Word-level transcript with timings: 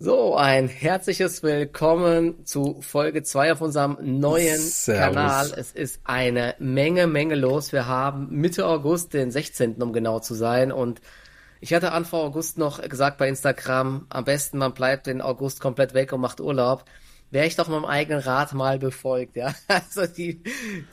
So, 0.00 0.36
ein 0.36 0.68
herzliches 0.68 1.42
Willkommen 1.42 2.46
zu 2.46 2.80
Folge 2.82 3.24
2 3.24 3.54
auf 3.54 3.60
unserem 3.60 3.98
neuen 4.00 4.60
Servus. 4.60 5.16
Kanal. 5.16 5.52
Es 5.56 5.72
ist 5.72 5.98
eine 6.04 6.54
Menge, 6.60 7.08
Menge 7.08 7.34
los. 7.34 7.72
Wir 7.72 7.88
haben 7.88 8.28
Mitte 8.30 8.64
August, 8.64 9.12
den 9.12 9.32
16. 9.32 9.82
um 9.82 9.92
genau 9.92 10.20
zu 10.20 10.34
sein. 10.34 10.70
Und 10.70 11.00
ich 11.60 11.74
hatte 11.74 11.90
Anfang 11.90 12.20
August 12.20 12.58
noch 12.58 12.80
gesagt 12.80 13.18
bei 13.18 13.28
Instagram, 13.28 14.06
am 14.08 14.24
besten 14.24 14.58
man 14.58 14.72
bleibt 14.72 15.08
den 15.08 15.20
August 15.20 15.58
komplett 15.58 15.94
weg 15.94 16.12
und 16.12 16.20
macht 16.20 16.40
Urlaub. 16.40 16.84
Wäre 17.32 17.48
ich 17.48 17.56
doch 17.56 17.66
meinem 17.66 17.84
eigenen 17.84 18.20
Rat 18.20 18.54
mal 18.54 18.78
befolgt, 18.78 19.34
ja. 19.34 19.52
Also 19.66 20.06
die, 20.06 20.44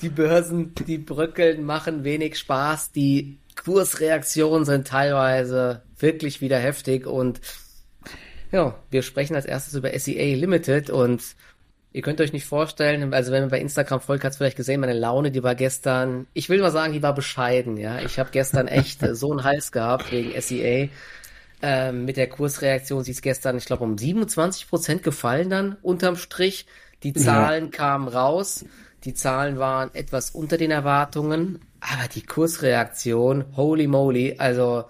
die 0.01 0.09
Börsen, 0.09 0.73
die 0.73 0.97
bröckeln, 0.97 1.63
machen 1.63 2.05
wenig 2.05 2.39
Spaß. 2.39 2.91
Die 2.91 3.37
Kursreaktionen 3.55 4.65
sind 4.65 4.87
teilweise 4.87 5.83
wirklich 5.95 6.41
wieder 6.41 6.57
heftig 6.57 7.05
und 7.05 7.39
ja, 8.55 8.73
wir 8.89 9.01
sprechen 9.01 9.35
als 9.35 9.45
erstes 9.45 9.73
über 9.73 9.91
SEA 9.99 10.33
Limited 10.35 10.89
und 10.89 11.21
ihr 11.91 12.01
könnt 12.01 12.21
euch 12.21 12.31
nicht 12.31 12.45
vorstellen, 12.45 13.13
also 13.13 13.33
wenn 13.33 13.41
man 13.41 13.49
bei 13.49 13.59
Instagram 13.59 13.99
folgt, 13.99 14.23
hat 14.23 14.31
es 14.31 14.37
vielleicht 14.37 14.55
gesehen, 14.55 14.79
meine 14.79 14.93
Laune, 14.93 15.29
die 15.29 15.43
war 15.43 15.55
gestern, 15.55 16.25
ich 16.33 16.47
will 16.47 16.61
mal 16.61 16.71
sagen, 16.71 16.93
die 16.93 17.03
war 17.03 17.13
bescheiden, 17.13 17.75
ja. 17.75 17.99
Ich 17.99 18.17
habe 18.17 18.29
gestern 18.31 18.69
echt 18.69 19.05
so 19.11 19.31
einen 19.31 19.43
Hals 19.43 19.73
gehabt 19.73 20.09
wegen 20.11 20.39
SEA. 20.41 20.87
Ähm, 21.61 22.05
mit 22.05 22.15
der 22.15 22.29
Kursreaktion, 22.29 23.03
sie 23.03 23.11
ist 23.11 23.21
gestern, 23.21 23.57
ich 23.57 23.65
glaube, 23.65 23.83
um 23.83 23.97
27 23.97 24.69
Prozent 24.69 25.03
gefallen 25.03 25.49
dann 25.49 25.75
unterm 25.81 26.15
Strich. 26.15 26.65
Die 27.03 27.13
Zahlen 27.13 27.65
ja. 27.65 27.71
kamen 27.71 28.07
raus. 28.07 28.65
Die 29.03 29.13
Zahlen 29.13 29.59
waren 29.59 29.93
etwas 29.93 30.31
unter 30.31 30.57
den 30.57 30.71
Erwartungen, 30.71 31.59
aber 31.81 32.07
die 32.07 32.23
Kursreaktion, 32.23 33.45
holy 33.55 33.87
moly, 33.87 34.35
also 34.37 34.85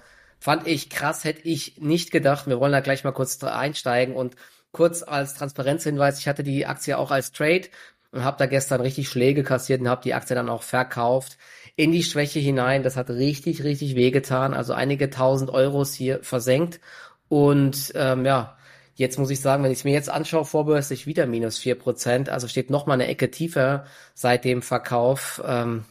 Fand 0.46 0.68
ich 0.68 0.92
krass, 0.92 1.24
hätte 1.24 1.42
ich 1.42 1.82
nicht 1.82 2.12
gedacht. 2.12 2.46
Wir 2.46 2.60
wollen 2.60 2.72
da 2.72 2.80
gleich 2.80 3.04
mal 3.04 3.14
kurz 3.14 3.44
einsteigen 3.44 4.16
und 4.16 4.36
kurz 4.72 5.02
als 5.02 5.34
Transparenzhinweis, 5.34 6.20
ich 6.20 6.28
hatte 6.28 6.44
die 6.44 6.68
Aktie 6.68 7.00
auch 7.00 7.10
als 7.10 7.32
Trade 7.32 7.64
und 8.12 8.24
habe 8.24 8.38
da 8.38 8.46
gestern 8.46 8.80
richtig 8.80 9.10
Schläge 9.10 9.42
kassiert 9.42 9.82
und 9.82 9.90
habe 9.90 10.04
die 10.04 10.14
Aktie 10.14 10.36
dann 10.36 10.50
auch 10.50 10.62
verkauft 10.62 11.40
in 11.76 11.92
die 11.92 12.04
Schwäche 12.04 12.38
hinein. 12.38 12.84
Das 12.84 12.96
hat 12.96 13.10
richtig, 13.10 13.64
richtig 13.64 13.96
wehgetan. 13.96 14.54
Also 14.54 14.74
einige 14.74 15.10
tausend 15.10 15.50
Euros 15.50 15.96
hier 15.96 16.20
versenkt. 16.22 16.80
Und 17.28 17.92
ähm, 17.96 18.24
ja, 18.24 18.56
jetzt 18.94 19.18
muss 19.18 19.32
ich 19.32 19.42
sagen, 19.42 19.64
wenn 19.64 19.72
ich 19.72 19.80
es 19.80 19.84
mir 19.84 19.94
jetzt 19.94 20.12
anschaue, 20.12 20.46
vorbörslich 20.46 21.08
wieder 21.08 21.26
minus 21.26 21.58
vier 21.58 21.74
Prozent. 21.74 22.30
Also 22.30 22.48
steht 22.48 22.70
noch 22.70 22.86
mal 22.86 22.94
eine 22.94 23.08
Ecke 23.08 23.32
tiefer 23.32 23.86
seit 24.14 24.46
dem 24.46 24.62
Verkauf. 24.62 25.42
Ähm, 25.44 25.86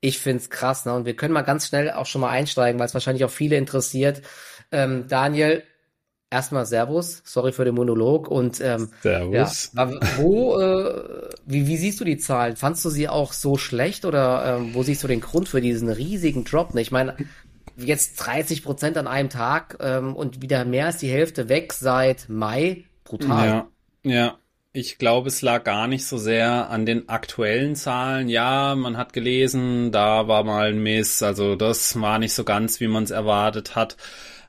ich 0.00 0.18
find's 0.18 0.50
krass, 0.50 0.84
ne? 0.84 0.94
Und 0.94 1.04
wir 1.06 1.16
können 1.16 1.34
mal 1.34 1.42
ganz 1.42 1.66
schnell 1.66 1.90
auch 1.90 2.06
schon 2.06 2.20
mal 2.20 2.30
einsteigen, 2.30 2.78
weil 2.78 2.86
es 2.86 2.94
wahrscheinlich 2.94 3.24
auch 3.24 3.30
viele 3.30 3.56
interessiert. 3.56 4.22
Ähm, 4.70 5.06
Daniel, 5.08 5.62
erstmal 6.30 6.66
Servus, 6.66 7.22
sorry 7.24 7.52
für 7.52 7.64
den 7.64 7.74
Monolog 7.74 8.28
und 8.28 8.60
ähm, 8.60 8.90
Servus. 9.02 9.72
Ja, 9.76 9.90
wo, 10.18 10.58
äh, 10.58 11.30
wie, 11.46 11.66
wie 11.66 11.76
siehst 11.76 12.00
du 12.00 12.04
die 12.04 12.18
Zahlen? 12.18 12.56
Fandst 12.56 12.84
du 12.84 12.90
sie 12.90 13.08
auch 13.08 13.32
so 13.32 13.56
schlecht 13.56 14.04
oder 14.04 14.58
ähm, 14.58 14.74
wo 14.74 14.82
siehst 14.82 15.02
du 15.02 15.08
den 15.08 15.20
Grund 15.20 15.48
für 15.48 15.60
diesen 15.60 15.88
riesigen 15.88 16.44
Drop? 16.44 16.74
Ne? 16.74 16.80
Ich 16.80 16.90
meine, 16.90 17.16
jetzt 17.76 18.16
30 18.16 18.62
Prozent 18.62 18.96
an 18.98 19.06
einem 19.06 19.30
Tag 19.30 19.78
ähm, 19.80 20.14
und 20.14 20.42
wieder 20.42 20.64
mehr 20.64 20.86
als 20.86 20.98
die 20.98 21.10
Hälfte 21.10 21.48
weg 21.48 21.72
seit 21.72 22.28
Mai, 22.28 22.84
brutal. 23.04 23.46
Ja, 23.46 23.68
ja. 24.02 24.38
Ich 24.80 24.96
glaube, 24.96 25.26
es 25.26 25.42
lag 25.42 25.64
gar 25.64 25.88
nicht 25.88 26.06
so 26.06 26.18
sehr 26.18 26.70
an 26.70 26.86
den 26.86 27.08
aktuellen 27.08 27.74
Zahlen. 27.74 28.28
Ja, 28.28 28.76
man 28.76 28.96
hat 28.96 29.12
gelesen, 29.12 29.90
da 29.90 30.28
war 30.28 30.44
mal 30.44 30.68
ein 30.68 30.80
Miss, 30.80 31.20
also 31.20 31.56
das 31.56 32.00
war 32.00 32.20
nicht 32.20 32.32
so 32.32 32.44
ganz, 32.44 32.78
wie 32.78 32.86
man 32.86 33.02
es 33.02 33.10
erwartet 33.10 33.74
hat. 33.74 33.96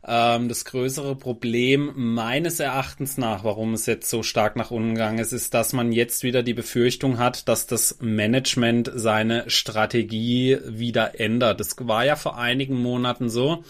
Ähm, 0.07 0.47
das 0.47 0.63
größere 0.63 1.15
Problem 1.15 1.91
meines 1.95 2.61
Erachtens 2.61 3.17
nach, 3.17 3.43
warum 3.43 3.73
es 3.73 3.85
jetzt 3.85 4.09
so 4.09 4.23
stark 4.23 4.55
nach 4.55 4.71
unten 4.71 4.95
gegangen 4.95 5.19
ist, 5.19 5.33
ist, 5.33 5.53
dass 5.53 5.73
man 5.73 5.91
jetzt 5.91 6.23
wieder 6.23 6.41
die 6.41 6.53
Befürchtung 6.53 7.17
hat, 7.17 7.49
dass 7.49 7.67
das 7.67 7.97
Management 7.99 8.89
seine 8.93 9.49
Strategie 9.49 10.57
wieder 10.65 11.19
ändert. 11.19 11.59
Das 11.59 11.75
war 11.79 12.05
ja 12.05 12.15
vor 12.15 12.37
einigen 12.37 12.81
Monaten 12.81 13.29
so, 13.29 13.65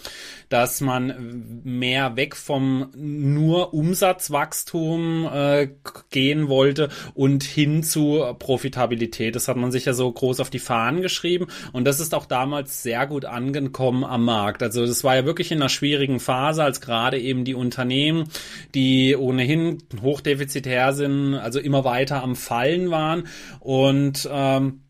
dass 0.48 0.80
man 0.80 1.62
mehr 1.64 2.14
weg 2.14 2.36
vom 2.36 2.92
nur 2.94 3.74
Umsatzwachstum 3.74 5.28
äh, 5.32 5.68
gehen 6.10 6.48
wollte 6.48 6.90
und 7.14 7.42
hin 7.42 7.82
zu 7.82 8.24
Profitabilität. 8.38 9.34
Das 9.34 9.48
hat 9.48 9.56
man 9.56 9.72
sich 9.72 9.84
ja 9.84 9.94
so 9.94 10.10
groß 10.10 10.38
auf 10.38 10.50
die 10.50 10.60
Fahnen 10.60 11.02
geschrieben 11.02 11.48
und 11.72 11.86
das 11.86 11.98
ist 11.98 12.14
auch 12.14 12.26
damals 12.26 12.84
sehr 12.84 13.08
gut 13.08 13.24
angekommen 13.24 14.04
am 14.04 14.24
Markt. 14.24 14.62
Also 14.62 14.86
das 14.86 15.02
war 15.02 15.16
ja 15.16 15.24
wirklich 15.24 15.50
in 15.50 15.58
einer 15.58 15.68
schwierigen 15.68 16.20
Phase, 16.20 16.29
als 16.58 16.80
gerade 16.80 17.18
eben 17.18 17.44
die 17.44 17.54
Unternehmen, 17.54 18.28
die 18.74 19.16
ohnehin 19.16 19.78
hochdefizitär 20.00 20.92
sind, 20.92 21.34
also 21.34 21.58
immer 21.58 21.84
weiter 21.84 22.22
am 22.22 22.36
Fallen 22.36 22.90
waren. 22.90 23.26
Und 23.60 24.28
ähm, 24.30 24.80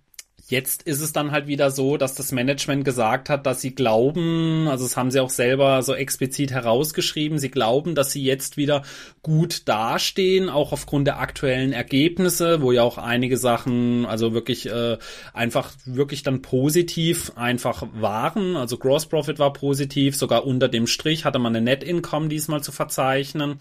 Jetzt 0.51 0.83
ist 0.83 1.01
es 1.01 1.13
dann 1.13 1.31
halt 1.31 1.47
wieder 1.47 1.71
so, 1.71 1.97
dass 1.97 2.17
das 2.17 2.33
Management 2.33 2.85
gesagt 2.85 3.29
hat, 3.29 3.47
dass 3.47 3.61
sie 3.61 3.73
glauben, 3.73 4.67
also 4.67 4.85
das 4.85 4.97
haben 4.97 5.13
sie 5.13 5.21
auch 5.21 5.31
selber 5.31 5.81
so 5.85 5.95
explizit 5.95 6.51
herausgeschrieben, 6.51 7.39
sie 7.39 7.53
glauben, 7.53 7.95
dass 7.95 8.11
sie 8.11 8.25
jetzt 8.25 8.57
wieder 8.57 8.83
gut 9.23 9.69
dastehen, 9.69 10.49
auch 10.49 10.73
aufgrund 10.73 11.07
der 11.07 11.21
aktuellen 11.21 11.73
Ergebnisse, 11.73 12.63
wo 12.63 12.73
ja 12.73 12.83
auch 12.83 12.99
einige 12.99 13.37
Sachen, 13.37 14.05
also 14.07 14.35
wirklich 14.35 14.67
äh, 14.67 14.99
einfach 15.33 15.71
wirklich 15.85 16.25
dann 16.25 16.43
positiv 16.43 17.31
einfach 17.37 17.87
waren. 17.95 18.57
Also 18.57 18.77
Gross 18.77 19.07
Profit 19.07 19.39
war 19.39 19.53
positiv, 19.53 20.17
sogar 20.17 20.45
unter 20.45 20.67
dem 20.67 20.89
Strich 20.89 21.25
hatte 21.25 21.39
man 21.39 21.55
eine 21.55 21.65
Net 21.65 21.85
Income 21.85 22.27
diesmal 22.27 22.61
zu 22.61 22.73
verzeichnen. 22.73 23.61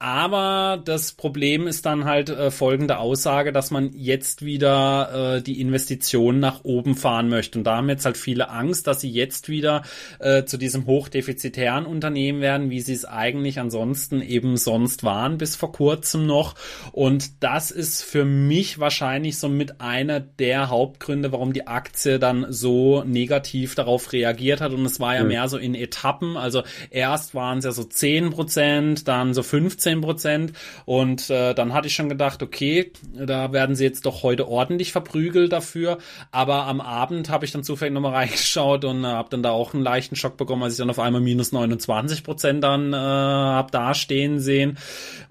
Aber 0.00 0.82
das 0.84 1.12
Problem 1.12 1.68
ist 1.68 1.86
dann 1.86 2.04
halt 2.04 2.28
äh, 2.28 2.50
folgende 2.50 2.98
Aussage, 2.98 3.52
dass 3.52 3.70
man 3.70 3.92
jetzt 3.94 4.44
wieder 4.44 5.36
äh, 5.36 5.42
die 5.42 5.60
Investitionen 5.60 6.40
nach 6.40 6.64
oben 6.64 6.96
fahren 6.96 7.28
möchte. 7.28 7.58
Und 7.58 7.64
da 7.64 7.76
haben 7.76 7.88
jetzt 7.88 8.04
halt 8.04 8.16
viele 8.16 8.50
Angst, 8.50 8.88
dass 8.88 9.00
sie 9.00 9.10
jetzt 9.10 9.48
wieder 9.48 9.82
äh, 10.18 10.44
zu 10.44 10.58
diesem 10.58 10.86
hochdefizitären 10.86 11.86
Unternehmen 11.86 12.40
werden, 12.40 12.70
wie 12.70 12.80
sie 12.80 12.92
es 12.92 13.04
eigentlich 13.04 13.60
ansonsten 13.60 14.20
eben 14.20 14.56
sonst 14.56 15.04
waren 15.04 15.38
bis 15.38 15.54
vor 15.54 15.70
kurzem 15.70 16.26
noch. 16.26 16.56
Und 16.90 17.44
das 17.44 17.70
ist 17.70 18.02
für 18.02 18.24
mich 18.24 18.80
wahrscheinlich 18.80 19.38
so 19.38 19.48
mit 19.48 19.80
einer 19.80 20.18
der 20.18 20.70
Hauptgründe, 20.70 21.30
warum 21.30 21.52
die 21.52 21.68
Aktie 21.68 22.18
dann 22.18 22.46
so 22.48 23.04
negativ 23.04 23.76
darauf 23.76 24.12
reagiert 24.12 24.60
hat. 24.60 24.72
Und 24.72 24.84
es 24.84 24.98
war 24.98 25.14
ja 25.14 25.22
mhm. 25.22 25.28
mehr 25.28 25.48
so 25.48 25.56
in 25.56 25.76
Etappen. 25.76 26.36
Also 26.36 26.64
erst 26.90 27.36
waren 27.36 27.58
es 27.58 27.64
ja 27.64 27.70
so 27.70 27.84
10 27.84 28.30
Prozent, 28.30 29.06
dann 29.06 29.34
so 29.34 29.44
15 29.44 29.83
15 29.84 30.00
Prozent. 30.00 30.52
Und 30.84 31.30
äh, 31.30 31.54
dann 31.54 31.72
hatte 31.72 31.86
ich 31.86 31.94
schon 31.94 32.08
gedacht, 32.08 32.42
okay, 32.42 32.92
da 33.12 33.52
werden 33.52 33.76
sie 33.76 33.84
jetzt 33.84 34.06
doch 34.06 34.22
heute 34.22 34.48
ordentlich 34.48 34.92
verprügelt 34.92 35.52
dafür. 35.52 35.98
Aber 36.32 36.66
am 36.66 36.80
Abend 36.80 37.30
habe 37.30 37.44
ich 37.44 37.52
dann 37.52 37.62
zufällig 37.62 37.94
nochmal 37.94 38.14
reingeschaut 38.14 38.84
und 38.84 39.04
äh, 39.04 39.08
habe 39.08 39.30
dann 39.30 39.42
da 39.42 39.50
auch 39.50 39.74
einen 39.74 39.82
leichten 39.82 40.16
Schock 40.16 40.36
bekommen, 40.36 40.62
als 40.62 40.74
ich 40.74 40.78
dann 40.78 40.90
auf 40.90 40.98
einmal 40.98 41.20
minus 41.20 41.52
29 41.52 42.24
Prozent 42.24 42.64
dann 42.64 42.92
äh, 42.92 42.96
habe 42.96 43.70
dastehen 43.70 44.40
sehen. 44.40 44.78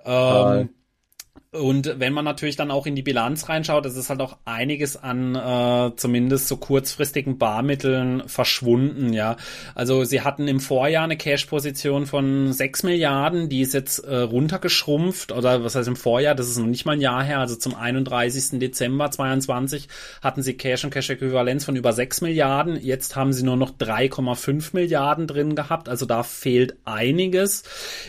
Ähm, 0.06 0.70
und 1.54 2.00
wenn 2.00 2.14
man 2.14 2.26
natürlich 2.26 2.56
dann 2.56 2.72
auch 2.72 2.86
in 2.86 2.96
die 2.96 3.04
Bilanz 3.04 3.48
reinschaut, 3.48 3.86
das 3.86 3.96
ist 3.96 4.10
halt 4.10 4.22
auch 4.22 4.38
einiges 4.46 4.98
an 4.98 5.36
äh, 5.36 5.96
zumindest 5.96 6.48
so 6.48 6.58
kurzfristigen 6.58 7.38
Barmitteln 7.38 8.24
verschwunden, 8.28 9.14
ja. 9.14 9.38
Also 9.76 10.04
sie 10.04 10.22
hatten 10.22 10.48
im 10.48 10.60
Vorjahr 10.60 11.04
eine 11.04 11.18
Cash-Position 11.18 12.08
von 12.08 12.52
6 12.52 12.84
Milliarden, 12.84 13.50
die 13.50 13.62
ist 13.62 13.74
jetzt 13.74 14.00
äh, 14.00 14.16
runtergeschrumpft, 14.16 15.32
oder 15.32 15.64
was 15.64 15.76
heißt 15.76 15.88
im 15.88 15.96
Vorjahr, 15.96 16.34
das 16.34 16.50
ist 16.50 16.58
noch 16.58 16.66
nicht 16.66 16.86
mal 16.86 16.94
ein 16.94 17.02
Jahr 17.02 17.24
her, 17.24 17.40
also 17.40 17.56
zum 17.56 17.76
31. 17.76 18.60
Dezember 18.60 19.12
22 19.12 19.88
hatten 20.22 20.42
sie 20.42 20.56
Cash 20.56 20.84
und 20.84 20.90
Cash-Äquivalenz 20.92 21.66
von 21.66 21.76
über 21.76 21.94
6 21.94 22.22
Milliarden, 22.22 22.80
jetzt 22.82 23.16
haben 23.16 23.32
sie 23.32 23.44
nur 23.44 23.58
noch 23.58 23.72
3,5 23.72 24.70
Milliarden 24.74 25.28
drin 25.28 25.56
gehabt, 25.56 25.88
also 25.88 26.06
da 26.06 26.24
fehlt 26.24 26.78
einiges. 26.86 27.64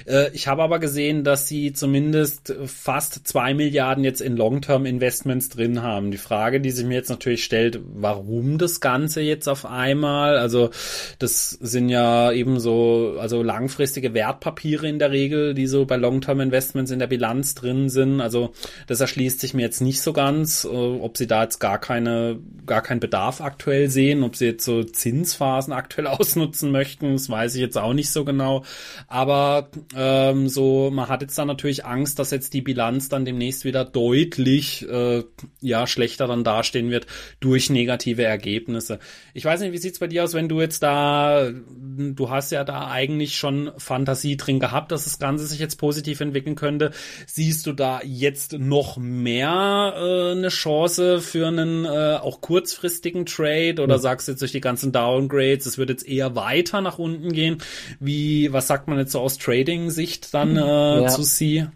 Äh, 0.07 0.31
ich 0.33 0.49
habe 0.49 0.63
aber 0.63 0.79
gesehen, 0.79 1.25
dass 1.25 1.47
sie 1.47 1.75
zumindest 1.75 2.55
fast 2.65 3.27
zwei 3.35 3.53
Milliarden 3.53 4.05
jetzt 4.05 4.21
in 4.21 4.37
Long-Term-Investments 4.37 5.49
drin 5.49 5.83
haben. 5.83 6.13
Die 6.13 6.19
Frage, 6.19 6.61
die 6.61 6.71
sich 6.71 6.87
mir 6.87 6.95
jetzt 6.95 7.09
natürlich 7.09 7.43
stellt, 7.43 7.81
warum 7.83 8.59
das 8.59 8.79
Ganze 8.79 9.23
jetzt 9.23 9.49
auf 9.49 9.67
einmal? 9.67 10.39
Also 10.39 10.71
das 11.19 11.51
sind 11.51 11.89
ja 11.89 12.31
eben 12.31 12.61
so, 12.61 13.17
also 13.19 13.43
langfristige 13.43 14.15
Wertpapiere 14.15 14.89
in 14.89 15.01
der 15.01 15.11
Regel, 15.11 15.53
die 15.55 15.67
so 15.67 15.85
bei 15.85 15.97
Long-Term-Investments 15.97 16.93
in 16.93 17.01
der 17.01 17.09
Bilanz 17.09 17.57
drin 17.57 17.89
sind. 17.89 18.21
Also 18.21 18.53
das 18.87 19.01
erschließt 19.01 19.41
sich 19.41 19.53
mir 19.53 19.63
jetzt 19.63 19.81
nicht 19.81 20.01
so 20.01 20.13
ganz, 20.13 20.63
äh, 20.63 20.69
ob 20.69 21.17
sie 21.17 21.27
da 21.27 21.43
jetzt 21.43 21.59
gar 21.59 21.81
keine, 21.81 22.39
gar 22.67 22.83
keinen 22.83 23.01
Bedarf 23.01 23.41
aktuell 23.41 23.91
sehen, 23.91 24.23
ob 24.23 24.37
sie 24.37 24.47
jetzt 24.47 24.65
so 24.65 24.85
Zinsphasen 24.85 25.73
aktuell 25.73 26.07
ausnutzen 26.07 26.71
möchten, 26.71 27.15
das 27.15 27.29
weiß 27.29 27.57
ich 27.57 27.61
jetzt 27.61 27.79
auch 27.79 27.95
nicht 27.95 28.13
so 28.13 28.25
genau. 28.25 28.63
Aber 29.09 29.71
ähm, 29.97 30.49
so, 30.49 30.93
man 30.93 31.09
hat 31.09 31.23
jetzt 31.23 31.37
dann 31.37 31.49
natürlich 31.49 31.85
Angst, 31.85 32.21
dass 32.21 32.31
jetzt 32.31 32.55
die 32.55 32.63
Bilanz 32.63 33.09
dann 33.09 33.24
dann 33.25 33.35
demnächst 33.35 33.65
wieder 33.65 33.85
deutlich 33.85 34.87
äh, 34.89 35.25
ja 35.61 35.87
schlechter 35.87 36.27
dann 36.27 36.45
dastehen 36.45 36.91
wird 36.91 37.07
durch 37.41 37.71
negative 37.71 38.23
Ergebnisse. 38.23 38.99
Ich 39.33 39.45
weiß 39.45 39.61
nicht, 39.61 39.73
wie 39.73 39.79
sieht's 39.79 39.99
bei 39.99 40.07
dir 40.07 40.25
aus, 40.25 40.35
wenn 40.35 40.49
du 40.49 40.61
jetzt 40.61 40.83
da, 40.83 41.51
du 41.51 42.31
hast 42.31 42.53
ja 42.53 42.65
da 42.65 42.89
eigentlich 42.89 43.37
schon 43.37 43.73
Fantasie 43.79 44.37
drin 44.37 44.61
gehabt, 44.61 44.93
dass 44.93 45.05
das 45.05 45.19
Ganze 45.19 45.47
sich 45.47 45.59
jetzt 45.59 45.77
positiv 45.77 46.21
entwickeln 46.21 46.55
könnte. 46.55 46.91
Siehst 47.27 47.67
du 47.67 47.73
da 47.73 48.01
jetzt 48.05 48.53
noch 48.59 48.97
mehr 48.97 49.95
äh, 49.97 50.33
eine 50.33 50.49
Chance 50.49 51.21
für 51.21 51.49
einen 51.49 51.85
äh, 51.85 52.19
auch 52.21 52.41
kurzfristigen 52.41 53.27
Trade 53.27 53.83
oder 53.83 53.97
mhm. 53.99 54.03
sagst 54.03 54.29
du 54.29 54.33
jetzt 54.33 54.41
durch 54.41 54.53
die 54.53 54.61
ganzen 54.61 54.93
Downgrades, 54.93 55.67
es 55.67 55.79
wird 55.79 55.91
jetzt 55.91 56.07
eher 56.07 56.37
weiter 56.37 56.81
nach 56.81 56.99
unten 56.99 57.33
gehen? 57.33 57.59
Wie, 58.01 58.53
was 58.53 58.67
sagt 58.67 58.89
man 58.89 58.99
jetzt 58.99 59.13
so 59.13 59.21
aus 59.21 59.39
Trading-Sicht 59.39 60.35
dann 60.35 60.57
äh, 60.57 61.03
ja. 61.03 61.07
zu 61.09 61.23
sie? 61.23 61.67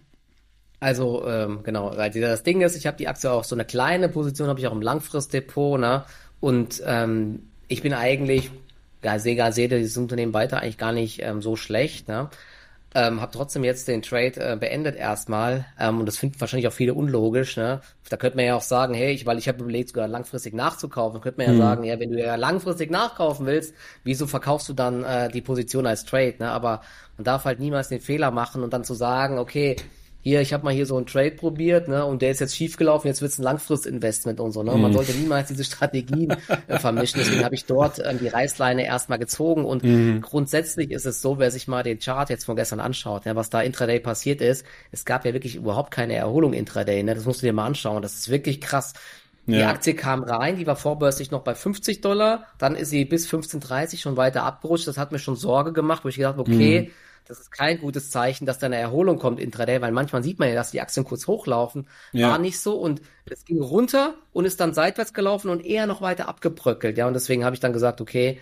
Also 0.81 1.27
ähm, 1.27 1.61
genau, 1.65 1.97
weil 1.97 2.11
das 2.11 2.45
Ding 2.45 2.61
ist, 2.61 2.77
ich 2.77 2.87
habe 2.87 2.97
die 2.97 3.09
Aktie 3.09 3.31
auch 3.31 3.45
so 3.45 3.57
eine 3.57 3.65
kleine 3.65 4.09
Position, 4.09 4.49
habe 4.49 4.61
ich 4.61 4.67
auch 4.67 4.73
im 4.73 4.83
Langfristdepot, 4.83 5.81
ne? 5.81 6.05
Und 6.41 6.83
ähm, 6.87 7.49
ich 7.67 7.83
bin 7.83 7.93
eigentlich, 7.93 8.51
ja, 9.03 9.19
sehe 9.19 9.53
sehe 9.53 9.69
dieses 9.69 9.97
Unternehmen 9.97 10.35
weiter 10.35 10.61
eigentlich 10.61 10.79
gar 10.79 10.93
nicht 10.93 11.21
ähm, 11.23 11.43
so 11.43 11.57
schlecht, 11.57 12.07
ne? 12.07 12.31
Ähm, 12.95 13.21
habe 13.21 13.33
trotzdem 13.33 13.65
jetzt 13.65 13.87
den 13.87 14.01
Trade 14.01 14.41
äh, 14.41 14.57
beendet 14.57 14.97
erstmal 14.97 15.67
ähm, 15.79 16.01
und 16.01 16.07
das 16.07 16.17
finden 16.17 16.41
wahrscheinlich 16.41 16.69
auch 16.69 16.73
viele 16.73 16.95
unlogisch. 16.95 17.59
Ne? 17.59 17.83
Da 18.09 18.17
könnte 18.17 18.39
man 18.39 18.47
ja 18.47 18.57
auch 18.57 18.63
sagen, 18.63 18.95
hey, 18.95 19.13
ich, 19.13 19.27
weil 19.27 19.37
ich 19.37 19.47
habe 19.47 19.61
überlegt, 19.61 19.91
sogar 19.91 20.09
langfristig 20.09 20.55
nachzukaufen, 20.55 21.21
könnte 21.21 21.39
man 21.39 21.49
ja 21.49 21.53
mhm. 21.53 21.59
sagen, 21.59 21.85
ja, 21.85 22.01
wenn 22.01 22.13
du 22.13 22.19
ja 22.19 22.37
langfristig 22.37 22.91
nachkaufen 22.91 23.45
willst, 23.45 23.75
wieso 24.05 24.27
verkaufst 24.27 24.71
du 24.71 24.73
dann 24.73 25.05
äh, 25.05 25.29
die 25.29 25.43
Position 25.43 25.87
als 25.87 26.07
Trade? 26.07 26.37
Ne? 26.39 26.51
Aber 26.51 26.81
man 27.19 27.25
darf 27.25 27.45
halt 27.45 27.61
niemals 27.61 27.89
den 27.89 28.01
Fehler 28.01 28.31
machen 28.31 28.63
und 28.63 28.73
dann 28.73 28.85
zu 28.85 28.95
sagen, 28.95 29.39
okay, 29.39 29.77
hier, 30.21 30.41
ich 30.41 30.53
habe 30.53 30.65
mal 30.65 30.75
hier 30.75 30.85
so 30.85 30.97
einen 30.97 31.07
Trade 31.07 31.31
probiert, 31.31 31.89
ne, 31.89 32.05
und 32.05 32.23
der 32.23 32.33
ist 32.33 32.41
jetzt 32.41 32.57
schiefgelaufen, 32.57 33.09
jetzt 33.09 33.23
wird's 33.23 33.39
ein 33.39 33.45
Langfristinvestment 33.45 34.41
und 34.41 34.51
so, 34.51 34.63
ne? 34.63 34.73
Man 34.73 34.91
mhm. 34.91 34.95
sollte 34.97 35.13
niemals 35.13 35.49
diese 35.49 35.63
Strategien 35.63 36.37
äh, 36.67 36.79
vermischen. 36.79 37.21
Deswegen 37.21 37.45
habe 37.45 37.55
ich 37.55 37.67
dort 37.67 38.01
ähm, 38.05 38.19
die 38.19 38.29
Reißleine 38.29 38.85
erstmal 38.85 39.19
gezogen 39.19 39.65
und 39.65 39.85
mhm. 39.85 40.21
grundsätzlich 40.21 40.91
ist 40.91 41.07
es 41.07 41.23
so, 41.23 41.39
wer 41.39 41.51
sich 41.51 41.69
mal 41.69 41.85
den 41.85 42.01
Chart 42.01 42.29
jetzt 42.31 42.45
von 42.45 42.57
gestern 42.57 42.81
anschaut, 42.81 43.27
ja, 43.27 43.37
was 43.37 43.49
da 43.49 43.63
intraday 43.63 44.01
passiert 44.01 44.41
ist, 44.41 44.67
es 44.91 45.05
gab 45.05 45.25
ja 45.25 45.33
wirklich 45.35 45.55
überhaupt 45.55 45.93
keine 45.93 46.15
Erholung 46.15 46.53
intraday, 46.53 47.03
ne? 47.05 47.15
Das 47.15 47.25
musst 47.25 47.43
du 47.43 47.47
dir 47.47 47.53
mal 47.53 47.67
anschauen. 47.67 48.03
Das 48.03 48.15
ist 48.15 48.29
wirklich 48.29 48.61
krass. 48.61 48.95
Die 49.47 49.53
ja. 49.55 49.71
Aktie 49.71 49.95
kam 49.95 50.25
rein, 50.25 50.57
die 50.57 50.67
war 50.67 50.77
vorbörslich 50.77 51.31
noch 51.31 51.41
bei 51.41 51.55
50 51.55 52.03
Dollar, 52.03 52.45
dann 52.59 52.75
ist 52.75 52.91
sie 52.91 53.07
bis 53.07 53.31
15,30 53.33 53.99
schon 53.99 54.19
weiter 54.19 54.43
abgerutscht. 54.43 54.87
Das 54.87 54.99
hat 54.99 55.11
mir 55.11 55.19
schon 55.19 55.37
Sorge 55.37 55.73
gemacht, 55.73 56.05
wo 56.05 56.09
ich 56.09 56.17
gedacht, 56.17 56.39
okay, 56.39 56.83
mhm 56.83 56.91
das 57.29 57.41
ist 57.41 57.53
kein 57.53 57.79
gutes 57.79 58.11
Zeichen, 58.11 58.47
dass 58.47 58.59
da 58.59 58.67
eine 58.67 58.77
Erholung 58.77 59.19
kommt 59.19 59.39
intraday, 59.39 59.83
weil 59.83 59.93
manchmal 59.93 60.23
sieht 60.23 60.39
man 60.39 60.49
ja, 60.49 60.55
dass 60.55 60.71
die 60.71 60.81
Aktien 60.81 61.05
kurz 61.05 61.27
hochlaufen. 61.27 61.87
Ja. 62.13 62.31
War 62.31 62.39
nicht 62.39 62.59
so 62.59 62.79
und 62.79 63.03
es 63.27 63.45
ging 63.45 63.61
runter 63.61 64.15
und 64.33 64.47
ist 64.47 64.61
dann 64.61 64.73
seitwärts 64.73 65.13
gelaufen 65.13 65.51
und 65.51 65.65
eher 65.65 65.87
noch 65.87 66.01
weiter 66.01 66.27
abgebröckelt. 66.27 66.97
Ja, 66.97 67.07
und 67.07 67.13
deswegen 67.13 67.45
habe 67.45 67.55
ich 67.55 67.61
dann 67.61 67.75
gesagt, 67.75 68.01
okay, 68.01 68.41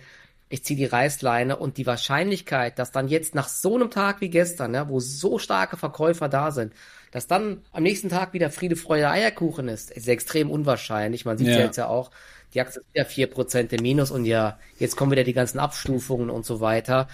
ich 0.49 0.63
ziehe 0.63 0.77
die 0.77 0.85
Reißleine 0.85 1.57
und 1.57 1.77
die 1.77 1.85
Wahrscheinlichkeit, 1.85 2.79
dass 2.79 2.93
dann 2.93 3.09
jetzt 3.09 3.35
nach 3.35 3.49
so 3.49 3.75
einem 3.75 3.91
Tag 3.91 4.21
wie 4.21 4.29
gestern, 4.29 4.73
ja, 4.73 4.87
wo 4.87 5.01
so 5.01 5.37
starke 5.37 5.75
Verkäufer 5.75 6.29
da 6.29 6.51
sind, 6.51 6.71
dass 7.11 7.27
dann 7.27 7.63
am 7.73 7.83
nächsten 7.83 8.07
Tag 8.07 8.31
wieder 8.31 8.49
Friede, 8.49 8.77
Freude, 8.77 9.09
Eierkuchen 9.09 9.67
ist, 9.67 9.91
ist 9.91 10.07
extrem 10.07 10.49
unwahrscheinlich. 10.49 11.25
Man 11.25 11.37
sieht 11.37 11.47
ja. 11.47 11.59
jetzt 11.59 11.75
ja 11.75 11.87
auch, 11.87 12.11
die 12.53 12.61
Aktie 12.61 12.79
ist 12.79 12.93
wieder 12.93 13.05
vier 13.05 13.27
Prozent 13.27 13.73
im 13.73 13.81
Minus 13.81 14.11
und 14.11 14.23
ja, 14.23 14.57
jetzt 14.79 14.95
kommen 14.95 15.11
wieder 15.11 15.25
die 15.25 15.33
ganzen 15.33 15.59
Abstufungen 15.59 16.29
und 16.29 16.45
so 16.45 16.61
weiter 16.61 17.09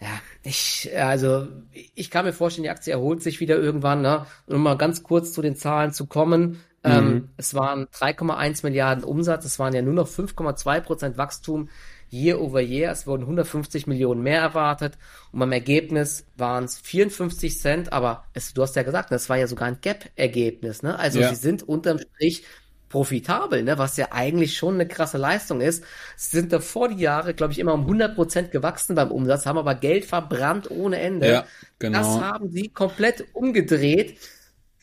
ja, 0.00 0.08
ich, 0.42 0.90
also 0.96 1.46
ich 1.94 2.10
kann 2.10 2.24
mir 2.24 2.32
vorstellen, 2.32 2.64
die 2.64 2.70
Aktie 2.70 2.92
erholt 2.92 3.22
sich 3.22 3.40
wieder 3.40 3.56
irgendwann, 3.56 4.00
ne? 4.00 4.26
Und 4.46 4.56
um 4.56 4.62
mal 4.62 4.78
ganz 4.78 5.02
kurz 5.02 5.32
zu 5.32 5.42
den 5.42 5.56
Zahlen 5.56 5.92
zu 5.92 6.06
kommen. 6.06 6.62
Mhm. 6.82 6.90
Ähm, 6.90 7.28
es 7.36 7.54
waren 7.54 7.86
3,1 7.88 8.64
Milliarden 8.64 9.04
Umsatz, 9.04 9.44
es 9.44 9.58
waren 9.58 9.74
ja 9.74 9.82
nur 9.82 9.92
noch 9.92 10.08
5,2 10.08 10.80
Prozent 10.80 11.18
Wachstum 11.18 11.68
year 12.10 12.40
over 12.40 12.60
year. 12.60 12.90
Es 12.90 13.06
wurden 13.06 13.22
150 13.22 13.86
Millionen 13.86 14.22
mehr 14.22 14.40
erwartet 14.40 14.96
und 15.32 15.40
beim 15.40 15.52
Ergebnis 15.52 16.24
waren 16.36 16.64
es 16.64 16.78
54 16.78 17.58
Cent, 17.58 17.92
aber 17.92 18.24
es, 18.32 18.54
du 18.54 18.62
hast 18.62 18.76
ja 18.76 18.82
gesagt, 18.82 19.12
das 19.12 19.28
war 19.28 19.36
ja 19.36 19.46
sogar 19.46 19.68
ein 19.68 19.78
Gap-Ergebnis, 19.80 20.82
ne? 20.82 20.98
Also 20.98 21.20
ja. 21.20 21.28
sie 21.28 21.36
sind 21.36 21.62
unterm 21.62 21.98
Strich 21.98 22.44
profitabel, 22.90 23.62
ne? 23.62 23.78
was 23.78 23.96
ja 23.96 24.08
eigentlich 24.10 24.58
schon 24.58 24.74
eine 24.74 24.86
krasse 24.86 25.16
Leistung 25.16 25.62
ist. 25.62 25.82
Sie 26.16 26.36
sind 26.36 26.52
davor 26.52 26.88
die 26.88 27.00
Jahre, 27.00 27.32
glaube 27.32 27.52
ich, 27.52 27.58
immer 27.58 27.72
um 27.72 27.82
100 27.82 28.14
Prozent 28.14 28.50
gewachsen 28.50 28.96
beim 28.96 29.10
Umsatz, 29.10 29.46
haben 29.46 29.56
aber 29.56 29.76
Geld 29.76 30.04
verbrannt 30.04 30.70
ohne 30.70 30.98
Ende. 30.98 31.30
Ja, 31.30 31.44
genau. 31.78 31.98
Das 31.98 32.20
haben 32.20 32.50
sie 32.50 32.68
komplett 32.68 33.24
umgedreht. 33.32 34.18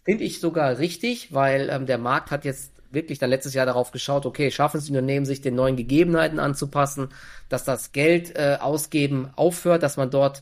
Finde 0.05 0.23
ich 0.23 0.39
sogar 0.39 0.79
richtig, 0.79 1.33
weil 1.33 1.69
ähm, 1.69 1.85
der 1.85 1.97
Markt 1.97 2.31
hat 2.31 2.45
jetzt 2.45 2.71
wirklich 2.89 3.19
dann 3.19 3.29
letztes 3.29 3.53
Jahr 3.53 3.65
darauf 3.65 3.91
geschaut, 3.91 4.25
okay, 4.25 4.49
schaffen 4.51 4.77
es 4.77 4.85
die 4.85 4.91
Unternehmen, 4.91 5.25
sich 5.25 5.41
den 5.41 5.55
neuen 5.55 5.75
Gegebenheiten 5.75 6.39
anzupassen, 6.39 7.09
dass 7.49 7.65
das 7.65 7.91
Geld 7.91 8.37
äh, 8.37 8.57
ausgeben 8.61 9.29
aufhört, 9.35 9.83
dass 9.83 9.97
man 9.97 10.09
dort 10.09 10.41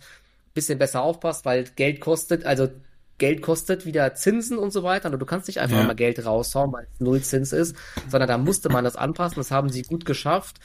bisschen 0.53 0.77
besser 0.77 1.01
aufpasst, 1.01 1.45
weil 1.45 1.65
Geld 1.75 1.99
kostet, 1.99 2.45
also 2.45 2.69
Geld 3.17 3.41
kostet, 3.41 3.85
wieder 3.85 4.13
Zinsen 4.13 4.57
und 4.57 4.71
so 4.71 4.83
weiter. 4.83 5.11
Und 5.11 5.19
du 5.19 5.25
kannst 5.25 5.47
nicht 5.47 5.59
einfach 5.59 5.77
ja. 5.77 5.83
mal 5.83 5.95
Geld 5.95 6.25
raushauen, 6.25 6.71
weil 6.73 6.87
es 6.91 6.99
null 6.99 7.21
Zins 7.21 7.53
ist, 7.53 7.75
sondern 8.09 8.27
da 8.27 8.37
musste 8.37 8.69
man 8.69 8.83
das 8.83 8.95
anpassen. 8.95 9.37
Das 9.37 9.51
haben 9.51 9.69
sie 9.69 9.83
gut 9.83 10.05
geschafft. 10.05 10.57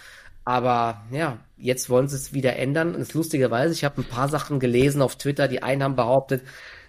Aber 0.45 1.05
ja, 1.13 1.39
jetzt 1.59 1.91
wollen 1.91 2.09
sie 2.09 2.17
es 2.17 2.33
wieder 2.33 2.57
ändern. 2.57 2.95
Und 2.95 3.01
es 3.01 3.09
ist 3.09 3.15
lustigerweise, 3.15 3.73
ich 3.73 3.85
habe 3.85 4.01
ein 4.01 4.09
paar 4.09 4.29
Sachen 4.29 4.59
gelesen 4.59 5.03
auf 5.03 5.17
Twitter. 5.17 5.49
Die 5.49 5.63
einen 5.63 5.83
haben 5.83 5.97
behauptet, 5.97 6.43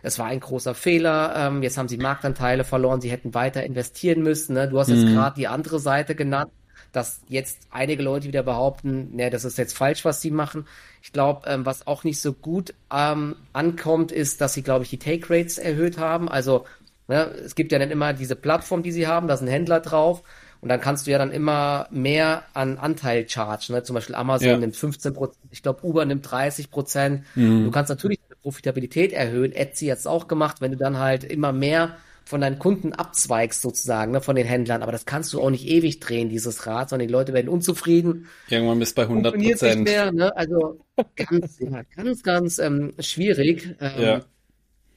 es 0.03 0.17
war 0.17 0.27
ein 0.27 0.39
großer 0.39 0.73
Fehler. 0.73 1.33
Ähm, 1.35 1.61
jetzt 1.61 1.77
haben 1.77 1.87
sie 1.87 1.97
Marktanteile 1.97 2.63
verloren. 2.63 3.01
Sie 3.01 3.11
hätten 3.11 3.33
weiter 3.33 3.63
investieren 3.63 4.23
müssen. 4.23 4.53
Ne? 4.53 4.67
Du 4.67 4.79
hast 4.79 4.89
jetzt 4.89 5.05
mhm. 5.05 5.13
gerade 5.13 5.35
die 5.35 5.47
andere 5.47 5.79
Seite 5.79 6.15
genannt 6.15 6.51
dass 6.91 7.21
jetzt 7.27 7.67
einige 7.71 8.03
Leute 8.03 8.27
wieder 8.27 8.43
behaupten, 8.43 9.15
ne, 9.15 9.29
das 9.29 9.45
ist 9.45 9.57
jetzt 9.57 9.77
falsch, 9.77 10.03
was 10.05 10.21
sie 10.21 10.31
machen. 10.31 10.67
Ich 11.01 11.13
glaube, 11.13 11.47
ähm, 11.47 11.65
was 11.65 11.87
auch 11.87 12.03
nicht 12.03 12.19
so 12.19 12.33
gut 12.33 12.73
ähm, 12.93 13.35
ankommt, 13.53 14.11
ist, 14.11 14.41
dass 14.41 14.53
sie, 14.53 14.61
glaube 14.61 14.83
ich, 14.83 14.89
die 14.89 14.99
Take 14.99 15.29
Rates 15.29 15.57
erhöht 15.57 15.97
haben. 15.97 16.29
Also 16.29 16.65
ne, 17.07 17.25
es 17.43 17.55
gibt 17.55 17.71
ja 17.71 17.79
dann 17.79 17.91
immer 17.91 18.13
diese 18.13 18.35
Plattform, 18.35 18.83
die 18.83 18.91
sie 18.91 19.07
haben, 19.07 19.27
da 19.27 19.37
sind 19.37 19.47
Händler 19.47 19.79
drauf. 19.79 20.23
Und 20.61 20.69
dann 20.69 20.79
kannst 20.79 21.07
du 21.07 21.11
ja 21.11 21.17
dann 21.17 21.31
immer 21.31 21.87
mehr 21.89 22.43
an 22.53 22.77
Anteil 22.77 23.27
chargen. 23.27 23.73
Ne? 23.73 23.81
Zum 23.81 23.95
Beispiel 23.95 24.13
Amazon 24.13 24.47
ja. 24.47 24.57
nimmt 24.57 24.75
15 24.75 25.13
Prozent, 25.13 25.39
ich 25.49 25.63
glaube 25.63 25.83
Uber 25.83 26.05
nimmt 26.05 26.29
30 26.29 26.69
Prozent. 26.69 27.23
Mhm. 27.33 27.65
Du 27.65 27.71
kannst 27.71 27.89
natürlich 27.89 28.19
die 28.19 28.35
Profitabilität 28.43 29.11
erhöhen. 29.11 29.53
Etsy 29.53 29.87
hat 29.87 29.97
es 29.97 30.05
auch 30.05 30.27
gemacht, 30.27 30.61
wenn 30.61 30.71
du 30.71 30.77
dann 30.77 30.99
halt 30.99 31.23
immer 31.23 31.51
mehr 31.51 31.97
von 32.31 32.41
deinen 32.41 32.59
Kunden 32.59 32.93
abzweigst 32.93 33.61
sozusagen, 33.61 34.13
ne, 34.13 34.21
von 34.21 34.37
den 34.37 34.47
Händlern. 34.47 34.81
Aber 34.83 34.93
das 34.93 35.05
kannst 35.05 35.33
du 35.33 35.41
auch 35.41 35.49
nicht 35.49 35.67
ewig 35.67 35.99
drehen, 35.99 36.29
dieses 36.29 36.65
Rad, 36.65 36.89
sondern 36.89 37.07
die 37.07 37.11
Leute 37.11 37.33
werden 37.33 37.49
unzufrieden. 37.49 38.29
Irgendwann 38.47 38.79
bist 38.79 38.97
du 38.97 39.01
bei 39.01 39.07
100 39.07 39.35
Prozent. 39.35 39.85
Ne? 40.15 40.35
Also 40.35 40.79
ganz, 41.17 41.59
ja, 41.59 41.83
ganz, 41.93 42.23
ganz 42.23 42.57
ähm, 42.57 42.93
schwierig. 42.99 43.75
Ähm, 43.81 44.01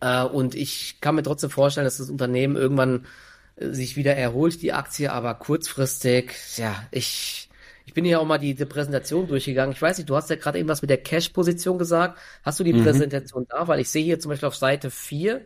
ja. 0.00 0.24
Äh, 0.24 0.28
und 0.28 0.54
ich 0.54 1.00
kann 1.00 1.16
mir 1.16 1.24
trotzdem 1.24 1.50
vorstellen, 1.50 1.84
dass 1.84 1.98
das 1.98 2.08
Unternehmen 2.08 2.54
irgendwann 2.54 3.04
äh, 3.56 3.70
sich 3.70 3.96
wieder 3.96 4.14
erholt, 4.14 4.62
die 4.62 4.72
Aktie, 4.72 5.10
aber 5.12 5.34
kurzfristig, 5.34 6.30
ja, 6.56 6.86
ich, 6.92 7.48
ich 7.84 7.94
bin 7.94 8.04
hier 8.04 8.20
auch 8.20 8.26
mal 8.26 8.38
die, 8.38 8.54
die 8.54 8.64
Präsentation 8.64 9.26
durchgegangen. 9.26 9.74
Ich 9.74 9.82
weiß 9.82 9.98
nicht, 9.98 10.08
du 10.08 10.14
hast 10.14 10.30
ja 10.30 10.36
gerade 10.36 10.60
eben 10.60 10.68
was 10.68 10.82
mit 10.82 10.90
der 10.90 11.02
Cash-Position 11.02 11.78
gesagt. 11.78 12.16
Hast 12.44 12.60
du 12.60 12.64
die 12.64 12.74
mhm. 12.74 12.84
Präsentation 12.84 13.44
da? 13.48 13.66
Weil 13.66 13.80
ich 13.80 13.90
sehe 13.90 14.04
hier 14.04 14.20
zum 14.20 14.28
Beispiel 14.28 14.46
auf 14.46 14.54
Seite 14.54 14.92
4, 14.92 15.44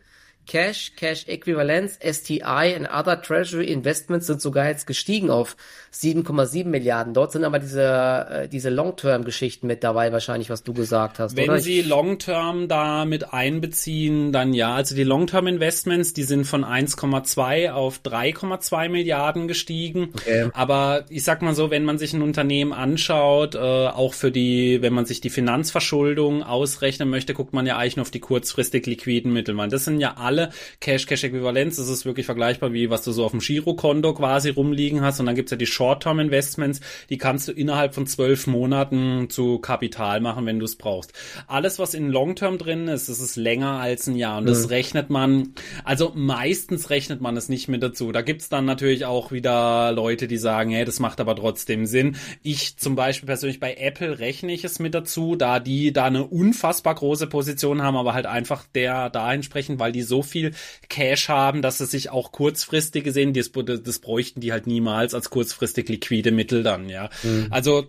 Cash, 0.48 0.92
Cash 0.96 1.28
Equivalents, 1.28 1.98
STI 2.02 2.74
und 2.78 2.86
Other 2.86 3.20
Treasury 3.20 3.66
Investments 3.66 4.26
sind 4.26 4.40
sogar 4.40 4.66
jetzt 4.66 4.86
gestiegen 4.86 5.30
auf 5.30 5.56
7,7 5.92 6.64
Milliarden. 6.64 7.12
Dort 7.12 7.32
sind 7.32 7.44
aber 7.44 7.58
diese, 7.58 7.82
äh, 7.84 8.48
diese 8.48 8.70
Long-Term-Geschichten 8.70 9.66
mit 9.66 9.84
dabei, 9.84 10.10
wahrscheinlich, 10.10 10.48
was 10.48 10.62
du 10.62 10.72
gesagt 10.72 11.18
hast. 11.18 11.36
Wenn 11.36 11.50
oder? 11.50 11.60
Sie 11.60 11.82
Long-Term 11.82 12.66
da 12.66 13.04
mit 13.04 13.34
einbeziehen, 13.34 14.32
dann 14.32 14.54
ja. 14.54 14.74
Also 14.74 14.94
die 14.94 15.04
Long-Term-Investments, 15.04 16.14
die 16.14 16.22
sind 16.22 16.46
von 16.46 16.64
1,2 16.64 17.70
auf 17.70 18.00
3,2 18.02 18.88
Milliarden 18.88 19.48
gestiegen. 19.48 20.14
Okay. 20.14 20.48
Aber 20.54 21.04
ich 21.10 21.24
sag 21.24 21.42
mal 21.42 21.54
so, 21.54 21.70
wenn 21.70 21.84
man 21.84 21.98
sich 21.98 22.14
ein 22.14 22.22
Unternehmen 22.22 22.72
anschaut, 22.72 23.54
äh, 23.54 23.58
auch 23.58 24.14
für 24.14 24.30
die, 24.30 24.80
wenn 24.80 24.94
man 24.94 25.04
sich 25.04 25.20
die 25.20 25.30
Finanzverschuldung 25.30 26.42
ausrechnen 26.42 27.10
möchte, 27.10 27.34
guckt 27.34 27.52
man 27.52 27.66
ja 27.66 27.76
eigentlich 27.76 27.96
nur 27.96 28.02
auf 28.02 28.10
die 28.10 28.20
kurzfristig 28.20 28.86
liquiden 28.86 29.30
Mittel. 29.34 29.54
Man, 29.54 29.68
das 29.68 29.84
sind 29.84 30.00
ja 30.00 30.14
alle 30.16 30.37
alle 30.38 30.50
Cash-Cash-Äquivalenz. 30.80 31.76
Das 31.76 31.88
ist 31.88 32.04
wirklich 32.04 32.26
vergleichbar 32.26 32.72
wie 32.72 32.90
was 32.90 33.02
du 33.02 33.12
so 33.12 33.24
auf 33.24 33.32
dem 33.32 33.40
Girokonto 33.40 34.14
quasi 34.14 34.50
rumliegen 34.50 35.00
hast. 35.00 35.20
Und 35.20 35.26
dann 35.26 35.34
gibt's 35.34 35.50
ja 35.50 35.56
die 35.56 35.66
Short-Term-Investments, 35.66 36.80
die 37.10 37.18
kannst 37.18 37.48
du 37.48 37.52
innerhalb 37.52 37.94
von 37.94 38.06
zwölf 38.06 38.46
Monaten 38.46 39.28
zu 39.30 39.58
Kapital 39.58 40.20
machen, 40.20 40.46
wenn 40.46 40.58
du 40.58 40.64
es 40.64 40.76
brauchst. 40.76 41.12
Alles, 41.46 41.78
was 41.78 41.94
in 41.94 42.10
Long-Term 42.10 42.58
drin 42.58 42.88
ist, 42.88 43.08
das 43.08 43.20
ist 43.20 43.36
länger 43.36 43.80
als 43.80 44.06
ein 44.06 44.16
Jahr. 44.16 44.38
Und 44.38 44.44
mhm. 44.44 44.48
das 44.48 44.70
rechnet 44.70 45.10
man, 45.10 45.54
also 45.84 46.12
meistens 46.14 46.90
rechnet 46.90 47.20
man 47.20 47.36
es 47.36 47.48
nicht 47.48 47.68
mit 47.68 47.82
dazu. 47.82 48.12
Da 48.12 48.22
gibt's 48.22 48.48
dann 48.48 48.64
natürlich 48.64 49.04
auch 49.04 49.32
wieder 49.32 49.92
Leute, 49.92 50.28
die 50.28 50.38
sagen, 50.38 50.70
hey, 50.70 50.84
das 50.84 51.00
macht 51.00 51.20
aber 51.20 51.34
trotzdem 51.34 51.86
Sinn. 51.86 52.16
Ich 52.42 52.76
zum 52.76 52.94
Beispiel 52.94 53.26
persönlich 53.26 53.60
bei 53.60 53.74
Apple 53.74 54.18
rechne 54.18 54.52
ich 54.52 54.64
es 54.64 54.78
mit 54.78 54.94
dazu, 54.94 55.36
da 55.36 55.60
die 55.60 55.92
da 55.92 56.04
eine 56.04 56.26
unfassbar 56.26 56.94
große 56.94 57.26
Position 57.26 57.82
haben, 57.82 57.96
aber 57.96 58.14
halt 58.14 58.26
einfach 58.26 58.64
der 58.74 59.10
da 59.10 59.32
entsprechend, 59.32 59.78
weil 59.78 59.92
die 59.92 60.02
so 60.02 60.22
viel 60.28 60.52
Cash 60.88 61.28
haben, 61.28 61.62
dass 61.62 61.78
sie 61.78 61.86
sich 61.86 62.10
auch 62.10 62.32
kurzfristig 62.32 63.04
gesehen, 63.04 63.32
das, 63.32 63.50
das 63.52 63.98
bräuchten 63.98 64.40
die 64.40 64.52
halt 64.52 64.66
niemals 64.66 65.14
als 65.14 65.30
kurzfristig 65.30 65.88
liquide 65.88 66.30
Mittel 66.30 66.62
dann, 66.62 66.88
ja. 66.88 67.10
Mhm. 67.22 67.48
Also 67.50 67.86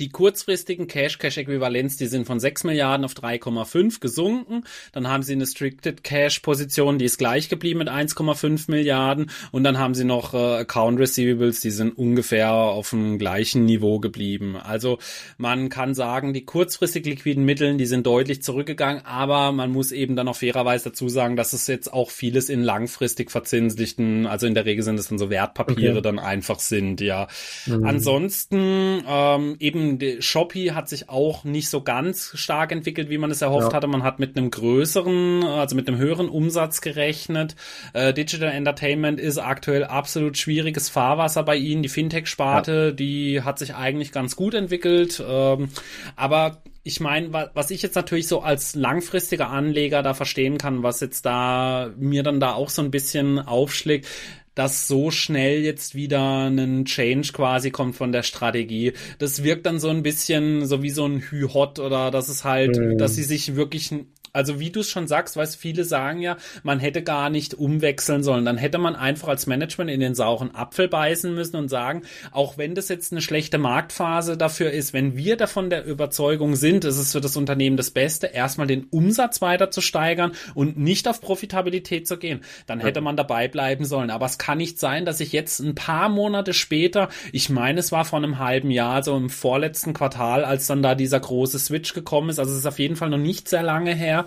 die 0.00 0.08
kurzfristigen 0.08 0.86
Cash-Cash-Äquivalenz, 0.86 1.96
die 1.96 2.06
sind 2.06 2.26
von 2.26 2.40
6 2.40 2.64
Milliarden 2.64 3.04
auf 3.04 3.14
3,5 3.14 4.00
gesunken. 4.00 4.64
Dann 4.92 5.08
haben 5.08 5.22
sie 5.22 5.32
eine 5.32 5.46
Stricted 5.46 6.02
Cash-Position, 6.02 6.98
die 6.98 7.04
ist 7.04 7.18
gleich 7.18 7.48
geblieben 7.48 7.78
mit 7.78 7.88
1,5 7.88 8.70
Milliarden. 8.70 9.30
Und 9.52 9.64
dann 9.64 9.78
haben 9.78 9.94
sie 9.94 10.04
noch 10.04 10.34
äh, 10.34 10.60
Account 10.60 10.98
Receivables, 10.98 11.60
die 11.60 11.70
sind 11.70 11.96
ungefähr 11.96 12.50
auf 12.52 12.90
dem 12.90 13.18
gleichen 13.18 13.64
Niveau 13.64 14.00
geblieben. 14.00 14.56
Also 14.56 14.98
man 15.38 15.68
kann 15.68 15.94
sagen, 15.94 16.32
die 16.32 16.44
kurzfristig 16.44 17.04
liquiden 17.06 17.44
Mitteln, 17.44 17.78
die 17.78 17.86
sind 17.86 18.06
deutlich 18.06 18.42
zurückgegangen. 18.42 19.04
Aber 19.04 19.52
man 19.52 19.70
muss 19.70 19.92
eben 19.92 20.16
dann 20.16 20.28
auch 20.28 20.36
fairerweise 20.36 20.90
dazu 20.90 21.08
sagen, 21.08 21.36
dass 21.36 21.52
es 21.52 21.66
jetzt 21.66 21.92
auch 21.92 22.10
vieles 22.10 22.48
in 22.48 22.62
langfristig 22.62 23.30
verzinslichten, 23.30 24.26
also 24.26 24.46
in 24.46 24.54
der 24.54 24.64
Regel 24.64 24.82
sind 24.82 24.98
es 24.98 25.08
dann 25.08 25.18
so 25.18 25.30
Wertpapiere 25.30 25.92
okay. 25.92 26.02
dann 26.02 26.18
einfach 26.18 26.58
sind, 26.58 27.00
ja. 27.00 27.28
Mhm. 27.66 27.84
Ansonsten 27.84 29.02
ähm, 29.06 29.56
eben 29.60 29.83
eben 29.84 30.22
Shopee 30.22 30.72
hat 30.72 30.88
sich 30.88 31.08
auch 31.08 31.44
nicht 31.44 31.68
so 31.68 31.82
ganz 31.82 32.32
stark 32.34 32.72
entwickelt, 32.72 33.10
wie 33.10 33.18
man 33.18 33.30
es 33.30 33.42
erhofft 33.42 33.68
ja. 33.68 33.76
hatte. 33.76 33.86
Man 33.86 34.02
hat 34.02 34.18
mit 34.18 34.36
einem 34.36 34.50
größeren, 34.50 35.44
also 35.44 35.76
mit 35.76 35.88
einem 35.88 35.98
höheren 35.98 36.28
Umsatz 36.28 36.80
gerechnet. 36.80 37.56
Äh, 37.92 38.12
Digital 38.12 38.50
Entertainment 38.50 39.20
ist 39.20 39.38
aktuell 39.38 39.84
absolut 39.84 40.36
schwieriges 40.36 40.88
Fahrwasser 40.88 41.42
bei 41.42 41.56
ihnen. 41.56 41.82
Die 41.82 41.88
Fintech-Sparte, 41.88 42.86
ja. 42.88 42.90
die 42.92 43.42
hat 43.42 43.58
sich 43.58 43.74
eigentlich 43.74 44.12
ganz 44.12 44.36
gut 44.36 44.54
entwickelt. 44.54 45.22
Ähm, 45.26 45.68
aber 46.16 46.62
ich 46.86 47.00
meine, 47.00 47.32
was 47.54 47.70
ich 47.70 47.80
jetzt 47.80 47.94
natürlich 47.94 48.28
so 48.28 48.40
als 48.40 48.74
langfristiger 48.74 49.48
Anleger 49.48 50.02
da 50.02 50.12
verstehen 50.12 50.58
kann, 50.58 50.82
was 50.82 51.00
jetzt 51.00 51.24
da 51.24 51.90
mir 51.96 52.22
dann 52.22 52.40
da 52.40 52.52
auch 52.52 52.68
so 52.68 52.82
ein 52.82 52.90
bisschen 52.90 53.38
aufschlägt, 53.38 54.06
dass 54.54 54.86
so 54.86 55.10
schnell 55.10 55.62
jetzt 55.62 55.94
wieder 55.94 56.48
ein 56.48 56.84
Change 56.84 57.32
quasi 57.32 57.70
kommt 57.70 57.96
von 57.96 58.12
der 58.12 58.22
Strategie. 58.22 58.92
Das 59.18 59.42
wirkt 59.42 59.66
dann 59.66 59.80
so 59.80 59.88
ein 59.88 60.02
bisschen 60.02 60.66
so 60.66 60.82
wie 60.82 60.90
so 60.90 61.06
ein 61.06 61.20
Hü-Hot 61.20 61.78
oder 61.78 62.10
dass 62.10 62.28
es 62.28 62.44
halt, 62.44 62.76
mhm. 62.76 62.98
dass 62.98 63.14
sie 63.14 63.24
sich 63.24 63.56
wirklich 63.56 63.92
also 64.34 64.58
wie 64.58 64.70
du 64.70 64.80
es 64.80 64.90
schon 64.90 65.06
sagst, 65.06 65.36
weißt 65.36 65.56
viele 65.56 65.84
sagen 65.84 66.20
ja, 66.20 66.36
man 66.64 66.80
hätte 66.80 67.02
gar 67.02 67.30
nicht 67.30 67.54
umwechseln 67.54 68.24
sollen. 68.24 68.44
Dann 68.44 68.58
hätte 68.58 68.78
man 68.78 68.96
einfach 68.96 69.28
als 69.28 69.46
Management 69.46 69.90
in 69.90 70.00
den 70.00 70.16
sauren 70.16 70.54
Apfel 70.54 70.88
beißen 70.88 71.32
müssen 71.32 71.56
und 71.56 71.68
sagen, 71.68 72.02
auch 72.32 72.58
wenn 72.58 72.74
das 72.74 72.88
jetzt 72.88 73.12
eine 73.12 73.22
schlechte 73.22 73.58
Marktphase 73.58 74.36
dafür 74.36 74.72
ist, 74.72 74.92
wenn 74.92 75.16
wir 75.16 75.36
davon 75.36 75.70
der 75.70 75.84
Überzeugung 75.84 76.56
sind, 76.56 76.84
es 76.84 76.98
ist 76.98 77.12
für 77.12 77.20
das 77.20 77.36
Unternehmen 77.36 77.76
das 77.76 77.92
Beste, 77.92 78.26
erstmal 78.26 78.66
den 78.66 78.88
Umsatz 78.90 79.40
weiter 79.40 79.70
zu 79.70 79.80
steigern 79.80 80.32
und 80.54 80.76
nicht 80.76 81.06
auf 81.06 81.20
Profitabilität 81.20 82.08
zu 82.08 82.18
gehen, 82.18 82.40
dann 82.66 82.80
hätte 82.80 83.00
man 83.00 83.16
dabei 83.16 83.46
bleiben 83.46 83.84
sollen. 83.84 84.10
Aber 84.10 84.26
es 84.26 84.38
kann 84.38 84.58
nicht 84.58 84.80
sein, 84.80 85.04
dass 85.04 85.20
ich 85.20 85.32
jetzt 85.32 85.60
ein 85.60 85.76
paar 85.76 86.08
Monate 86.08 86.54
später, 86.54 87.08
ich 87.30 87.50
meine, 87.50 87.78
es 87.78 87.92
war 87.92 88.04
vor 88.04 88.18
einem 88.18 88.40
halben 88.40 88.72
Jahr, 88.72 89.04
so 89.04 89.16
im 89.16 89.30
vorletzten 89.30 89.94
Quartal, 89.94 90.44
als 90.44 90.66
dann 90.66 90.82
da 90.82 90.96
dieser 90.96 91.20
große 91.20 91.60
Switch 91.60 91.94
gekommen 91.94 92.30
ist, 92.30 92.40
also 92.40 92.50
es 92.50 92.58
ist 92.58 92.66
auf 92.66 92.80
jeden 92.80 92.96
Fall 92.96 93.10
noch 93.10 93.18
nicht 93.18 93.48
sehr 93.48 93.62
lange 93.62 93.94
her, 93.94 94.23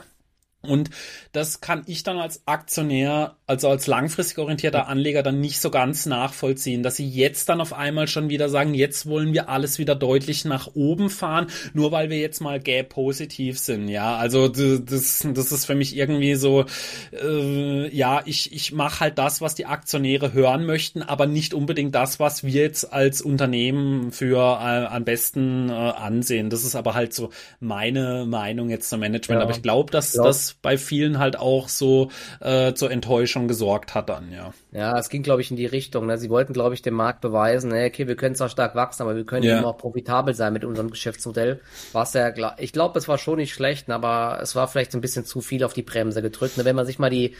und 0.68 0.90
das 1.32 1.62
kann 1.62 1.84
ich 1.88 2.04
dann 2.04 2.18
als 2.18 2.46
Aktionär, 2.48 3.37
also 3.48 3.70
als 3.70 3.88
langfristig 3.88 4.38
orientierter 4.40 4.88
Anleger 4.90 5.24
dann 5.24 5.40
nicht 5.40 5.62
so 5.62 5.72
ganz 5.72 6.06
nachvollziehen, 6.06 6.84
dass 6.84 6.98
sie 6.98 7.08
jetzt 7.08 7.48
dann 7.48 7.62
auf 7.62 7.72
einmal 7.72 8.08
schon 8.10 8.28
wieder 8.28 8.50
sagen, 8.50 8.74
jetzt 8.74 9.06
wollen 9.08 9.32
wir 9.34 9.48
alles 9.48 9.80
wieder 9.80 9.96
deutlich 9.96 10.44
nach 10.44 10.72
oben 10.76 11.10
fahren, 11.10 11.48
nur 11.74 11.94
weil 11.94 12.10
wir 12.10 12.18
jetzt 12.18 12.42
mal 12.42 12.60
gap 12.60 12.90
positiv 12.90 13.58
sind. 13.58 13.88
Ja, 13.88 14.18
also 14.18 14.50
das, 14.50 15.26
das 15.34 15.52
ist 15.54 15.66
für 15.66 15.76
mich 15.76 15.96
irgendwie 15.96 16.36
so, 16.36 16.66
äh, 17.14 17.96
ja, 17.96 18.22
ich, 18.26 18.52
ich 18.52 18.74
mache 18.74 19.00
halt 19.00 19.18
das, 19.18 19.40
was 19.40 19.56
die 19.56 19.66
Aktionäre 19.66 20.34
hören 20.34 20.66
möchten, 20.66 21.02
aber 21.02 21.26
nicht 21.26 21.54
unbedingt 21.54 21.96
das, 21.96 22.20
was 22.20 22.44
wir 22.44 22.64
jetzt 22.64 22.92
als 22.92 23.22
Unternehmen 23.22 24.12
für 24.12 24.40
äh, 24.40 24.88
am 24.88 25.06
besten 25.06 25.70
äh, 25.70 25.72
ansehen. 25.72 26.50
Das 26.50 26.66
ist 26.66 26.76
aber 26.76 26.96
halt 26.96 27.14
so 27.14 27.30
meine 27.62 28.26
Meinung 28.26 28.70
jetzt 28.70 28.90
zum 28.90 29.00
Management. 29.00 29.40
Ja. 29.40 29.44
Aber 29.46 29.56
ich 29.56 29.62
glaube, 29.62 29.90
dass 29.90 30.16
ja. 30.16 30.24
das 30.24 30.58
bei 30.62 30.78
vielen 30.78 31.18
halt 31.18 31.40
auch 31.40 31.70
so 31.70 32.10
äh, 32.42 32.74
zur 32.74 32.92
Enttäuschung 32.92 33.37
gesorgt 33.46 33.94
hat 33.94 34.08
dann, 34.10 34.32
ja. 34.32 34.54
Ja, 34.72 34.98
es 34.98 35.10
ging, 35.10 35.22
glaube 35.22 35.42
ich, 35.42 35.52
in 35.52 35.58
die 35.58 35.66
Richtung. 35.66 36.06
Ne? 36.06 36.18
Sie 36.18 36.30
wollten, 36.30 36.54
glaube 36.54 36.74
ich, 36.74 36.82
dem 36.82 36.94
Markt 36.94 37.20
beweisen, 37.20 37.70
ne, 37.70 37.86
okay, 37.86 38.08
wir 38.08 38.16
können 38.16 38.36
zwar 38.36 38.48
stark 38.48 38.74
wachsen, 38.74 39.04
aber 39.04 39.16
wir 39.16 39.26
können 39.26 39.44
ja. 39.44 39.58
eben 39.58 39.66
auch 39.66 39.78
profitabel 39.78 40.34
sein 40.34 40.54
mit 40.54 40.64
unserem 40.64 40.90
Geschäftsmodell. 40.90 41.60
Was 41.92 42.14
ja, 42.14 42.32
ich 42.58 42.72
glaube, 42.72 42.98
es 42.98 43.08
war 43.08 43.18
schon 43.18 43.38
nicht 43.38 43.54
schlecht, 43.54 43.90
aber 43.90 44.40
es 44.42 44.56
war 44.56 44.68
vielleicht 44.68 44.96
ein 44.96 45.02
bisschen 45.02 45.26
zu 45.26 45.42
viel 45.42 45.64
auf 45.64 45.74
die 45.74 45.84
Bremse 45.84 46.22
gedrückt. 46.22 46.58
Ne? 46.58 46.66
Wenn 46.66 46.76
man 46.76 46.86
sich 46.86 47.00
mal 47.00 47.10
die 47.10 47.36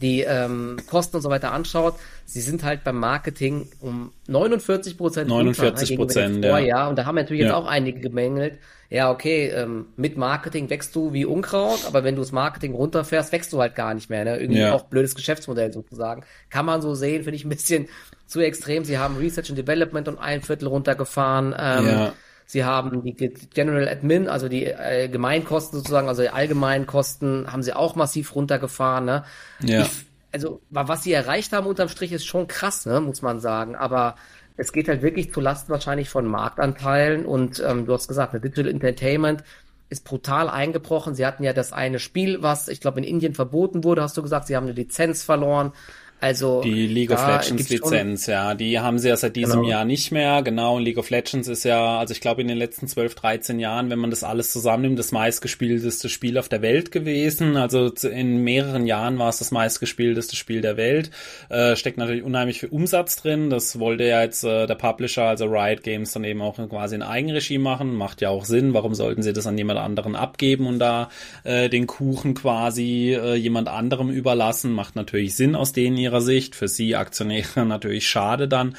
die 0.00 0.20
ähm, 0.20 0.76
Kosten 0.88 1.16
und 1.16 1.22
so 1.22 1.30
weiter 1.30 1.52
anschaut, 1.52 1.94
sie 2.24 2.40
sind 2.40 2.62
halt 2.62 2.84
beim 2.84 2.98
Marketing 2.98 3.68
um 3.80 4.12
49 4.26 4.96
Prozent 4.96 5.28
49 5.28 5.96
Prozent, 5.96 6.44
ja. 6.44 6.58
ja. 6.58 6.88
Und 6.88 6.96
da 6.96 7.06
haben 7.06 7.14
natürlich 7.14 7.42
ja. 7.42 7.48
jetzt 7.48 7.56
auch 7.56 7.66
einige 7.66 8.00
gemängelt, 8.00 8.58
ja, 8.90 9.10
okay, 9.10 9.48
ähm, 9.48 9.86
mit 9.96 10.16
Marketing 10.16 10.70
wächst 10.70 10.96
du 10.96 11.12
wie 11.12 11.26
Unkraut, 11.26 11.84
aber 11.86 12.04
wenn 12.04 12.14
du 12.14 12.22
das 12.22 12.32
Marketing 12.32 12.74
runterfährst, 12.74 13.32
wächst 13.32 13.52
du 13.52 13.60
halt 13.60 13.74
gar 13.74 13.92
nicht 13.92 14.08
mehr. 14.08 14.24
Ne? 14.24 14.38
Irgendwie 14.38 14.60
ja. 14.60 14.72
auch 14.72 14.84
blödes 14.84 15.14
Geschäftsmodell 15.14 15.72
sozusagen. 15.72 16.24
Kann 16.48 16.64
man 16.64 16.80
so 16.80 16.94
sehen, 16.94 17.24
finde 17.24 17.36
ich 17.36 17.44
ein 17.44 17.50
bisschen 17.50 17.88
zu 18.26 18.40
extrem. 18.40 18.84
Sie 18.84 18.96
haben 18.96 19.18
Research 19.18 19.50
and 19.50 19.58
Development 19.58 20.08
um 20.08 20.18
ein 20.18 20.40
Viertel 20.40 20.68
runtergefahren. 20.68 21.54
Ähm, 21.58 21.86
ja. 21.86 22.12
Sie 22.50 22.64
haben 22.64 23.02
die 23.02 23.12
General 23.52 23.86
Admin, 23.86 24.26
also 24.26 24.48
die 24.48 24.64
äh, 24.64 25.08
Gemeinkosten 25.08 25.80
sozusagen, 25.80 26.08
also 26.08 26.22
die 26.22 26.30
allgemeinen 26.30 26.86
Kosten, 26.86 27.52
haben 27.52 27.62
sie 27.62 27.74
auch 27.74 27.94
massiv 27.94 28.34
runtergefahren. 28.34 29.04
Ne? 29.04 29.24
Ja. 29.60 29.82
Ich, 29.82 30.06
also 30.32 30.62
was 30.70 31.02
sie 31.02 31.12
erreicht 31.12 31.52
haben 31.52 31.66
unterm 31.66 31.90
Strich 31.90 32.10
ist 32.10 32.24
schon 32.24 32.48
krass, 32.48 32.86
ne, 32.86 33.02
muss 33.02 33.20
man 33.20 33.38
sagen. 33.38 33.76
Aber 33.76 34.14
es 34.56 34.72
geht 34.72 34.88
halt 34.88 35.02
wirklich 35.02 35.30
zu 35.30 35.42
Lasten 35.42 35.70
wahrscheinlich 35.72 36.08
von 36.08 36.26
Marktanteilen 36.26 37.26
und 37.26 37.62
ähm, 37.66 37.84
du 37.84 37.92
hast 37.92 38.08
gesagt, 38.08 38.32
eine 38.32 38.40
Digital 38.40 38.70
Entertainment 38.70 39.44
ist 39.90 40.04
brutal 40.04 40.48
eingebrochen. 40.48 41.14
Sie 41.14 41.26
hatten 41.26 41.44
ja 41.44 41.52
das 41.52 41.74
eine 41.74 41.98
Spiel, 41.98 42.40
was 42.40 42.68
ich 42.68 42.80
glaube 42.80 43.00
in 43.00 43.04
Indien 43.04 43.34
verboten 43.34 43.84
wurde, 43.84 44.00
hast 44.00 44.16
du 44.16 44.22
gesagt, 44.22 44.46
sie 44.46 44.56
haben 44.56 44.64
eine 44.64 44.72
Lizenz 44.72 45.22
verloren. 45.22 45.72
Also 46.20 46.62
die 46.62 46.86
League 46.88 47.12
of 47.12 47.24
Legends 47.24 47.68
Lizenz, 47.68 48.26
ja, 48.26 48.54
die 48.54 48.80
haben 48.80 48.98
sie 48.98 49.08
ja 49.08 49.16
seit 49.16 49.36
diesem 49.36 49.60
genau. 49.60 49.68
Jahr 49.68 49.84
nicht 49.84 50.10
mehr. 50.10 50.42
Genau, 50.42 50.76
und 50.76 50.82
League 50.82 50.98
of 50.98 51.10
Legends 51.10 51.46
ist 51.46 51.64
ja, 51.64 51.98
also 51.98 52.10
ich 52.12 52.20
glaube 52.20 52.40
in 52.42 52.48
den 52.48 52.58
letzten 52.58 52.88
12, 52.88 53.14
13 53.14 53.60
Jahren, 53.60 53.88
wenn 53.88 54.00
man 54.00 54.10
das 54.10 54.24
alles 54.24 54.50
zusammennimmt, 54.50 54.98
das 54.98 55.12
meistgespielteste 55.12 56.08
Spiel 56.08 56.36
auf 56.36 56.48
der 56.48 56.60
Welt 56.60 56.90
gewesen. 56.90 57.56
Also 57.56 57.92
in 58.08 58.42
mehreren 58.42 58.86
Jahren 58.86 59.18
war 59.18 59.28
es 59.28 59.38
das 59.38 59.52
meistgespielteste 59.52 60.34
Spiel 60.34 60.60
der 60.60 60.76
Welt. 60.76 61.12
Äh, 61.50 61.76
steckt 61.76 61.98
natürlich 61.98 62.24
unheimlich 62.24 62.60
viel 62.60 62.70
Umsatz 62.70 63.16
drin. 63.16 63.48
Das 63.48 63.78
wollte 63.78 64.02
ja 64.02 64.20
jetzt 64.22 64.42
äh, 64.42 64.66
der 64.66 64.74
Publisher, 64.74 65.24
also 65.24 65.46
Riot 65.46 65.84
Games, 65.84 66.12
dann 66.12 66.24
eben 66.24 66.42
auch 66.42 66.56
quasi 66.56 66.96
in 66.96 67.02
Eigenregie 67.02 67.58
machen. 67.58 67.94
Macht 67.94 68.22
ja 68.22 68.30
auch 68.30 68.44
Sinn. 68.44 68.74
Warum 68.74 68.94
sollten 68.94 69.22
sie 69.22 69.32
das 69.32 69.46
an 69.46 69.56
jemand 69.56 69.78
anderen 69.78 70.16
abgeben 70.16 70.66
und 70.66 70.80
da 70.80 71.10
äh, 71.44 71.68
den 71.68 71.86
Kuchen 71.86 72.34
quasi 72.34 73.14
äh, 73.14 73.34
jemand 73.36 73.68
anderem 73.68 74.10
überlassen? 74.10 74.72
Macht 74.72 74.96
natürlich 74.96 75.36
Sinn 75.36 75.54
aus 75.54 75.72
denen 75.72 75.96
ihrer 76.08 76.20
Sicht. 76.20 76.54
Für 76.54 76.68
sie 76.68 76.96
Aktionäre 76.96 77.64
natürlich 77.66 78.08
schade 78.08 78.48
dann. 78.48 78.76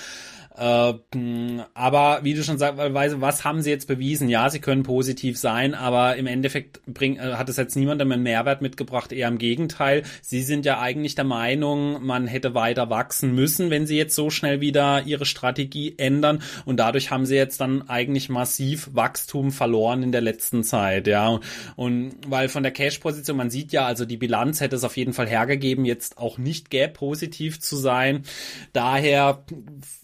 Äh, 0.59 0.93
aber 1.73 2.19
wie 2.23 2.33
du 2.33 2.43
schon 2.43 2.57
sagst, 2.57 2.77
was 2.77 3.45
haben 3.45 3.61
sie 3.61 3.69
jetzt 3.69 3.87
bewiesen? 3.87 4.27
Ja, 4.27 4.49
sie 4.49 4.59
können 4.59 4.83
positiv 4.83 5.37
sein, 5.37 5.73
aber 5.73 6.17
im 6.17 6.27
Endeffekt 6.27 6.81
bring, 6.85 7.15
äh, 7.15 7.35
hat 7.35 7.47
es 7.47 7.55
jetzt 7.55 7.77
niemandem 7.77 8.11
einen 8.11 8.23
Mehrwert 8.23 8.61
mitgebracht, 8.61 9.13
eher 9.13 9.29
im 9.29 9.37
Gegenteil. 9.37 10.03
Sie 10.21 10.41
sind 10.41 10.65
ja 10.65 10.81
eigentlich 10.81 11.15
der 11.15 11.23
Meinung, 11.23 12.05
man 12.05 12.27
hätte 12.27 12.55
weiter 12.55 12.89
wachsen 12.89 13.33
müssen, 13.33 13.69
wenn 13.69 13.87
sie 13.87 13.95
jetzt 13.95 14.15
so 14.15 14.29
schnell 14.29 14.59
wieder 14.59 15.03
ihre 15.03 15.25
Strategie 15.25 15.95
ändern 15.97 16.41
und 16.65 16.77
dadurch 16.77 17.09
haben 17.09 17.25
sie 17.25 17.35
jetzt 17.35 17.61
dann 17.61 17.87
eigentlich 17.87 18.27
massiv 18.27 18.89
Wachstum 18.91 19.53
verloren 19.53 20.03
in 20.03 20.11
der 20.11 20.21
letzten 20.21 20.65
Zeit, 20.65 21.07
ja. 21.07 21.39
Und 21.77 22.15
weil 22.27 22.49
von 22.49 22.63
der 22.63 22.73
Cash-Position, 22.73 23.37
man 23.37 23.49
sieht 23.49 23.71
ja, 23.71 23.85
also 23.85 24.03
die 24.03 24.17
Bilanz 24.17 24.59
hätte 24.59 24.75
es 24.75 24.83
auf 24.83 24.97
jeden 24.97 25.13
Fall 25.13 25.27
hergegeben, 25.27 25.85
jetzt 25.85 26.17
auch 26.17 26.37
nicht 26.37 26.69
gap 26.69 26.95
positiv 26.95 27.61
zu 27.61 27.77
sein. 27.77 28.23
Daher 28.73 29.45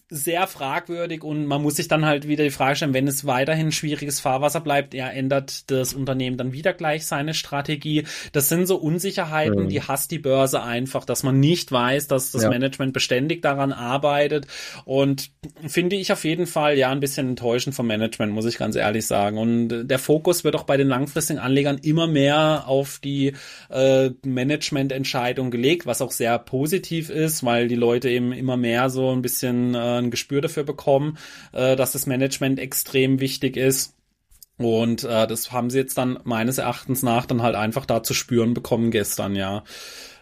sehr 0.10 0.45
fragwürdig 0.48 1.24
und 1.24 1.46
man 1.46 1.62
muss 1.62 1.76
sich 1.76 1.88
dann 1.88 2.06
halt 2.06 2.28
wieder 2.28 2.44
die 2.44 2.52
Frage 2.52 2.76
stellen, 2.76 2.94
wenn 2.94 3.08
es 3.08 3.26
weiterhin 3.26 3.72
schwieriges 3.72 4.20
Fahrwasser 4.20 4.62
bleibt, 4.62 4.94
ja, 4.94 5.08
ändert 5.08 5.70
das 5.72 5.94
Unternehmen 5.94 6.38
dann 6.38 6.54
wieder 6.54 6.74
gleich 6.74 7.06
seine 7.06 7.34
Strategie. 7.34 8.06
Das 8.32 8.50
sind 8.50 8.66
so 8.66 8.78
Unsicherheiten, 8.78 9.64
mhm. 9.64 9.70
die 9.70 9.82
hasst 9.82 10.12
die 10.12 10.20
Börse 10.20 10.62
einfach, 10.64 11.06
dass 11.06 11.24
man 11.24 11.40
nicht 11.40 11.72
weiß, 11.72 12.08
dass 12.08 12.32
das 12.32 12.44
ja. 12.44 12.50
Management 12.50 12.94
beständig 12.94 13.42
daran 13.42 13.72
arbeitet 13.72 14.48
und 14.86 15.32
finde 15.68 15.96
ich 15.96 16.12
auf 16.12 16.24
jeden 16.24 16.48
Fall 16.48 16.78
ja 16.78 16.90
ein 16.90 17.00
bisschen 17.00 17.30
enttäuschend 17.30 17.76
vom 17.76 17.88
Management, 17.88 18.34
muss 18.34 18.46
ich 18.46 18.58
ganz 18.58 18.76
ehrlich 18.76 19.06
sagen. 19.06 19.38
Und 19.38 19.88
der 19.88 20.00
Fokus 20.00 20.44
wird 20.44 20.56
auch 20.56 20.64
bei 20.64 20.78
den 20.78 20.88
langfristigen 20.88 21.40
Anlegern 21.40 21.78
immer 21.78 22.08
mehr 22.08 22.64
auf 22.68 23.00
die 23.04 23.34
äh, 23.70 24.12
Managemententscheidung 24.26 25.52
gelegt, 25.52 25.86
was 25.86 26.02
auch 26.02 26.12
sehr 26.12 26.38
positiv 26.40 27.10
ist, 27.10 27.44
weil 27.44 27.68
die 27.68 27.76
Leute 27.76 28.10
eben 28.10 28.32
immer 28.32 28.58
mehr 28.58 28.90
so 28.90 29.12
ein 29.12 29.22
bisschen 29.22 29.76
äh, 29.76 29.98
ein 30.00 30.10
Gespür 30.26 30.42
dafür 30.42 30.64
bekommen, 30.64 31.18
äh, 31.54 31.76
dass 31.76 31.92
das 31.92 32.08
Management 32.08 32.60
extrem 32.60 33.20
wichtig 33.20 33.58
ist. 33.58 33.94
Und 34.58 35.04
äh, 35.04 35.28
das 35.28 35.52
haben 35.52 35.70
sie 35.70 35.78
jetzt 35.78 35.98
dann 35.98 36.20
meines 36.24 36.58
Erachtens 36.58 37.04
nach 37.04 37.26
dann 37.28 37.44
halt 37.44 37.56
einfach 37.56 37.86
da 37.86 38.02
zu 38.02 38.14
spüren 38.14 38.54
bekommen 38.54 38.90
gestern, 38.90 39.36
ja. 39.36 39.64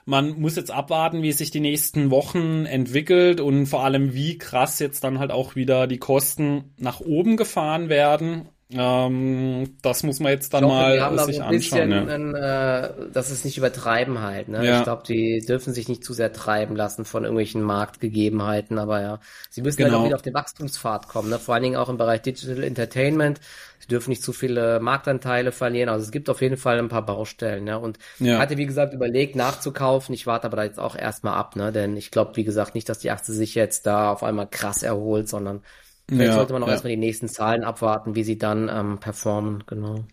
Man 0.06 0.32
muss 0.42 0.58
jetzt 0.58 0.72
abwarten, 0.72 1.22
wie 1.22 1.32
sich 1.32 1.50
die 1.50 1.62
nächsten 1.62 2.12
Wochen 2.12 2.66
entwickelt 2.66 3.40
und 3.40 3.68
vor 3.68 3.86
allem, 3.86 4.14
wie 4.14 4.38
krass 4.38 4.80
jetzt 4.80 5.06
dann 5.06 5.20
halt 5.20 5.32
auch 5.32 5.56
wieder 5.56 5.88
die 5.88 6.00
Kosten 6.00 6.74
nach 6.78 7.00
oben 7.00 7.38
gefahren 7.38 7.88
werden. 7.88 8.50
Ähm, 8.76 9.78
das 9.82 10.04
muss 10.04 10.20
man 10.20 10.32
jetzt 10.32 10.54
dann 10.54 10.64
ich 10.64 10.70
mal 10.70 11.02
hoffe, 11.12 11.26
sich 11.26 11.38
da 11.38 11.46
anschauen. 11.46 11.50
Bisschen, 11.50 11.92
Ja. 11.92 12.06
ein, 12.06 12.36
äh, 12.36 12.90
dass 13.14 13.30
es 13.32 13.46
nicht 13.46 13.58
übertreiben 13.58 14.22
halt. 14.22 14.48
Ne? 14.50 14.66
Ja. 14.66 14.78
Ich 14.80 14.84
glaube, 14.84 15.04
die 15.08 15.44
dürfen 15.48 15.74
sich 15.74 15.88
nicht 15.88 16.04
zu 16.04 16.14
sehr 16.14 16.34
treiben 16.34 16.76
lassen 16.76 17.06
von 17.06 17.24
irgendwelchen 17.24 17.62
Marktgegebenheiten. 17.62 18.78
Aber 18.80 19.02
ja, 19.02 19.20
sie 19.50 19.62
müssen 19.62 19.78
Genau. 19.78 19.92
halt 19.92 20.02
auch 20.02 20.06
wieder 20.08 20.16
auf 20.16 20.22
den 20.22 20.34
Wachstumspfad 20.34 21.08
kommen. 21.08 21.30
Ne? 21.30 21.40
Vor 21.40 21.54
allen 21.56 21.64
Dingen 21.64 21.76
auch 21.76 21.90
im 21.90 21.98
Bereich 21.98 22.22
Digital 22.22 22.64
Entertainment. 22.64 23.40
Sie 23.80 23.88
dürfen 23.88 24.12
nicht 24.12 24.24
zu 24.24 24.32
viele 24.32 24.80
Marktanteile 24.80 25.52
verlieren. 25.52 25.90
Also 25.90 26.06
es 26.06 26.12
gibt 26.12 26.30
auf 26.30 26.42
jeden 26.42 26.56
Fall 26.56 26.80
ein 26.80 26.88
paar 26.88 27.06
Baustellen. 27.06 27.66
Ne? 27.66 27.78
Und 27.78 27.98
Ja. 28.20 28.36
ich 28.36 28.40
hatte, 28.40 28.58
wie 28.58 28.66
gesagt, 28.66 28.94
überlegt, 28.94 29.36
nachzukaufen. 29.36 30.16
Ich 30.16 30.26
warte 30.26 30.48
aber 30.48 30.56
da 30.58 30.64
jetzt 30.64 30.80
auch 30.80 30.96
erstmal 30.96 31.34
ab. 31.34 31.58
Ne? 31.58 31.74
Denn 31.74 31.98
ich 31.98 32.10
glaube, 32.10 32.36
wie 32.38 32.46
gesagt, 32.46 32.76
nicht, 32.76 32.88
dass 32.88 33.00
die 33.00 33.12
Aktie 33.12 33.34
sich 33.34 33.56
jetzt 33.56 33.86
da 33.86 34.12
auf 34.12 34.24
einmal 34.24 34.48
krass 34.48 34.84
erholt, 34.84 35.28
sondern 35.28 35.62
vielleicht 36.08 36.28
Ja, 36.30 36.34
sollte 36.34 36.54
man 36.54 36.64
auch 36.64 36.68
ja. 36.68 36.74
erstmal 36.74 36.92
die 36.92 36.98
nächsten 36.98 37.28
Zahlen 37.28 37.64
abwarten, 37.64 38.16
wie 38.16 38.24
sie 38.24 38.38
dann 38.38 38.70
ähm, 38.72 39.00
performen. 39.00 39.64
Genau. 39.68 40.04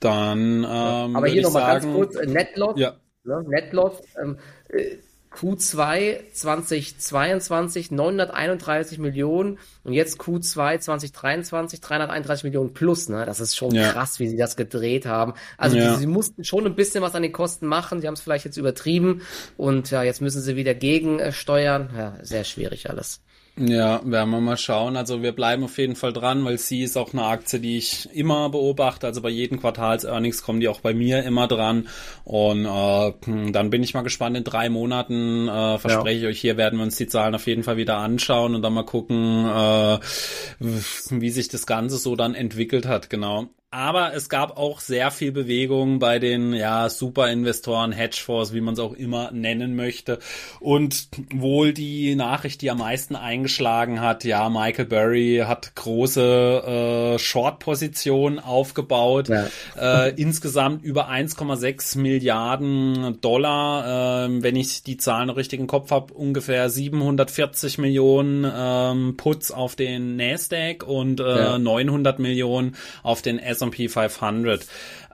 Dann 0.00 0.64
ähm, 0.68 1.16
Aber 1.16 1.26
hier 1.26 1.42
nochmal 1.42 1.80
ganz 1.80 1.84
kurz, 1.92 2.14
äh, 2.16 2.26
Netloss, 2.26 2.78
Ja. 2.78 2.94
ne, 3.24 3.44
Netloss, 3.48 4.00
ähm, 4.22 4.38
äh, 4.68 4.96
Q2 5.30 6.32
2022 6.32 7.90
931 7.90 8.98
Millionen 8.98 9.58
und 9.84 9.92
jetzt 9.92 10.18
Q2 10.20 10.78
2023 10.80 11.80
331 11.80 12.44
Millionen 12.44 12.72
plus, 12.72 13.08
ne? 13.08 13.26
Das 13.26 13.38
ist 13.40 13.54
schon 13.56 13.72
Ja. 13.74 13.92
krass, 13.92 14.20
wie 14.20 14.28
sie 14.28 14.36
das 14.38 14.56
gedreht 14.56 15.04
haben. 15.04 15.34
Also 15.58 15.76
Ja. 15.76 15.92
die, 15.94 16.00
sie 16.00 16.06
mussten 16.06 16.44
schon 16.44 16.64
ein 16.64 16.74
bisschen 16.76 17.02
was 17.02 17.14
an 17.14 17.22
den 17.22 17.32
Kosten 17.32 17.66
machen, 17.66 18.00
sie 18.00 18.06
haben 18.06 18.14
es 18.14 18.20
vielleicht 18.20 18.46
jetzt 18.46 18.56
übertrieben 18.56 19.22
und 19.56 19.90
ja, 19.90 20.02
jetzt 20.02 20.22
müssen 20.22 20.40
sie 20.40 20.56
wieder 20.56 20.74
gegensteuern. 20.74 21.90
Ja, 21.96 22.16
sehr 22.22 22.44
schwierig 22.44 22.88
alles. 22.88 23.20
Ja, 23.60 24.00
werden 24.04 24.30
wir 24.30 24.40
mal 24.40 24.56
schauen. 24.56 24.96
Also 24.96 25.22
wir 25.22 25.32
bleiben 25.32 25.64
auf 25.64 25.78
jeden 25.78 25.96
Fall 25.96 26.12
dran, 26.12 26.44
weil 26.44 26.58
sie 26.58 26.82
ist 26.82 26.96
auch 26.96 27.12
eine 27.12 27.24
Aktie, 27.24 27.58
die 27.58 27.76
ich 27.76 28.08
immer 28.14 28.50
beobachte. 28.50 29.06
Also 29.06 29.20
bei 29.20 29.30
jedem 29.30 29.60
Quartals-Earnings 29.60 30.42
kommen 30.42 30.60
die 30.60 30.68
auch 30.68 30.80
bei 30.80 30.94
mir 30.94 31.24
immer 31.24 31.48
dran. 31.48 31.88
Und 32.22 32.66
äh, 32.66 33.12
hm, 33.24 33.52
dann 33.52 33.70
bin 33.70 33.82
ich 33.82 33.94
mal 33.94 34.02
gespannt. 34.02 34.36
In 34.36 34.44
drei 34.44 34.68
Monaten 34.68 35.48
äh, 35.48 35.78
verspreche 35.78 36.20
ich 36.20 36.26
euch, 36.26 36.40
hier 36.40 36.56
werden 36.56 36.78
wir 36.78 36.84
uns 36.84 36.96
die 36.96 37.08
Zahlen 37.08 37.34
auf 37.34 37.48
jeden 37.48 37.64
Fall 37.64 37.76
wieder 37.76 37.96
anschauen 37.96 38.54
und 38.54 38.62
dann 38.62 38.74
mal 38.74 38.84
gucken, 38.84 39.46
äh, 39.46 39.98
wie 40.60 41.30
sich 41.30 41.48
das 41.48 41.66
Ganze 41.66 41.96
so 41.96 42.14
dann 42.14 42.36
entwickelt 42.36 42.86
hat. 42.86 43.10
Genau. 43.10 43.48
Aber 43.70 44.14
es 44.14 44.30
gab 44.30 44.56
auch 44.56 44.80
sehr 44.80 45.10
viel 45.10 45.30
Bewegung 45.30 45.98
bei 45.98 46.18
den 46.18 46.54
ja, 46.54 46.88
Superinvestoren, 46.88 47.92
Hedgefonds, 47.92 48.54
wie 48.54 48.62
man 48.62 48.72
es 48.72 48.80
auch 48.80 48.94
immer 48.94 49.30
nennen 49.30 49.76
möchte. 49.76 50.20
Und 50.58 51.08
wohl 51.34 51.74
die 51.74 52.14
Nachricht, 52.14 52.62
die 52.62 52.70
am 52.70 52.78
meisten 52.78 53.14
eingeschlagen 53.14 54.00
hat, 54.00 54.24
ja, 54.24 54.48
Michael 54.48 54.86
Burry 54.86 55.42
hat 55.46 55.74
große 55.74 57.16
äh, 57.16 57.18
Short-Positionen 57.18 58.38
aufgebaut. 58.38 59.28
Ja. 59.28 59.48
Äh, 59.76 60.14
insgesamt 60.16 60.82
über 60.82 61.10
1,6 61.10 61.98
Milliarden 61.98 63.20
Dollar, 63.20 64.24
ähm, 64.24 64.42
wenn 64.42 64.56
ich 64.56 64.82
die 64.82 64.96
Zahlen 64.96 65.28
richtig 65.28 65.60
im 65.60 65.66
Kopf 65.66 65.90
habe, 65.90 66.14
ungefähr 66.14 66.70
740 66.70 67.76
Millionen 67.76 68.50
ähm, 68.50 69.18
Puts 69.18 69.50
auf 69.52 69.76
den 69.76 70.16
Nasdaq 70.16 70.84
und 70.84 71.20
äh, 71.20 71.38
Ja. 71.38 71.58
900 71.58 72.18
Millionen 72.18 72.74
auf 73.02 73.20
den 73.20 73.38
S&P 73.60 73.88
500. 73.88 74.66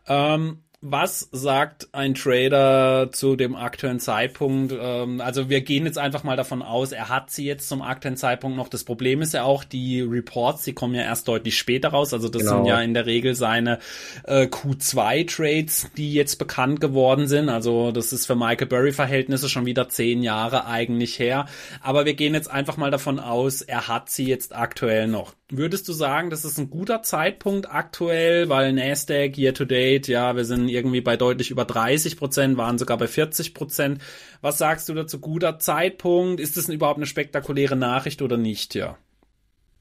Ähm, 0.08 0.58
was 0.86 1.30
sagt 1.32 1.88
ein 1.92 2.12
Trader 2.12 3.08
zu 3.10 3.36
dem 3.36 3.56
aktuellen 3.56 4.00
Zeitpunkt? 4.00 4.74
Ähm, 4.78 5.22
also 5.22 5.48
wir 5.48 5.62
gehen 5.62 5.86
jetzt 5.86 5.96
einfach 5.96 6.24
mal 6.24 6.36
davon 6.36 6.60
aus, 6.60 6.92
er 6.92 7.08
hat 7.08 7.30
sie 7.30 7.46
jetzt 7.46 7.70
zum 7.70 7.80
aktuellen 7.80 8.18
Zeitpunkt 8.18 8.58
noch. 8.58 8.68
Das 8.68 8.84
Problem 8.84 9.22
ist 9.22 9.32
ja 9.32 9.44
auch, 9.44 9.64
die 9.64 10.02
Reports, 10.02 10.64
die 10.64 10.74
kommen 10.74 10.94
ja 10.94 11.00
erst 11.00 11.26
deutlich 11.26 11.56
später 11.56 11.88
raus. 11.88 12.12
Also 12.12 12.28
das 12.28 12.42
Genau. 12.42 12.56
sind 12.56 12.66
ja 12.66 12.82
in 12.82 12.92
der 12.92 13.06
Regel 13.06 13.34
seine 13.34 13.78
äh, 14.24 14.42
Q2-Trades, 14.44 15.90
die 15.96 16.12
jetzt 16.12 16.36
bekannt 16.38 16.82
geworden 16.82 17.28
sind. 17.28 17.48
Also 17.48 17.90
das 17.90 18.12
ist 18.12 18.26
für 18.26 18.34
Michael 18.36 18.66
Burry-Verhältnisse 18.66 19.48
schon 19.48 19.64
wieder 19.64 19.88
zehn 19.88 20.22
Jahre 20.22 20.66
eigentlich 20.66 21.18
her. 21.18 21.46
Aber 21.80 22.04
wir 22.04 22.12
gehen 22.12 22.34
jetzt 22.34 22.50
einfach 22.50 22.76
mal 22.76 22.90
davon 22.90 23.20
aus, 23.20 23.62
er 23.62 23.88
hat 23.88 24.10
sie 24.10 24.26
jetzt 24.26 24.54
aktuell 24.54 25.06
noch. 25.08 25.32
Würdest 25.56 25.88
du 25.88 25.92
sagen, 25.92 26.30
das 26.30 26.44
ist 26.44 26.58
ein 26.58 26.70
guter 26.70 27.02
Zeitpunkt 27.02 27.70
aktuell, 27.70 28.48
weil 28.48 28.72
Nasdaq 28.72 29.36
year 29.38 29.54
to 29.54 29.64
date, 29.64 30.08
ja, 30.08 30.36
wir 30.36 30.44
sind 30.44 30.68
irgendwie 30.68 31.00
bei 31.00 31.16
deutlich 31.16 31.50
über 31.50 31.64
30 31.64 32.16
Prozent, 32.16 32.56
waren 32.56 32.78
sogar 32.78 32.98
bei 32.98 33.06
40 33.06 33.54
Prozent. 33.54 34.00
Was 34.40 34.58
sagst 34.58 34.88
du 34.88 34.94
dazu? 34.94 35.20
Guter 35.20 35.58
Zeitpunkt? 35.58 36.40
Ist 36.40 36.56
das 36.56 36.68
überhaupt 36.68 36.98
eine 36.98 37.06
spektakuläre 37.06 37.76
Nachricht 37.76 38.22
oder 38.22 38.36
nicht? 38.36 38.74
Ja. 38.74 38.98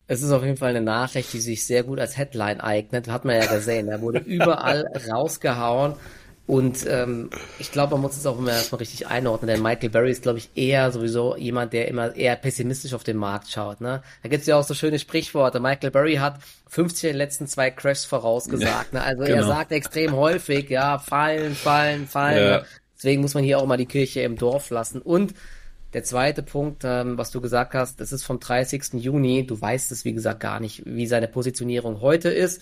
Es 0.07 0.21
ist 0.21 0.31
auf 0.31 0.43
jeden 0.43 0.57
Fall 0.57 0.71
eine 0.71 0.81
Nachricht, 0.81 1.31
die 1.33 1.39
sich 1.39 1.65
sehr 1.65 1.83
gut 1.83 1.99
als 1.99 2.17
Headline 2.17 2.59
eignet. 2.59 3.07
Hat 3.07 3.25
man 3.25 3.35
ja 3.35 3.45
gesehen. 3.45 3.87
Er 3.87 4.01
wurde 4.01 4.19
überall 4.19 4.85
rausgehauen. 5.11 5.95
Und 6.45 6.85
ähm, 6.87 7.29
ich 7.57 7.71
glaube, 7.71 7.93
man 7.93 8.01
muss 8.01 8.17
es 8.17 8.25
auch 8.25 8.37
immer 8.37 8.51
erstmal 8.51 8.79
richtig 8.79 9.07
einordnen, 9.07 9.47
denn 9.47 9.61
Michael 9.61 9.89
Berry 9.89 10.11
ist, 10.11 10.23
glaube 10.23 10.39
ich, 10.39 10.49
eher 10.55 10.91
sowieso 10.91 11.37
jemand, 11.37 11.71
der 11.71 11.87
immer 11.87 12.13
eher 12.13 12.35
pessimistisch 12.35 12.93
auf 12.93 13.05
den 13.05 13.15
Markt 13.15 13.49
schaut. 13.49 13.79
Ne? 13.79 14.03
Da 14.23 14.29
gibt's 14.29 14.47
ja 14.47 14.57
auch 14.57 14.63
so 14.63 14.73
schöne 14.73 14.99
Sprichworte. 14.99 15.61
Michael 15.61 15.91
Berry 15.91 16.15
hat 16.15 16.39
50 16.67 17.01
der 17.01 17.13
letzten 17.13 17.47
zwei 17.47 17.71
Crashs 17.71 18.03
vorausgesagt. 18.03 18.91
Ne? 18.91 19.01
Also 19.01 19.23
er 19.23 19.35
genau. 19.35 19.47
sagt 19.47 19.71
extrem 19.71 20.17
häufig, 20.17 20.69
ja, 20.69 20.99
fallen, 20.99 21.55
fallen, 21.55 22.07
fallen. 22.07 22.37
Ja. 22.37 22.57
Ne? 22.57 22.65
Deswegen 22.97 23.21
muss 23.21 23.35
man 23.35 23.43
hier 23.45 23.59
auch 23.59 23.65
mal 23.65 23.77
die 23.77 23.85
Kirche 23.85 24.21
im 24.21 24.35
Dorf 24.35 24.69
lassen. 24.69 25.01
Und 25.01 25.33
der 25.93 26.03
zweite 26.03 26.43
Punkt, 26.43 26.83
ähm, 26.83 27.17
was 27.17 27.31
du 27.31 27.39
gesagt 27.39 27.73
hast, 27.73 28.01
das 28.01 28.11
ist 28.11 28.23
vom 28.23 28.39
30. 28.39 28.93
Juni. 28.93 29.45
Du 29.45 29.61
weißt 29.61 29.91
es, 29.93 30.03
wie 30.03 30.13
gesagt, 30.13 30.41
gar 30.41 30.59
nicht, 30.59 30.83
wie 30.85 31.07
seine 31.07 31.27
Positionierung 31.29 32.01
heute 32.01 32.29
ist. 32.29 32.61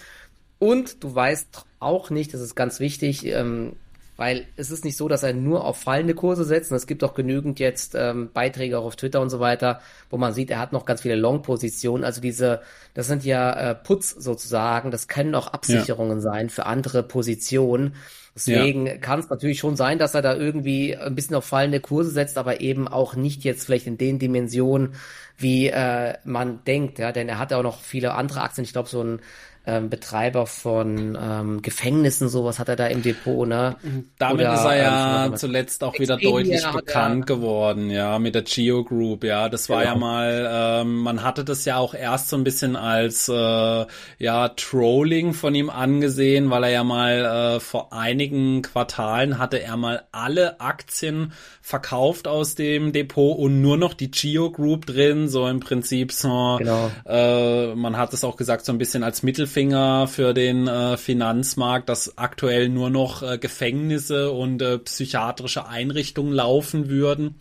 Und 0.62 1.04
du 1.04 1.16
weißt 1.16 1.66
auch 1.80 2.12
nicht, 2.12 2.36
das 2.36 2.42
ist 2.42 2.54
ganz 2.54 2.80
wichtig, 2.80 3.26
ähm, 3.26 3.74
weil 4.16 4.46
es 4.58 4.70
ist 4.70 4.86
nicht 4.86 4.96
so, 4.96 5.08
dass 5.08 5.24
er 5.24 5.34
nur 5.34 5.66
auf 5.66 5.78
fallende 5.78 6.14
Kurse 6.14 6.44
setzt. 6.44 6.70
Und 6.70 6.78
es 6.78 6.86
gibt 6.86 7.04
auch 7.04 7.16
genügend 7.16 7.60
jetzt 7.60 7.96
ähm, 7.96 8.30
Beiträge 8.32 8.78
auch 8.78 8.86
auf 8.86 8.96
Twitter 8.96 9.22
und 9.22 9.32
so 9.32 9.40
weiter, 9.40 9.82
wo 10.12 10.18
man 10.18 10.34
sieht, 10.34 10.52
er 10.52 10.60
hat 10.60 10.72
noch 10.72 10.86
ganz 10.86 11.02
viele 11.02 11.16
Long-Positionen. 11.16 12.04
Also 12.04 12.22
diese, 12.22 12.62
das 12.94 13.08
sind 13.08 13.26
ja 13.26 13.72
äh, 13.72 13.74
Puts 13.74 14.12
sozusagen, 14.12 14.92
das 14.92 15.08
können 15.08 15.34
auch 15.34 15.48
Absicherungen 15.48 16.22
sein 16.22 16.52
für 16.52 16.68
andere 16.68 17.02
Positionen. 17.02 17.96
Deswegen 18.36 19.02
kann 19.02 19.20
es 19.20 19.32
natürlich 19.32 19.58
schon 19.58 19.76
sein, 19.76 19.98
dass 19.98 20.14
er 20.14 20.22
da 20.22 20.36
irgendwie 20.36 20.96
ein 20.96 21.16
bisschen 21.16 21.36
auf 21.36 21.46
fallende 21.46 21.80
Kurse 21.80 22.12
setzt, 22.12 22.38
aber 22.38 22.62
eben 22.62 22.88
auch 22.88 23.16
nicht 23.16 23.44
jetzt 23.44 23.66
vielleicht 23.66 23.88
in 23.88 23.98
den 23.98 24.20
Dimensionen, 24.20 24.94
wie 25.38 25.70
äh, 25.70 26.14
man 26.24 26.64
denkt, 26.66 27.00
ja, 27.00 27.12
denn 27.12 27.28
er 27.28 27.40
hat 27.40 27.50
ja 27.50 27.58
auch 27.58 27.64
noch 27.64 27.82
viele 27.82 28.14
andere 28.14 28.42
Aktien. 28.42 28.64
Ich 28.64 28.74
glaube, 28.74 28.90
so 28.90 29.04
ein 29.04 29.22
ähm, 29.66 29.90
Betreiber 29.90 30.48
von 30.48 31.18
ähm, 31.22 31.62
Gefängnissen, 31.62 32.30
sowas 32.30 32.58
hat 32.58 32.68
er 32.70 32.76
da 32.76 32.88
im 32.88 33.04
Depot, 33.04 33.48
ne? 33.48 33.76
Damit 34.18 34.42
Oder, 34.48 34.54
ist 34.56 34.66
er 34.66 34.74
ähm, 34.74 34.80
ja 34.82 35.28
mal. 35.30 35.38
zuletzt 35.38 35.84
auch 35.84 36.00
wieder 36.00 36.18
deutlich 36.18 36.66
hat 36.66 36.74
er- 36.74 36.80
bekannt 36.82 37.28
geworden, 37.28 37.90
ja, 37.92 38.18
mit 38.18 38.34
der 38.34 38.42
Geo 38.42 38.84
Group, 38.84 39.24
ja. 39.24 39.50
Das 39.50 39.70
war 39.70 39.84
ja 39.84 39.94
Genau. 39.94 40.06
mal, 40.06 40.50
ähm, 40.82 40.98
man 40.98 41.24
hatte 41.24 41.44
das 41.44 41.64
ja 41.66 41.78
auch 41.78 41.94
erst 41.94 42.30
so 42.30 42.38
ein 42.38 42.44
bisschen 42.44 42.76
als 42.76 43.30
äh, 43.30 43.86
ja 44.18 44.50
Trolling 44.50 45.34
von 45.34 45.54
ihm 45.54 45.70
angesehen, 45.70 46.50
weil 46.50 46.64
er 46.64 46.70
ja 46.72 46.84
mal 46.84 47.56
äh, 47.58 47.60
vor 47.60 47.94
einigen 47.94 48.62
Quartalen 48.64 49.38
hatte 49.38 49.62
er 49.62 49.78
mal 49.78 50.04
alle 50.12 50.60
Aktien 50.60 51.34
verkauft 51.62 52.28
aus 52.28 52.56
dem 52.56 52.92
Depot 52.94 53.38
und 53.38 53.62
nur 53.62 53.78
noch 53.78 53.94
die 53.94 54.10
Geo 54.10 54.52
Group 54.52 54.88
drin, 54.88 55.28
so 55.30 55.48
im 55.48 55.60
Prinzip 55.60 56.12
so 56.12 56.56
Genau. 56.58 56.90
äh, 57.06 57.76
man 57.76 57.98
hat 57.98 58.14
es 58.14 58.24
auch 58.24 58.36
gesagt, 58.38 58.66
so 58.66 58.72
ein 58.72 58.78
bisschen 58.80 59.04
als 59.04 59.22
Mittelfinger 59.56 60.08
für 60.08 60.34
den 60.34 60.68
äh, 60.68 60.98
Finanzmarkt, 60.98 61.90
dass 61.90 62.18
aktuell 62.18 62.70
nur 62.70 62.90
noch 62.90 63.22
äh, 63.24 63.38
Gefängnisse 63.38 64.32
und 64.32 64.62
äh, 64.62 64.78
psychiatrische 64.80 65.68
Einrichtungen 65.68 66.34
laufen 66.34 66.90
würden. 66.90 67.36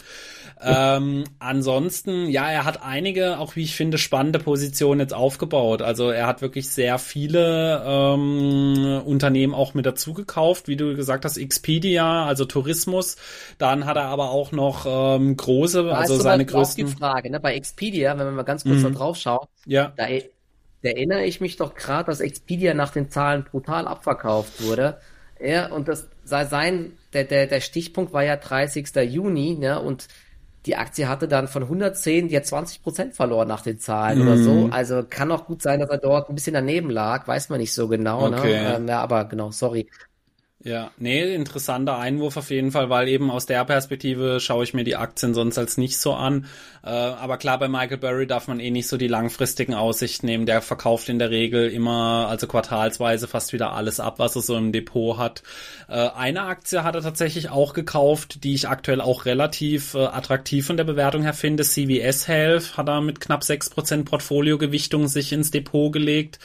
Ähm, 0.63 1.25
ansonsten, 1.39 2.29
ja, 2.29 2.51
er 2.51 2.65
hat 2.65 2.83
einige, 2.83 3.39
auch 3.39 3.57
wie 3.57 3.63
ich 3.63 3.75
finde, 3.77 3.97
spannende 3.99 4.39
Positionen 4.39 5.01
jetzt 5.01 5.15
aufgebaut. 5.15 5.83
Also 5.83 6.11
er 6.11 6.27
hat 6.27 6.43
wirklich 6.43 6.69
sehr 6.71 6.99
viele 6.99 7.83
ähm, 7.87 9.03
Unternehmen 9.07 9.55
auch 9.55 9.75
mit 9.75 9.87
dazu 9.87 10.13
gekauft, 10.13 10.69
wie 10.69 10.77
du 10.77 10.95
gesagt 10.97 11.25
hast, 11.25 11.39
Expedia, 11.39 12.27
also 12.27 12.45
Tourismus. 12.45 13.17
Dann 13.59 13.87
hat 13.87 13.97
er 13.97 14.05
aber 14.05 14.31
auch 14.31 14.53
noch 14.53 14.87
ähm, 14.87 15.37
große, 15.37 15.85
Da 15.89 15.97
also 15.97 16.17
ist 16.17 16.23
seine 16.23 16.45
Beispiel 16.45 16.57
auch 16.57 16.75
die 16.75 16.87
größten. 16.87 16.87
Frage, 16.87 17.31
ne? 17.31 17.41
Bei 17.41 17.55
Expedia, 17.55 18.17
wenn 18.19 18.27
wir 18.27 18.33
mal 18.33 18.43
ganz 18.45 18.65
kurz 18.65 18.81
Mhm. 18.81 18.83
da 18.83 18.91
drauf 18.91 19.17
schauen, 19.17 19.47
Ja, 19.67 19.97
da, 19.97 20.07
da 20.83 20.89
erinnere 20.91 21.25
ich 21.25 21.41
mich 21.41 21.57
doch 21.57 21.75
gerade, 21.75 22.07
dass 22.07 22.21
Expedia 22.21 22.75
nach 22.75 22.91
den 22.91 23.11
Zahlen 23.11 23.45
brutal 23.45 23.87
abverkauft 23.87 24.63
wurde. 24.63 24.99
Ja, 25.39 25.69
und 25.69 25.89
das 25.89 26.09
sei 26.25 26.45
sein, 26.45 26.93
der, 27.13 27.25
der, 27.25 27.47
der 27.47 27.61
Stichpunkt 27.61 28.13
war 28.13 28.23
ja 28.23 28.37
30. 28.37 28.95
Juni, 29.09 29.57
ne? 29.59 29.81
Und 29.81 30.09
die 30.67 30.77
Aktie 30.77 31.09
hatte 31.09 31.27
dann 31.27 31.49
von 31.49 31.63
110, 31.63 32.29
die 32.29 32.37
hat 32.37 32.47
20 32.47 32.83
Prozent 32.83 33.15
verloren 33.15 33.49
nach 33.49 33.63
den 33.63 33.79
Zahlen 33.79 34.19
mhm. 34.19 34.27
oder 34.27 34.37
so. 34.37 34.53
Mhm. 34.53 34.73
Also 34.73 35.03
kann 35.09 35.33
auch 35.33 35.47
gut 35.47 35.63
sein, 35.63 35.81
dass 35.81 35.89
er 35.89 35.99
dort 35.99 36.29
ein 36.29 36.35
bisschen 36.35 36.53
daneben 36.53 36.91
lag, 36.91 37.27
weiß 37.27 37.49
man 37.49 37.61
nicht 37.61 37.73
so 37.73 37.89
genau. 37.89 38.29
Ne? 38.29 38.39
Okay. 38.39 38.63
Ne? 38.63 38.75
Ähm, 38.77 38.89
ja, 38.89 39.01
aber 39.01 39.25
genau, 39.25 39.51
sorry. 39.51 39.89
Ja, 40.63 40.91
nee, 40.99 41.35
interessanter 41.35 41.97
Einwurf 41.97 42.37
auf 42.37 42.51
jeden 42.51 42.71
Fall, 42.71 42.91
weil 42.91 43.09
eben 43.09 43.31
aus 43.31 43.47
der 43.47 43.65
Perspektive 43.65 44.41
schaue 44.41 44.63
ich 44.63 44.75
mir 44.75 44.85
die 44.85 44.95
Aktien 44.95 45.33
sonst 45.33 45.57
als 45.57 45.79
nicht 45.79 45.97
so 45.97 46.13
an. 46.13 46.45
Äh, 46.85 46.91
aber 46.91 47.39
klar, 47.39 47.59
bei 47.59 47.67
Michael 47.67 47.97
Burry 47.97 48.27
darf 48.27 48.47
man 48.47 48.61
eh 48.61 48.71
nicht 48.71 48.87
so 48.87 48.99
die 48.99 49.09
langfristigen 49.09 49.73
Aussichten 49.73 50.27
nehmen. 50.27 50.45
Der 50.45 50.61
verkauft 50.61 51.09
in 51.09 51.19
der 51.19 51.31
Regel 51.31 51.71
immer, 51.71 52.27
also 52.29 52.47
quartalsweise 52.47 53.27
fast 53.27 53.55
wieder 53.55 53.73
alles 53.73 54.01
ab, 54.01 54.19
was 54.19 54.37
er 54.37 54.43
so 54.43 54.55
im 54.55 54.71
Depot 54.71 55.17
hat. 55.17 55.43
Äh, 55.89 56.11
eine 56.11 56.43
Aktie 56.43 56.85
hat 56.85 56.95
er 56.95 57.01
tatsächlich 57.01 57.49
auch 57.49 57.73
gekauft, 57.73 58.45
die 58.45 58.53
ich 58.53 58.69
aktuell 58.69 59.01
auch 59.01 59.25
relativ 59.25 59.95
äh, 59.95 60.05
attraktiv 60.05 60.67
von 60.67 60.77
der 60.77 60.85
Bewertung 60.85 61.23
her 61.23 61.33
finde. 61.33 61.65
CVS 61.65 62.29
Health 62.29 62.77
hat 62.77 62.87
er 62.87 63.01
mit 63.01 63.19
knapp 63.19 63.45
sechs 63.45 63.71
Prozent 63.71 64.05
Portfoliogewichtung 64.05 65.09
sich 65.09 65.33
ins 65.33 65.51
Depot 65.51 65.91
gelegt. 65.91 66.39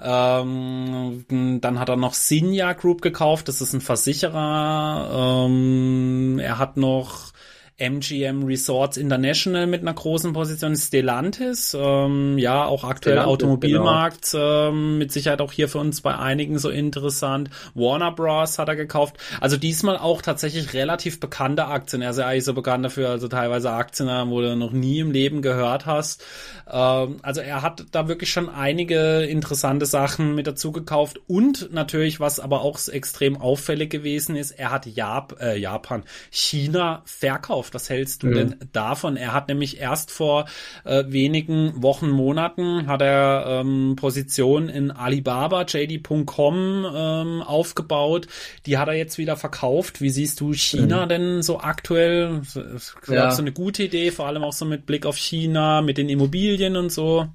Ähm, 0.00 1.24
dann 1.60 1.78
hat 1.78 1.88
er 1.88 1.96
noch 1.96 2.14
Sinja 2.14 2.72
Group 2.74 3.02
gekauft, 3.02 3.48
das 3.48 3.60
ist 3.60 3.72
ein 3.72 3.80
Versicherer. 3.80 5.46
Ähm, 5.46 6.38
er 6.38 6.58
hat 6.58 6.76
noch 6.76 7.32
MGM 7.78 8.44
Resorts 8.44 8.96
International 8.96 9.66
mit 9.66 9.82
einer 9.82 9.92
großen 9.92 10.32
Position, 10.32 10.74
Stellantis, 10.76 11.76
ähm, 11.78 12.38
ja, 12.38 12.64
auch 12.64 12.84
aktuell 12.84 13.16
Stellantis, 13.16 13.32
Automobilmarkt, 13.32 14.30
genau. 14.32 14.68
ähm, 14.68 14.98
mit 14.98 15.12
Sicherheit 15.12 15.42
auch 15.42 15.52
hier 15.52 15.68
für 15.68 15.78
uns 15.78 16.00
bei 16.00 16.16
einigen 16.16 16.58
so 16.58 16.70
interessant. 16.70 17.50
Warner 17.74 18.12
Bros. 18.12 18.58
hat 18.58 18.68
er 18.68 18.76
gekauft. 18.76 19.16
Also 19.42 19.58
diesmal 19.58 19.98
auch 19.98 20.22
tatsächlich 20.22 20.72
relativ 20.72 21.20
bekannte 21.20 21.66
Aktien. 21.66 22.00
Er 22.00 22.10
ist 22.10 22.18
ja 22.18 22.26
eigentlich 22.26 22.44
so 22.44 22.54
bekannt 22.54 22.86
dafür, 22.86 23.10
also 23.10 23.28
teilweise 23.28 23.70
Aktien, 23.70 24.08
wo 24.30 24.40
du 24.40 24.56
noch 24.56 24.72
nie 24.72 25.00
im 25.00 25.10
Leben 25.10 25.42
gehört 25.42 25.84
hast. 25.84 26.24
Ähm, 26.70 27.16
also 27.20 27.42
er 27.42 27.60
hat 27.60 27.84
da 27.92 28.08
wirklich 28.08 28.32
schon 28.32 28.48
einige 28.48 29.24
interessante 29.24 29.84
Sachen 29.84 30.34
mit 30.34 30.46
dazu 30.46 30.72
gekauft 30.72 31.20
und 31.26 31.74
natürlich, 31.74 32.20
was 32.20 32.40
aber 32.40 32.62
auch 32.62 32.78
extrem 32.88 33.36
auffällig 33.36 33.90
gewesen 33.90 34.34
ist, 34.34 34.52
er 34.52 34.70
hat 34.70 34.86
Jap 34.86 35.36
äh, 35.42 35.58
Japan, 35.58 36.04
China 36.30 37.02
verkauft 37.04 37.65
auf. 37.66 37.74
Was 37.74 37.90
hältst 37.90 38.22
du 38.22 38.28
ja. 38.28 38.34
denn 38.34 38.56
davon? 38.72 39.16
Er 39.16 39.32
hat 39.32 39.48
nämlich 39.48 39.80
erst 39.80 40.10
vor 40.10 40.46
äh, 40.84 41.04
wenigen 41.08 41.82
Wochen, 41.82 42.08
Monaten 42.10 42.86
hat 42.86 43.02
er 43.02 43.60
ähm, 43.60 43.96
Position 43.96 44.68
in 44.68 44.90
Alibaba, 44.90 45.62
JD.com 45.62 46.86
ähm, 46.94 47.42
aufgebaut. 47.42 48.28
Die 48.66 48.78
hat 48.78 48.88
er 48.88 48.94
jetzt 48.94 49.18
wieder 49.18 49.36
verkauft. 49.36 50.00
Wie 50.00 50.10
siehst 50.10 50.40
du 50.40 50.52
China 50.52 51.00
ja. 51.00 51.06
denn 51.06 51.42
so 51.42 51.60
aktuell? 51.60 52.42
Ich 52.42 53.08
ja. 53.08 53.30
so 53.30 53.42
eine 53.42 53.52
gute 53.52 53.84
Idee, 53.84 54.10
vor 54.10 54.26
allem 54.26 54.42
auch 54.42 54.52
so 54.52 54.64
mit 54.64 54.86
Blick 54.86 55.06
auf 55.06 55.16
China, 55.16 55.82
mit 55.82 55.98
den 55.98 56.08
Immobilien 56.08 56.76
und 56.76 56.90
so. 56.90 57.28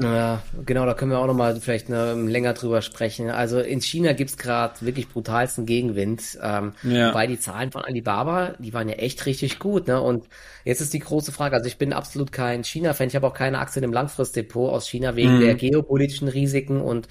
Ja, 0.00 0.42
genau, 0.66 0.86
da 0.86 0.94
können 0.94 1.12
wir 1.12 1.20
auch 1.20 1.26
nochmal 1.26 1.54
vielleicht 1.60 1.88
ne, 1.88 2.14
länger 2.14 2.52
drüber 2.52 2.82
sprechen. 2.82 3.30
Also 3.30 3.60
in 3.60 3.80
China 3.80 4.12
gibt's 4.12 4.36
gerade 4.36 4.74
wirklich 4.80 5.08
brutalsten 5.08 5.66
Gegenwind. 5.66 6.36
Ähm, 6.42 6.72
ja. 6.82 7.10
Wobei 7.10 7.28
die 7.28 7.38
Zahlen 7.38 7.70
von 7.70 7.84
Alibaba, 7.84 8.54
die 8.58 8.72
waren 8.72 8.88
ja 8.88 8.96
echt 8.96 9.24
richtig 9.26 9.60
gut. 9.60 9.86
Ne? 9.86 10.00
Und 10.00 10.26
jetzt 10.64 10.80
ist 10.80 10.94
die 10.94 10.98
große 10.98 11.30
Frage, 11.30 11.54
also 11.54 11.68
ich 11.68 11.78
bin 11.78 11.92
absolut 11.92 12.32
kein 12.32 12.64
China-Fan, 12.64 13.06
ich 13.06 13.14
habe 13.14 13.26
auch 13.26 13.34
keine 13.34 13.60
Aktien 13.60 13.84
im 13.84 13.92
Langfristdepot 13.92 14.72
aus 14.72 14.88
China 14.88 15.14
wegen 15.14 15.36
mhm. 15.36 15.40
der 15.40 15.54
geopolitischen 15.54 16.26
Risiken 16.26 16.80
und 16.80 17.06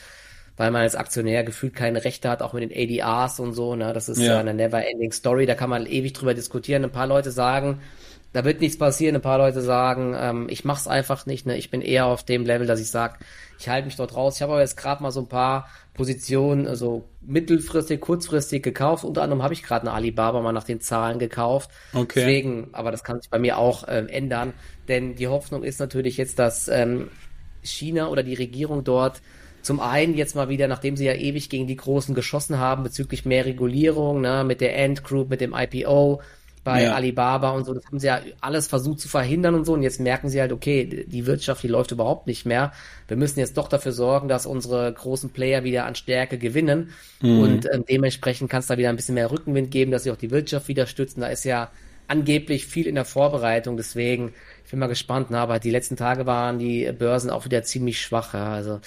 weil 0.57 0.69
man 0.69 0.81
als 0.81 0.95
Aktionär 0.95 1.43
gefühlt 1.43 1.73
keine 1.73 2.03
Rechte 2.03 2.29
hat, 2.29 2.41
auch 2.41 2.53
mit 2.53 2.69
den 2.69 2.71
ADRs 2.71 3.39
und 3.39 3.53
so. 3.53 3.75
Ne? 3.75 3.91
Das 3.93 4.09
ist 4.09 4.21
ja 4.21 4.39
eine 4.39 4.53
never-ending 4.53 5.11
Story, 5.11 5.45
da 5.45 5.55
kann 5.55 5.69
man 5.69 5.85
ewig 5.85 6.13
drüber 6.13 6.33
diskutieren. 6.33 6.83
Ein 6.83 6.91
paar 6.91 7.07
Leute 7.07 7.31
sagen, 7.31 7.79
da 8.33 8.43
wird 8.43 8.61
nichts 8.61 8.77
passieren. 8.77 9.15
Ein 9.15 9.21
paar 9.21 9.37
Leute 9.37 9.61
sagen, 9.61 10.15
ähm, 10.17 10.47
ich 10.49 10.65
mach's 10.65 10.87
einfach 10.87 11.25
nicht. 11.25 11.45
Ne? 11.45 11.55
Ich 11.57 11.69
bin 11.69 11.81
eher 11.81 12.07
auf 12.07 12.23
dem 12.23 12.45
Level, 12.45 12.67
dass 12.67 12.81
ich 12.81 12.89
sage, 12.89 13.19
ich 13.59 13.69
halte 13.69 13.85
mich 13.85 13.95
dort 13.95 14.15
raus. 14.15 14.35
Ich 14.35 14.41
habe 14.41 14.53
aber 14.53 14.61
jetzt 14.61 14.75
gerade 14.75 15.01
mal 15.01 15.11
so 15.11 15.21
ein 15.21 15.27
paar 15.27 15.69
Positionen, 15.93 16.67
also 16.67 17.05
mittelfristig, 17.21 18.01
kurzfristig 18.01 18.63
gekauft. 18.63 19.03
Unter 19.03 19.21
anderem 19.21 19.43
habe 19.43 19.53
ich 19.53 19.61
gerade 19.61 19.87
eine 19.87 19.95
Alibaba 19.95 20.41
mal 20.41 20.51
nach 20.51 20.63
den 20.63 20.81
Zahlen 20.81 21.19
gekauft. 21.19 21.69
Okay. 21.93 22.21
Deswegen, 22.21 22.69
aber 22.73 22.91
das 22.91 23.03
kann 23.03 23.21
sich 23.21 23.29
bei 23.29 23.39
mir 23.39 23.59
auch 23.59 23.85
ähm, 23.87 24.07
ändern. 24.07 24.53
Denn 24.87 25.15
die 25.15 25.27
Hoffnung 25.27 25.63
ist 25.63 25.79
natürlich 25.79 26.17
jetzt, 26.17 26.39
dass 26.39 26.67
ähm, 26.67 27.09
China 27.61 28.07
oder 28.07 28.23
die 28.23 28.33
Regierung 28.33 28.83
dort 28.83 29.21
zum 29.61 29.79
einen 29.79 30.15
jetzt 30.15 30.35
mal 30.35 30.49
wieder, 30.49 30.67
nachdem 30.67 30.97
sie 30.97 31.05
ja 31.05 31.13
ewig 31.13 31.49
gegen 31.49 31.67
die 31.67 31.77
Großen 31.77 32.13
geschossen 32.13 32.59
haben 32.59 32.83
bezüglich 32.83 33.23
mehr 33.25 33.45
Regulierung, 33.45 34.19
ne, 34.19 34.43
mit 34.43 34.59
der 34.59 34.77
End 34.77 35.03
Group, 35.03 35.29
mit 35.29 35.39
dem 35.39 35.53
IPO, 35.55 36.21
bei 36.63 36.83
ja. 36.83 36.93
Alibaba 36.93 37.51
und 37.51 37.65
so. 37.65 37.73
Das 37.73 37.85
haben 37.85 37.99
sie 37.99 38.07
ja 38.07 38.21
alles 38.39 38.67
versucht 38.67 38.99
zu 38.99 39.07
verhindern 39.07 39.55
und 39.55 39.65
so. 39.65 39.73
Und 39.73 39.83
jetzt 39.83 39.99
merken 39.99 40.29
sie 40.29 40.39
halt, 40.39 40.51
okay, 40.51 41.05
die 41.07 41.25
Wirtschaft, 41.25 41.63
die 41.63 41.67
läuft 41.67 41.91
überhaupt 41.91 42.27
nicht 42.27 42.45
mehr. 42.45 42.71
Wir 43.07 43.17
müssen 43.17 43.39
jetzt 43.39 43.57
doch 43.57 43.67
dafür 43.67 43.91
sorgen, 43.91 44.27
dass 44.29 44.45
unsere 44.45 44.91
großen 44.93 45.31
Player 45.31 45.63
wieder 45.63 45.85
an 45.85 45.95
Stärke 45.95 46.37
gewinnen. 46.37 46.91
Mhm. 47.21 47.39
Und 47.39 47.69
ähm, 47.71 47.83
dementsprechend 47.87 48.49
kann 48.49 48.61
es 48.61 48.67
da 48.67 48.77
wieder 48.77 48.89
ein 48.89 48.95
bisschen 48.95 49.15
mehr 49.15 49.31
Rückenwind 49.31 49.71
geben, 49.71 49.91
dass 49.91 50.03
sie 50.03 50.11
auch 50.11 50.17
die 50.17 50.31
Wirtschaft 50.31 50.67
wieder 50.67 50.87
stützen. 50.87 51.21
Da 51.21 51.27
ist 51.27 51.43
ja 51.43 51.69
angeblich 52.07 52.65
viel 52.65 52.87
in 52.87 52.95
der 52.95 53.05
Vorbereitung. 53.05 53.75
Deswegen, 53.75 54.33
ich 54.63 54.71
bin 54.71 54.79
mal 54.79 54.87
gespannt. 54.87 55.27
Na, 55.31 55.43
aber 55.43 55.59
die 55.59 55.71
letzten 55.71 55.97
Tage 55.97 56.25
waren 56.25 56.59
die 56.59 56.89
Börsen 56.97 57.29
auch 57.29 57.43
wieder 57.45 57.63
ziemlich 57.63 57.99
schwach. 58.01 58.33
Ja. 58.33 58.53
Also 58.53 58.79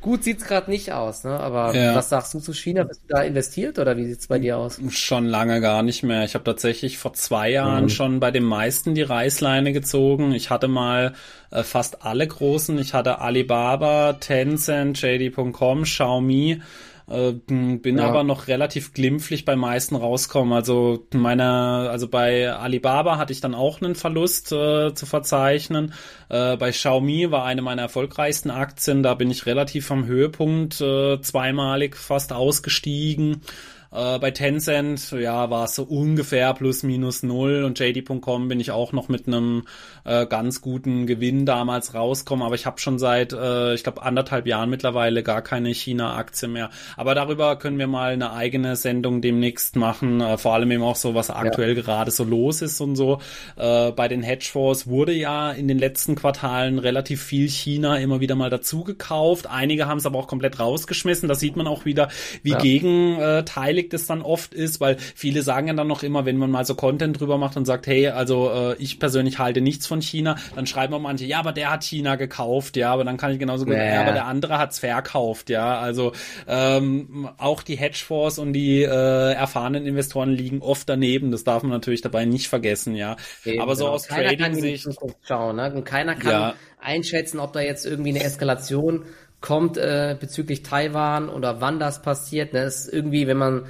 Gut 0.00 0.24
sieht's 0.24 0.44
gerade 0.44 0.70
nicht 0.70 0.92
aus, 0.92 1.24
ne? 1.24 1.38
Aber 1.38 1.74
ja. 1.74 1.94
was 1.94 2.08
sagst 2.08 2.32
du 2.32 2.40
zu 2.40 2.54
China? 2.54 2.84
Bist 2.84 3.02
du 3.02 3.14
da 3.14 3.22
investiert 3.22 3.78
oder 3.78 3.96
wie 3.98 4.06
sieht's 4.06 4.28
bei 4.28 4.38
dir 4.38 4.56
aus? 4.56 4.80
Schon 4.88 5.26
lange 5.26 5.60
gar 5.60 5.82
nicht 5.82 6.02
mehr. 6.02 6.24
Ich 6.24 6.34
habe 6.34 6.44
tatsächlich 6.44 6.96
vor 6.96 7.12
zwei 7.12 7.50
Jahren 7.50 7.84
mhm. 7.84 7.88
schon 7.90 8.20
bei 8.20 8.30
den 8.30 8.44
meisten 8.44 8.94
die 8.94 9.02
Reißleine 9.02 9.72
gezogen. 9.72 10.32
Ich 10.32 10.48
hatte 10.48 10.68
mal 10.68 11.14
äh, 11.50 11.62
fast 11.62 12.02
alle 12.02 12.26
großen. 12.26 12.78
Ich 12.78 12.94
hatte 12.94 13.20
Alibaba, 13.20 14.14
Tencent, 14.14 15.00
JD.com, 15.02 15.82
Xiaomi 15.82 16.62
äh, 17.10 17.32
bin 17.32 17.98
ja. 17.98 18.06
aber 18.06 18.22
noch 18.22 18.46
relativ 18.46 18.94
glimpflich 18.94 19.44
bei 19.44 19.56
meisten 19.56 19.96
rauskommen. 19.96 20.52
Also 20.52 21.06
meine, 21.12 21.44
also 21.90 22.08
bei 22.08 22.52
Alibaba 22.52 23.18
hatte 23.18 23.32
ich 23.32 23.40
dann 23.40 23.54
auch 23.54 23.82
einen 23.82 23.96
Verlust 23.96 24.52
äh, 24.52 24.94
zu 24.94 25.06
verzeichnen. 25.06 25.92
Äh, 26.28 26.56
bei 26.56 26.70
Xiaomi 26.70 27.30
war 27.30 27.44
eine 27.44 27.62
meiner 27.62 27.82
erfolgreichsten 27.82 28.50
Aktien. 28.50 29.02
Da 29.02 29.14
bin 29.14 29.30
ich 29.30 29.46
relativ 29.46 29.90
am 29.90 30.06
Höhepunkt 30.06 30.80
äh, 30.80 31.20
zweimalig 31.20 31.96
fast 31.96 32.32
ausgestiegen. 32.32 33.42
Äh, 33.92 34.18
bei 34.18 34.30
Tencent, 34.30 35.10
ja, 35.12 35.50
war 35.50 35.64
es 35.64 35.74
so 35.74 35.82
ungefähr 35.82 36.54
plus 36.54 36.82
minus 36.82 37.22
null 37.22 37.64
und 37.64 37.78
JD.com 37.78 38.48
bin 38.48 38.60
ich 38.60 38.70
auch 38.70 38.92
noch 38.92 39.08
mit 39.08 39.26
einem 39.26 39.64
äh, 40.04 40.26
ganz 40.26 40.60
guten 40.60 41.06
Gewinn 41.06 41.44
damals 41.44 41.94
rauskommen, 41.94 42.46
aber 42.46 42.54
ich 42.54 42.66
habe 42.66 42.78
schon 42.78 42.98
seit, 42.98 43.32
äh, 43.32 43.74
ich 43.74 43.82
glaube, 43.82 44.02
anderthalb 44.02 44.46
Jahren 44.46 44.70
mittlerweile 44.70 45.22
gar 45.22 45.42
keine 45.42 45.70
China-Aktie 45.70 46.48
mehr. 46.48 46.70
Aber 46.96 47.14
darüber 47.16 47.56
können 47.56 47.78
wir 47.78 47.88
mal 47.88 48.12
eine 48.12 48.32
eigene 48.32 48.76
Sendung 48.76 49.22
demnächst 49.22 49.74
machen, 49.74 50.20
äh, 50.20 50.38
vor 50.38 50.54
allem 50.54 50.70
eben 50.70 50.84
auch 50.84 50.96
so, 50.96 51.14
was 51.14 51.30
aktuell 51.30 51.76
ja. 51.76 51.82
gerade 51.82 52.12
so 52.12 52.22
los 52.22 52.62
ist 52.62 52.80
und 52.80 52.94
so. 52.94 53.20
Äh, 53.56 53.90
bei 53.90 54.06
den 54.06 54.22
Hedgefonds 54.22 54.86
wurde 54.86 55.12
ja 55.12 55.50
in 55.50 55.66
den 55.66 55.78
letzten 55.78 56.14
Quartalen 56.14 56.78
relativ 56.78 57.22
viel 57.22 57.48
China 57.48 57.96
immer 57.96 58.20
wieder 58.20 58.36
mal 58.36 58.50
dazu 58.50 58.84
gekauft. 58.84 59.48
Einige 59.48 59.86
haben 59.88 59.98
es 59.98 60.06
aber 60.06 60.18
auch 60.18 60.28
komplett 60.28 60.60
rausgeschmissen. 60.60 61.28
Da 61.28 61.34
sieht 61.34 61.56
man 61.56 61.66
auch 61.66 61.84
wieder, 61.84 62.08
wie 62.42 62.50
ja. 62.50 62.58
gegenteilig 62.58 63.79
beteiligt 63.80 63.94
es 63.94 64.06
dann 64.06 64.22
oft 64.22 64.54
ist, 64.54 64.80
weil 64.80 64.96
viele 64.98 65.42
sagen 65.42 65.68
ja 65.68 65.74
dann 65.74 65.86
noch 65.86 66.02
immer, 66.02 66.24
wenn 66.24 66.36
man 66.36 66.50
mal 66.50 66.64
so 66.64 66.74
Content 66.74 67.18
drüber 67.20 67.38
macht 67.38 67.56
und 67.56 67.64
sagt, 67.64 67.86
hey, 67.86 68.08
also 68.08 68.50
äh, 68.50 68.76
ich 68.78 68.98
persönlich 68.98 69.38
halte 69.38 69.60
nichts 69.60 69.86
von 69.86 70.02
China, 70.02 70.36
dann 70.54 70.66
schreiben 70.66 70.94
auch 70.94 71.00
manche, 71.00 71.24
ja, 71.24 71.38
aber 71.38 71.52
der 71.52 71.70
hat 71.70 71.84
China 71.84 72.16
gekauft, 72.16 72.76
ja, 72.76 72.92
aber 72.92 73.04
dann 73.04 73.16
kann 73.16 73.32
ich 73.32 73.38
genauso 73.38 73.64
gut, 73.64 73.74
ja, 73.74 74.02
aber 74.02 74.12
der 74.12 74.26
andere 74.26 74.58
hat's 74.58 74.78
verkauft, 74.78 75.50
ja, 75.50 75.78
also 75.78 76.12
ähm, 76.46 77.28
auch 77.38 77.62
die 77.62 77.76
Hedgefonds 77.76 78.38
und 78.38 78.52
die 78.52 78.82
äh, 78.82 79.32
erfahrenen 79.32 79.86
Investoren 79.86 80.30
liegen 80.30 80.60
oft 80.62 80.88
daneben, 80.88 81.30
das 81.30 81.44
darf 81.44 81.62
man 81.62 81.72
natürlich 81.72 82.02
dabei 82.02 82.24
nicht 82.24 82.48
vergessen, 82.48 82.94
ja. 82.94 83.16
Eben, 83.44 83.60
aber 83.60 83.76
so 83.76 83.84
genau. 83.84 83.94
aus 83.94 84.06
Trading-Sicht 84.06 84.86
schauen, 85.22 85.56
ne? 85.56 85.72
Und 85.72 85.84
keiner 85.84 86.14
kann 86.14 86.32
ja. 86.32 86.54
einschätzen, 86.80 87.38
ob 87.38 87.52
da 87.52 87.60
jetzt 87.60 87.86
irgendwie 87.86 88.10
eine 88.10 88.22
Eskalation 88.22 89.04
kommt 89.40 89.76
äh, 89.76 90.16
bezüglich 90.18 90.62
Taiwan 90.62 91.28
oder 91.28 91.60
wann 91.60 91.78
das 91.78 92.02
passiert. 92.02 92.52
Ne? 92.52 92.64
Ist 92.64 92.92
irgendwie, 92.92 93.26
wenn 93.26 93.38
man 93.38 93.64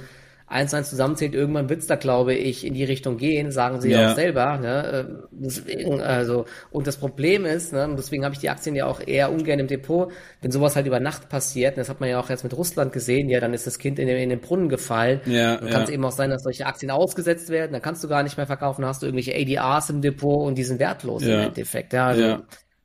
eins 0.51 0.73
eins 0.73 0.89
zusammenzählt, 0.89 1.33
irgendwann 1.33 1.69
wird's 1.69 1.87
da, 1.87 1.95
glaube 1.95 2.33
ich, 2.33 2.65
in 2.65 2.73
die 2.73 2.83
Richtung 2.83 3.17
gehen, 3.17 3.51
sagen 3.51 3.79
sie 3.79 3.91
ja 3.91 4.11
auch 4.11 4.15
selber. 4.15 4.57
Ne? 4.57 4.85
Äh, 4.85 5.27
deswegen, 5.31 6.01
also, 6.01 6.45
und 6.71 6.87
das 6.87 6.97
Problem 6.97 7.45
ist, 7.45 7.71
ne, 7.71 7.85
und 7.85 7.97
deswegen 7.97 8.25
habe 8.25 8.35
ich 8.35 8.41
die 8.41 8.49
Aktien 8.49 8.75
ja 8.75 8.85
auch 8.85 8.99
eher 9.05 9.31
ungern 9.31 9.59
im 9.59 9.67
Depot, 9.67 10.11
wenn 10.41 10.51
sowas 10.51 10.75
halt 10.75 10.87
über 10.87 10.99
Nacht 10.99 11.29
passiert, 11.29 11.77
das 11.77 11.87
hat 11.87 12.01
man 12.01 12.09
ja 12.09 12.19
auch 12.19 12.29
jetzt 12.29 12.43
mit 12.43 12.55
Russland 12.55 12.91
gesehen, 12.91 13.29
ja, 13.29 13.39
dann 13.39 13.53
ist 13.53 13.65
das 13.65 13.79
Kind 13.79 13.97
in 13.97 14.07
den, 14.07 14.17
in 14.17 14.29
den 14.29 14.41
Brunnen 14.41 14.67
gefallen. 14.67 15.21
Ja, 15.25 15.55
dann 15.55 15.69
kann 15.69 15.83
es 15.83 15.89
eben 15.89 16.03
auch 16.03 16.11
sein, 16.11 16.29
dass 16.29 16.43
solche 16.43 16.65
Aktien 16.65 16.91
ausgesetzt 16.91 17.49
werden, 17.49 17.71
dann 17.71 17.81
kannst 17.81 18.03
du 18.03 18.09
gar 18.09 18.21
nicht 18.21 18.35
mehr 18.35 18.47
verkaufen, 18.47 18.81
dann 18.81 18.89
hast 18.89 19.01
du 19.01 19.05
irgendwelche 19.05 19.33
ADRs 19.33 19.89
im 19.89 20.01
Depot 20.01 20.45
und 20.45 20.57
die 20.57 20.63
sind 20.63 20.79
wertlos 20.79 21.23
ja. 21.23 21.35
im 21.35 21.47
Endeffekt. 21.47 21.93
Ja, 21.93 22.07
also, 22.07 22.21
ja. 22.21 22.41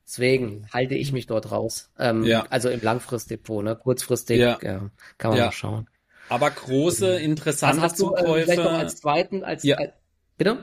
Deswegen 0.06 0.68
halte 0.72 0.94
ich 0.94 1.12
mich 1.12 1.26
dort 1.26 1.50
raus. 1.50 1.90
Ähm, 1.98 2.24
ja. 2.24 2.46
Also 2.48 2.68
im 2.68 2.80
Langfristdepot, 2.80 3.64
ne? 3.64 3.74
Kurzfristig 3.74 4.38
ja. 4.38 4.56
äh, 4.60 4.80
kann 5.18 5.30
man 5.30 5.38
ja. 5.38 5.46
mal 5.46 5.52
schauen. 5.52 5.88
Aber 6.28 6.50
große, 6.50 7.18
interessante 7.18 7.78
Was 7.78 7.84
hast 7.84 7.98
du, 8.00 8.04
Zukäufe. 8.06 8.40
Äh, 8.40 8.44
vielleicht 8.44 8.62
noch 8.62 8.78
als 8.78 8.96
zweiten, 8.96 9.44
als, 9.44 9.64
ja. 9.64 9.76
als 9.76 9.92
bitte? 10.38 10.58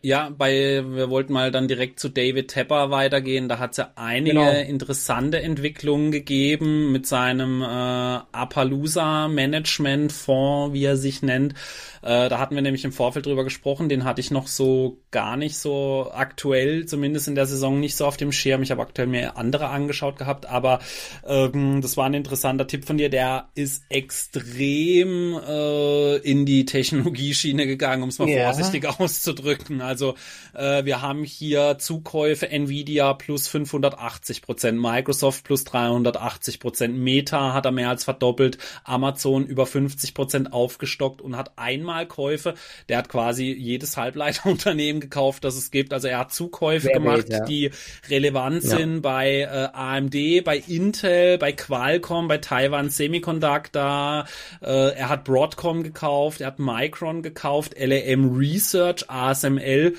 Ja, 0.00 0.30
bei 0.30 0.84
wir 0.86 1.10
wollten 1.10 1.32
mal 1.32 1.50
dann 1.50 1.66
direkt 1.66 1.98
zu 1.98 2.08
David 2.08 2.48
Tepper 2.48 2.92
weitergehen. 2.92 3.48
Da 3.48 3.58
hat 3.58 3.72
es 3.72 3.78
ja 3.78 3.90
einige 3.96 4.36
genau. 4.36 4.50
interessante 4.52 5.42
Entwicklungen 5.42 6.12
gegeben 6.12 6.92
mit 6.92 7.04
seinem 7.06 7.62
äh, 7.62 7.64
Appaloosa 7.64 9.26
Management 9.26 10.12
Fonds, 10.12 10.72
wie 10.72 10.84
er 10.84 10.96
sich 10.96 11.22
nennt. 11.22 11.54
Äh, 12.02 12.28
da 12.28 12.38
hatten 12.38 12.54
wir 12.54 12.62
nämlich 12.62 12.84
im 12.84 12.92
Vorfeld 12.92 13.26
drüber 13.26 13.44
gesprochen. 13.44 13.88
Den 13.88 14.04
hatte 14.04 14.20
ich 14.20 14.30
noch 14.30 14.46
so 14.46 14.98
gar 15.10 15.36
nicht 15.36 15.58
so 15.58 16.10
aktuell, 16.12 16.86
zumindest 16.86 17.28
in 17.28 17.34
der 17.34 17.46
Saison 17.46 17.80
nicht 17.80 17.96
so 17.96 18.06
auf 18.06 18.16
dem 18.16 18.32
Schirm. 18.32 18.62
Ich 18.62 18.70
habe 18.70 18.82
aktuell 18.82 19.08
mir 19.08 19.36
andere 19.36 19.68
angeschaut 19.68 20.18
gehabt, 20.18 20.46
aber 20.46 20.80
ähm, 21.26 21.80
das 21.80 21.96
war 21.96 22.06
ein 22.06 22.14
interessanter 22.14 22.66
Tipp 22.66 22.84
von 22.84 22.98
dir. 22.98 23.08
Der 23.08 23.48
ist 23.54 23.84
extrem 23.88 25.38
äh, 25.46 26.16
in 26.16 26.46
die 26.46 26.64
Technologieschiene 26.64 27.66
gegangen, 27.66 28.02
um 28.02 28.08
es 28.08 28.18
mal 28.18 28.28
ja. 28.28 28.44
vorsichtig 28.44 28.86
auszudrücken. 28.86 29.80
Also 29.80 30.14
äh, 30.54 30.84
wir 30.84 31.02
haben 31.02 31.24
hier 31.24 31.78
Zukäufe 31.78 32.50
Nvidia 32.50 33.14
plus 33.14 33.48
580 33.48 34.42
Prozent, 34.42 34.80
Microsoft 34.80 35.44
plus 35.44 35.64
380 35.64 36.60
Prozent, 36.60 36.96
Meta 36.96 37.52
hat 37.54 37.64
er 37.64 37.72
mehr 37.72 37.88
als 37.88 38.04
verdoppelt, 38.04 38.58
Amazon 38.84 39.46
über 39.46 39.66
50 39.66 40.14
Prozent 40.14 40.52
aufgestockt 40.52 41.20
und 41.20 41.36
hat 41.36 41.52
Einmalkäufe. 41.88 42.54
Der 42.88 42.98
hat 42.98 43.08
quasi 43.08 43.52
jedes 43.52 43.96
Halbleiterunternehmen 43.96 45.00
gekauft, 45.00 45.44
das 45.44 45.56
es 45.56 45.70
gibt. 45.70 45.92
Also 45.92 46.08
er 46.08 46.18
hat 46.18 46.32
Zukäufe 46.32 46.86
Sehr 46.86 46.94
gemacht, 46.94 47.28
ja. 47.28 47.44
die 47.44 47.70
relevant 48.08 48.62
ja. 48.64 48.76
sind 48.76 49.02
bei 49.02 49.40
äh, 49.40 49.68
AMD, 49.72 50.44
bei 50.44 50.62
Intel, 50.66 51.38
bei 51.38 51.52
Qualcomm, 51.52 52.28
bei 52.28 52.38
Taiwan 52.38 52.90
Semiconductor. 52.90 54.26
Äh, 54.60 54.94
er 54.94 55.08
hat 55.08 55.24
Broadcom 55.24 55.82
gekauft, 55.82 56.40
er 56.40 56.48
hat 56.48 56.58
Micron 56.58 57.22
gekauft, 57.22 57.74
LAM 57.78 58.36
Research, 58.36 59.08
ASML. 59.08 59.94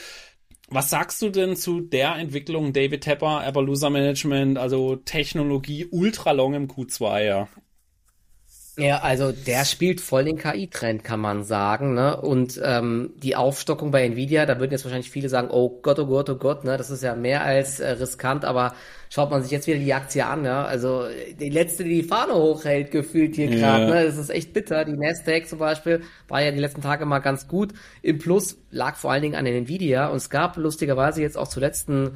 Was 0.72 0.92
sagst 0.92 1.20
du 1.24 1.30
denn 1.30 1.56
zu 1.56 1.82
der 1.82 2.16
Entwicklung 2.18 2.74
David 2.74 3.02
Tepper, 3.02 3.42
Appaloosa 3.44 3.90
Management, 3.90 4.60
also 4.60 4.98
Technologie 4.98 5.88
ultra 5.90 6.32
long 6.32 6.54
im 6.54 6.68
Q2, 6.68 7.24
ja? 7.24 7.48
Ja, 8.80 9.00
also 9.00 9.32
der 9.32 9.66
spielt 9.66 10.00
voll 10.00 10.24
den 10.24 10.38
KI-Trend, 10.38 11.04
kann 11.04 11.20
man 11.20 11.44
sagen. 11.44 11.94
Ne? 11.94 12.20
Und 12.20 12.60
ähm, 12.64 13.12
die 13.18 13.36
Aufstockung 13.36 13.92
bei 13.92 14.06
Nvidia, 14.06 14.46
da 14.46 14.60
würden 14.60 14.72
jetzt 14.72 14.86
wahrscheinlich 14.86 15.12
viele 15.12 15.28
sagen, 15.28 15.50
oh 15.52 15.80
Gott, 15.82 16.00
oh 16.00 16.06
Gott, 16.06 16.30
oh 16.30 16.36
Gott, 16.36 16.64
ne? 16.64 16.78
das 16.78 16.90
ist 16.90 17.04
ja 17.04 17.16
mehr 17.16 17.44
als 17.44 17.80
äh, 17.80 17.90
riskant, 17.92 18.46
aber 18.46 18.74
schaut 19.10 19.32
man 19.32 19.44
sich 19.44 19.52
jetzt 19.52 19.68
wieder 19.68 19.80
die 19.80 19.94
Aktie 19.94 20.26
an, 20.26 20.46
ja? 20.46 20.64
also 20.64 21.06
die 21.40 21.50
letzte, 21.50 21.84
die 21.84 22.02
die 22.02 22.08
Fahne 22.08 22.36
hochhält, 22.36 22.92
gefühlt 22.92 23.36
hier 23.36 23.48
gerade, 23.48 23.88
ja. 23.88 23.94
ne? 23.96 24.06
das 24.06 24.18
ist 24.18 24.30
echt 24.30 24.54
bitter. 24.54 24.86
Die 24.86 24.96
Nasdaq 24.96 25.48
zum 25.48 25.60
Beispiel 25.60 26.02
war 26.28 26.42
ja 26.42 26.52
die 26.52 26.60
letzten 26.60 26.82
Tage 26.82 27.06
mal 27.06 27.20
ganz 27.20 27.48
gut. 27.48 27.74
Im 28.02 28.18
Plus 28.18 28.58
lag 28.72 28.96
vor 28.96 29.12
allen 29.12 29.24
Dingen 29.24 29.36
an 29.36 29.46
den 29.46 29.56
Nvidia 29.56 30.08
und 30.08 30.18
es 30.18 30.30
gab 30.30 30.56
lustigerweise 30.56 31.22
jetzt 31.22 31.38
auch 31.38 31.48
zuletzt 31.48 31.90
ein 31.90 32.12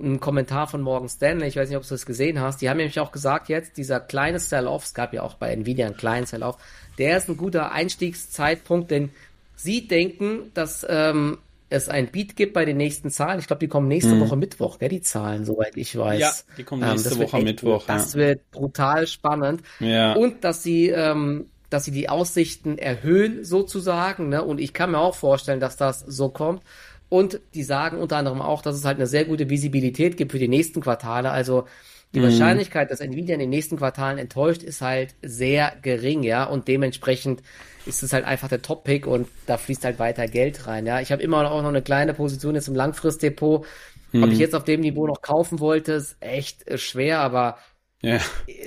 ein 0.00 0.20
Kommentar 0.20 0.66
von 0.66 0.80
Morgan 0.80 1.08
Stanley, 1.08 1.48
ich 1.48 1.56
weiß 1.56 1.68
nicht, 1.68 1.76
ob 1.76 1.82
du 1.84 1.90
das 1.90 2.06
gesehen 2.06 2.40
hast, 2.40 2.60
die 2.60 2.68
haben 2.68 2.78
nämlich 2.78 3.00
auch 3.00 3.12
gesagt, 3.12 3.48
jetzt 3.48 3.76
dieser 3.76 4.00
kleine 4.00 4.38
Sell-Off, 4.38 4.84
es 4.84 4.94
gab 4.94 5.12
ja 5.12 5.22
auch 5.22 5.34
bei 5.34 5.52
Nvidia 5.52 5.86
einen 5.86 5.96
kleinen 5.96 6.26
Sell-Off, 6.26 6.56
der 6.98 7.16
ist 7.16 7.28
ein 7.28 7.36
guter 7.36 7.72
Einstiegszeitpunkt, 7.72 8.90
denn 8.90 9.10
sie 9.56 9.86
denken, 9.86 10.50
dass 10.54 10.86
ähm, 10.88 11.38
es 11.70 11.88
ein 11.88 12.08
Beat 12.08 12.36
gibt 12.36 12.52
bei 12.52 12.64
den 12.64 12.76
nächsten 12.76 13.10
Zahlen. 13.10 13.38
Ich 13.38 13.46
glaube, 13.46 13.60
die 13.60 13.68
kommen 13.68 13.88
nächste 13.88 14.12
hm. 14.12 14.20
Woche 14.20 14.36
Mittwoch, 14.36 14.78
gell, 14.78 14.88
die 14.88 15.00
Zahlen, 15.00 15.44
soweit 15.44 15.76
ich 15.76 15.96
weiß. 15.96 16.18
Ja, 16.20 16.32
die 16.58 16.64
kommen 16.64 16.82
ähm, 16.82 16.90
nächste 16.90 17.14
ähm, 17.14 17.20
Woche 17.20 17.40
Mittwoch. 17.40 17.86
Das 17.86 18.14
ja. 18.14 18.20
wird 18.20 18.50
brutal 18.50 19.06
spannend. 19.06 19.62
Ja. 19.78 20.14
Und 20.14 20.42
dass 20.44 20.62
sie, 20.64 20.88
ähm, 20.88 21.46
dass 21.70 21.84
sie 21.84 21.92
die 21.92 22.08
Aussichten 22.08 22.76
erhöhen, 22.76 23.44
sozusagen. 23.44 24.28
Ne? 24.28 24.42
Und 24.42 24.60
ich 24.60 24.72
kann 24.72 24.90
mir 24.90 24.98
auch 24.98 25.14
vorstellen, 25.14 25.60
dass 25.60 25.76
das 25.76 26.00
so 26.00 26.28
kommt. 26.28 26.62
Und 27.10 27.40
die 27.54 27.64
sagen 27.64 27.98
unter 27.98 28.16
anderem 28.16 28.40
auch, 28.40 28.62
dass 28.62 28.76
es 28.76 28.84
halt 28.84 28.96
eine 28.96 29.08
sehr 29.08 29.26
gute 29.26 29.50
Visibilität 29.50 30.16
gibt 30.16 30.32
für 30.32 30.38
die 30.38 30.48
nächsten 30.48 30.80
Quartale. 30.80 31.30
Also 31.30 31.66
die 32.14 32.20
mhm. 32.20 32.24
Wahrscheinlichkeit, 32.24 32.90
dass 32.90 33.00
Nvidia 33.00 33.34
in 33.34 33.40
den 33.40 33.50
nächsten 33.50 33.76
Quartalen 33.76 34.18
enttäuscht, 34.18 34.62
ist 34.62 34.80
halt 34.80 35.14
sehr 35.20 35.72
gering, 35.82 36.22
ja. 36.22 36.44
Und 36.44 36.68
dementsprechend 36.68 37.42
ist 37.84 38.04
es 38.04 38.12
halt 38.12 38.24
einfach 38.24 38.48
der 38.48 38.62
Top-Pick 38.62 39.06
und 39.06 39.26
da 39.46 39.58
fließt 39.58 39.84
halt 39.84 39.98
weiter 39.98 40.28
Geld 40.28 40.68
rein, 40.68 40.86
ja. 40.86 41.00
Ich 41.00 41.10
habe 41.10 41.20
immer 41.20 41.50
auch 41.50 41.62
noch 41.62 41.68
eine 41.68 41.82
kleine 41.82 42.14
Position 42.14 42.54
jetzt 42.54 42.68
im 42.68 42.76
Langfristdepot. 42.76 43.66
Mhm. 44.12 44.22
Ob 44.22 44.30
ich 44.30 44.38
jetzt 44.38 44.54
auf 44.54 44.64
dem 44.64 44.80
Niveau 44.80 45.06
noch 45.08 45.20
kaufen 45.20 45.58
wollte, 45.58 45.92
ist 45.92 46.16
echt 46.20 46.66
äh, 46.68 46.78
schwer, 46.78 47.18
aber 47.18 47.58
ja. 48.02 48.18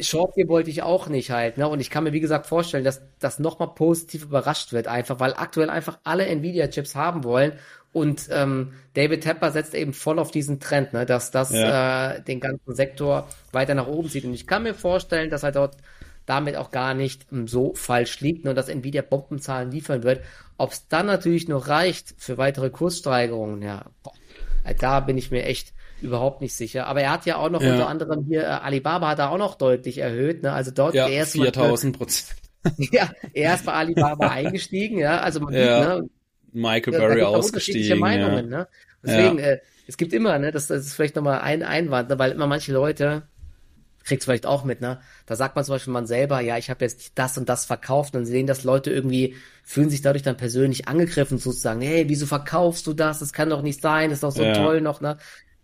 Short 0.02 0.34
hier 0.36 0.48
wollte 0.48 0.70
ich 0.70 0.84
auch 0.84 1.08
nicht 1.08 1.32
halt, 1.32 1.58
ne? 1.58 1.68
Und 1.68 1.80
ich 1.80 1.90
kann 1.90 2.04
mir, 2.04 2.14
wie 2.14 2.20
gesagt, 2.20 2.46
vorstellen, 2.46 2.84
dass 2.84 3.02
das 3.20 3.40
nochmal 3.40 3.74
positiv 3.74 4.24
überrascht 4.24 4.74
wird, 4.74 4.88
einfach, 4.88 5.20
weil 5.20 5.34
aktuell 5.34 5.70
einfach 5.70 5.98
alle 6.04 6.28
Nvidia-Chips 6.28 6.94
haben 6.94 7.24
wollen 7.24 7.54
und 7.94 8.28
ähm, 8.32 8.74
David 8.96 9.22
Tepper 9.22 9.52
setzt 9.52 9.76
eben 9.76 9.94
voll 9.94 10.20
auf 10.20 10.32
diesen 10.32 10.60
Trend, 10.60 10.94
ne, 10.94 11.06
dass 11.06 11.32
das 11.32 11.52
ja. 11.52 12.14
äh, 12.14 12.24
den 12.24 12.40
ganzen 12.40 12.76
Sektor 12.76 13.30
weiter 13.52 13.76
nach 13.76 13.88
oben 13.88 14.10
zieht. 14.10 14.26
Und 14.26 14.34
ich 14.34 14.48
kann 14.48 14.64
mir 14.64 14.74
vorstellen, 14.74 15.30
dass 15.30 15.44
er 15.44 15.52
dort 15.52 15.78
damit 16.26 16.56
auch 16.56 16.72
gar 16.72 16.96
nicht 16.96 17.28
ähm, 17.32 17.48
so 17.48 17.74
falsch 17.76 18.20
liegt, 18.20 18.46
nur 18.46 18.56
dass 18.56 18.68
Nvidia 18.68 19.04
Bombenzahlen 19.04 19.72
liefern 19.72 20.04
wird. 20.04 20.22
Ob 20.58 20.72
es 20.72 20.88
dann 20.88 21.06
natürlich 21.06 21.48
noch 21.48 21.68
reicht 21.68 22.16
für 22.18 22.38
weitere 22.38 22.72
Kurssteigerungen, 22.72 23.62
ja, 23.62 23.86
boah, 24.02 24.14
da 24.80 25.00
bin 25.00 25.18
ich 25.18 25.30
mir 25.30 25.44
echt 25.44 25.74
überhaupt 26.02 26.42
nicht 26.42 26.56
sicher. 26.56 26.88
Aber 26.88 27.02
er 27.02 27.12
hat 27.12 27.26
ja 27.28 27.38
auch 27.38 27.50
noch 27.50 27.62
ja. 27.62 27.74
unter 27.74 27.88
anderem 27.88 28.26
hier, 28.26 28.42
äh, 28.42 28.46
Alibaba 28.46 29.10
hat 29.10 29.20
er 29.20 29.30
auch 29.30 29.38
noch 29.38 29.56
deutlich 29.56 30.00
erhöht, 30.00 30.42
ne? 30.42 30.52
Also 30.52 30.72
dort 30.72 30.96
ja, 30.96 31.08
erst 31.08 31.34
4000 31.34 31.98
Prozent. 31.98 32.40
ja, 32.78 33.10
er 33.34 33.56
ist 33.56 33.66
bei 33.66 33.74
Alibaba 33.74 34.30
eingestiegen, 34.30 34.98
ja. 34.98 35.20
Also 35.20 35.42
man 35.42 35.54
ja. 35.54 35.96
Sieht, 35.96 36.04
ne, 36.04 36.10
Michael 36.54 36.98
Berry 36.98 37.20
ja, 37.20 37.28
ausgestiegen. 37.28 38.00
Meinungen, 38.00 38.52
ja. 38.52 38.58
ne? 38.60 38.68
Deswegen, 39.04 39.40
ja. 39.40 39.46
äh, 39.46 39.60
es 39.88 39.98
gibt 39.98 40.14
immer, 40.14 40.38
ne, 40.40 40.52
das, 40.52 40.68
das 40.68 40.86
ist 40.86 40.94
vielleicht 40.94 41.16
nochmal 41.16 41.42
ein 41.42 41.64
Einwand, 41.64 42.10
ne, 42.10 42.20
weil 42.20 42.32
immer 42.32 42.48
manche 42.48 42.72
Leute, 42.72 43.24
kriegst 44.04 44.26
vielleicht 44.26 44.46
auch 44.46 44.64
mit, 44.64 44.82
ne? 44.82 45.00
Da 45.26 45.36
sagt 45.36 45.56
man 45.56 45.64
zum 45.64 45.76
Beispiel 45.76 45.94
man 45.94 46.08
selber, 46.08 46.42
ja, 46.42 46.58
ich 46.58 46.70
habe 46.70 46.84
jetzt 46.84 47.14
das 47.16 47.38
und 47.38 47.48
das 47.48 47.66
verkauft, 47.66 48.14
und 48.14 48.22
dann 48.22 48.26
sehen 48.26 48.48
das 48.48 48.64
Leute 48.64 48.92
irgendwie, 48.92 49.36
fühlen 49.64 49.90
sich 49.90 50.02
dadurch 50.02 50.24
dann 50.24 50.38
persönlich 50.38 50.88
angegriffen, 50.88 51.38
sozusagen, 51.38 51.82
hey, 51.82 52.06
wieso 52.10 52.26
verkaufst 52.26 52.86
du 52.86 52.94
das? 52.94 53.20
Das 53.20 53.34
kann 53.34 53.50
doch 53.50 53.62
nicht 53.62 53.82
sein, 53.82 54.10
das 54.10 54.18
ist 54.18 54.24
doch 54.24 54.32
so 54.32 54.44
ja. 54.44 54.54
toll 54.54 54.82
noch, 54.82 55.02
ne? 55.02 55.18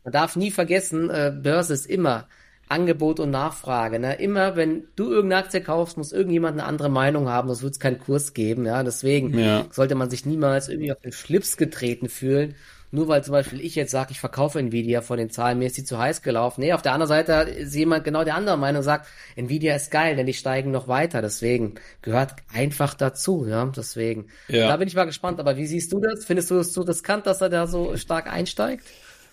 Man 0.04 0.14
darf 0.14 0.36
nie 0.36 0.52
vergessen, 0.52 1.10
äh, 1.10 1.34
Börse 1.36 1.74
ist 1.74 1.86
immer 1.86 2.28
Angebot 2.70 3.20
und 3.20 3.32
Nachfrage. 3.32 4.00
Ne? 4.00 4.16
Immer, 4.16 4.56
wenn 4.56 4.86
du 4.96 5.12
irgendeine 5.12 5.44
Aktie 5.44 5.62
kaufst, 5.62 5.98
muss 5.98 6.12
irgendjemand 6.12 6.60
eine 6.60 6.68
andere 6.68 6.90
Meinung 6.90 7.28
haben, 7.28 7.48
sonst 7.48 7.64
wird 7.64 7.74
es 7.74 7.80
keinen 7.80 8.00
Kurs 8.00 8.34
geben. 8.34 8.66
Ja, 8.66 8.84
deswegen 8.84 9.38
ja. 9.38 9.66
sollte 9.72 9.96
man 9.96 10.10
sich 10.10 10.26
niemals 10.26 10.70
irgendwie 10.70 10.92
auf 10.92 11.00
den 11.00 11.12
Schlips 11.12 11.58
getreten 11.58 12.10
fühlen. 12.10 12.56
Nur 12.92 13.08
weil 13.08 13.24
zum 13.24 13.34
Beispiel 13.34 13.62
ich 13.62 13.76
jetzt 13.76 13.92
sage, 13.92 14.12
ich 14.12 14.20
verkaufe 14.20 14.58
Nvidia 14.58 15.02
von 15.02 15.20
den 15.20 15.30
Zahlen, 15.30 15.60
mir 15.60 15.68
ist 15.68 15.78
die 15.78 15.84
zu 15.84 16.00
heiß 16.00 16.24
gelaufen. 16.24 16.62
Nee, 16.62 16.74
auf 16.74 16.82
der 16.82 16.94
anderen 16.94 17.10
Seite 17.10 17.34
ist 17.52 17.76
jemand 17.76 18.04
genau 18.04 18.24
der 18.24 18.34
andere 18.36 18.58
Meinung 18.58 18.80
und 18.80 18.84
sagt, 18.84 19.08
Nvidia 19.36 19.76
ist 19.76 19.92
geil, 19.92 20.16
denn 20.16 20.26
die 20.26 20.34
steigen 20.34 20.72
noch 20.72 20.88
weiter. 20.88 21.22
Deswegen 21.22 21.76
gehört 22.02 22.34
einfach 22.52 22.96
dazu, 22.96 23.46
ja. 23.48 23.66
Deswegen. 23.76 24.28
Ja. 24.48 24.70
Da 24.70 24.78
bin 24.78 24.88
ich 24.88 24.96
mal 24.96 25.06
gespannt. 25.06 25.40
Aber 25.40 25.56
wie 25.58 25.68
siehst 25.68 25.94
du 25.94 26.00
das? 26.00 26.26
Findest 26.26 26.50
du 26.50 26.58
es 26.58 26.74
so 26.74 26.82
riskant, 26.82 27.28
dass 27.28 27.42
er 27.42 27.50
da 27.50 27.68
so 27.68 27.96
stark 27.96 28.32
einsteigt? 28.32 28.86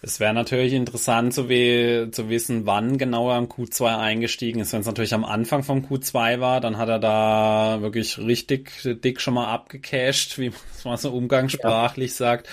Es 0.02 0.20
wäre 0.20 0.34
natürlich 0.34 0.74
interessant 0.74 1.32
zu, 1.32 1.48
we 1.48 2.10
zu 2.12 2.28
wissen, 2.28 2.66
wann 2.66 2.98
genau 2.98 3.30
er 3.30 3.38
im 3.38 3.48
Q2 3.48 3.98
eingestiegen 3.98 4.60
ist. 4.60 4.72
Wenn 4.72 4.80
es 4.80 4.86
natürlich 4.86 5.14
am 5.14 5.24
Anfang 5.24 5.62
vom 5.62 5.84
Q2 5.84 6.38
war, 6.38 6.60
dann 6.60 6.76
hat 6.76 6.88
er 6.88 6.98
da 6.98 7.78
wirklich 7.80 8.18
richtig 8.18 8.70
dick 8.84 9.20
schon 9.20 9.34
mal 9.34 9.52
abgecasht, 9.52 10.38
wie 10.38 10.52
man 10.84 10.98
so 10.98 11.10
umgangssprachlich 11.10 12.10
ja. 12.10 12.16
sagt. 12.16 12.48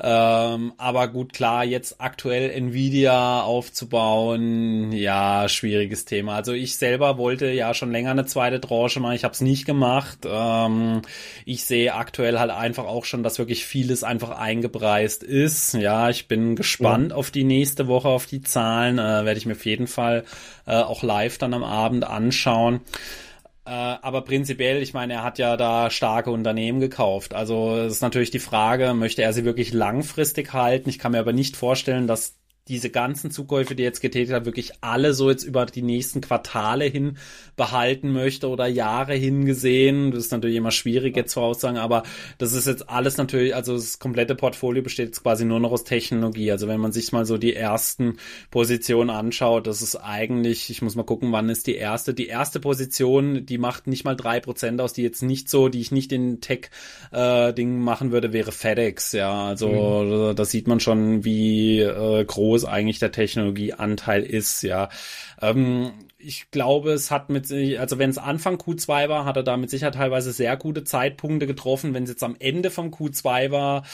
Ähm, 0.00 0.72
aber 0.78 1.08
gut, 1.08 1.32
klar, 1.32 1.64
jetzt 1.64 2.00
aktuell 2.00 2.50
Nvidia 2.50 3.42
aufzubauen, 3.42 4.92
ja, 4.92 5.48
schwieriges 5.48 6.04
Thema. 6.04 6.36
Also 6.36 6.52
ich 6.52 6.76
selber 6.76 7.18
wollte 7.18 7.50
ja 7.50 7.74
schon 7.74 7.92
länger 7.92 8.12
eine 8.12 8.24
zweite 8.24 8.60
Tranche 8.60 9.00
machen, 9.00 9.14
ich 9.14 9.24
habe 9.24 9.34
es 9.34 9.40
nicht 9.40 9.66
gemacht. 9.66 10.20
Ähm, 10.26 11.02
ich 11.44 11.64
sehe 11.64 11.94
aktuell 11.94 12.38
halt 12.38 12.50
einfach 12.50 12.84
auch 12.84 13.04
schon, 13.04 13.22
dass 13.22 13.38
wirklich 13.38 13.66
vieles 13.66 14.04
einfach 14.04 14.30
eingepreist 14.30 15.22
ist. 15.22 15.74
Ja, 15.74 16.08
ich 16.08 16.28
bin 16.28 16.56
gespannt 16.56 16.93
ja. 17.02 17.16
auf 17.16 17.30
die 17.30 17.44
nächste 17.44 17.86
Woche, 17.86 18.08
auf 18.08 18.26
die 18.26 18.42
Zahlen. 18.42 18.98
Äh, 18.98 19.24
Werde 19.24 19.38
ich 19.38 19.46
mir 19.46 19.52
auf 19.52 19.66
jeden 19.66 19.86
Fall 19.86 20.24
äh, 20.66 20.76
auch 20.76 21.02
live 21.02 21.38
dann 21.38 21.54
am 21.54 21.64
Abend 21.64 22.04
anschauen. 22.04 22.80
Äh, 23.66 23.70
aber 23.70 24.22
prinzipiell, 24.22 24.82
ich 24.82 24.92
meine, 24.92 25.14
er 25.14 25.22
hat 25.22 25.38
ja 25.38 25.56
da 25.56 25.90
starke 25.90 26.30
Unternehmen 26.30 26.80
gekauft. 26.80 27.34
Also 27.34 27.76
ist 27.76 28.02
natürlich 28.02 28.30
die 28.30 28.38
Frage, 28.38 28.92
möchte 28.94 29.22
er 29.22 29.32
sie 29.32 29.44
wirklich 29.44 29.72
langfristig 29.72 30.52
halten? 30.52 30.88
Ich 30.90 30.98
kann 30.98 31.12
mir 31.12 31.20
aber 31.20 31.32
nicht 31.32 31.56
vorstellen, 31.56 32.06
dass 32.06 32.36
diese 32.68 32.88
ganzen 32.88 33.30
Zukäufe, 33.30 33.74
die 33.74 33.82
jetzt 33.82 34.00
getätigt 34.00 34.32
hat, 34.32 34.46
wirklich 34.46 34.72
alle 34.80 35.12
so 35.12 35.28
jetzt 35.28 35.44
über 35.44 35.66
die 35.66 35.82
nächsten 35.82 36.22
Quartale 36.22 36.86
hin 36.86 37.18
behalten 37.56 38.10
möchte 38.10 38.48
oder 38.48 38.66
Jahre 38.66 39.14
hingesehen. 39.14 40.12
Das 40.12 40.24
ist 40.24 40.32
natürlich 40.32 40.56
immer 40.56 40.70
schwierig 40.70 41.14
jetzt 41.14 41.34
voraussagen, 41.34 41.76
aber 41.76 42.04
das 42.38 42.54
ist 42.54 42.66
jetzt 42.66 42.88
alles 42.88 43.18
natürlich, 43.18 43.54
also 43.54 43.74
das 43.74 43.98
komplette 43.98 44.34
Portfolio 44.34 44.82
besteht 44.82 45.08
jetzt 45.08 45.22
quasi 45.22 45.44
nur 45.44 45.60
noch 45.60 45.72
aus 45.72 45.84
Technologie. 45.84 46.50
Also 46.50 46.66
wenn 46.66 46.80
man 46.80 46.92
sich 46.92 47.12
mal 47.12 47.26
so 47.26 47.36
die 47.36 47.54
ersten 47.54 48.16
Positionen 48.50 49.10
anschaut, 49.10 49.66
das 49.66 49.82
ist 49.82 49.96
eigentlich, 49.96 50.70
ich 50.70 50.80
muss 50.80 50.96
mal 50.96 51.02
gucken, 51.02 51.32
wann 51.32 51.50
ist 51.50 51.66
die 51.66 51.76
erste. 51.76 52.14
Die 52.14 52.28
erste 52.28 52.60
Position, 52.60 53.44
die 53.44 53.58
macht 53.58 53.86
nicht 53.86 54.04
mal 54.04 54.16
drei 54.16 54.40
Prozent 54.40 54.80
aus, 54.80 54.94
die 54.94 55.02
jetzt 55.02 55.22
nicht 55.22 55.50
so, 55.50 55.68
die 55.68 55.82
ich 55.82 55.92
nicht 55.92 56.12
in 56.12 56.40
Tech-Ding 56.40 57.74
äh, 57.76 57.80
machen 57.80 58.10
würde, 58.10 58.32
wäre 58.32 58.52
FedEx. 58.52 59.12
Ja, 59.12 59.48
also 59.48 59.68
mhm. 59.68 60.34
da 60.34 60.44
sieht 60.46 60.66
man 60.66 60.80
schon, 60.80 61.24
wie 61.26 61.80
äh, 61.80 62.24
groß 62.24 62.53
groß 62.54 62.64
eigentlich 62.64 62.98
der 63.00 63.12
Technologieanteil 63.12 64.22
ist, 64.22 64.62
ja. 64.62 64.88
Ähm, 65.40 65.92
ich 66.18 66.50
glaube, 66.50 66.92
es 66.92 67.10
hat 67.10 67.28
mit 67.28 67.46
sich, 67.46 67.78
also 67.80 67.98
wenn 67.98 68.10
es 68.10 68.18
Anfang 68.18 68.56
Q2 68.56 69.08
war, 69.08 69.24
hat 69.24 69.36
er 69.36 69.42
da 69.42 69.56
mit 69.56 69.68
Sicherheit 69.70 69.94
teilweise 69.94 70.32
sehr 70.32 70.56
gute 70.56 70.84
Zeitpunkte 70.84 71.46
getroffen. 71.46 71.92
Wenn 71.92 72.04
es 72.04 72.10
jetzt 72.10 72.22
am 72.22 72.36
Ende 72.38 72.70
vom 72.70 72.88
Q2 72.88 73.50
war, 73.50 73.84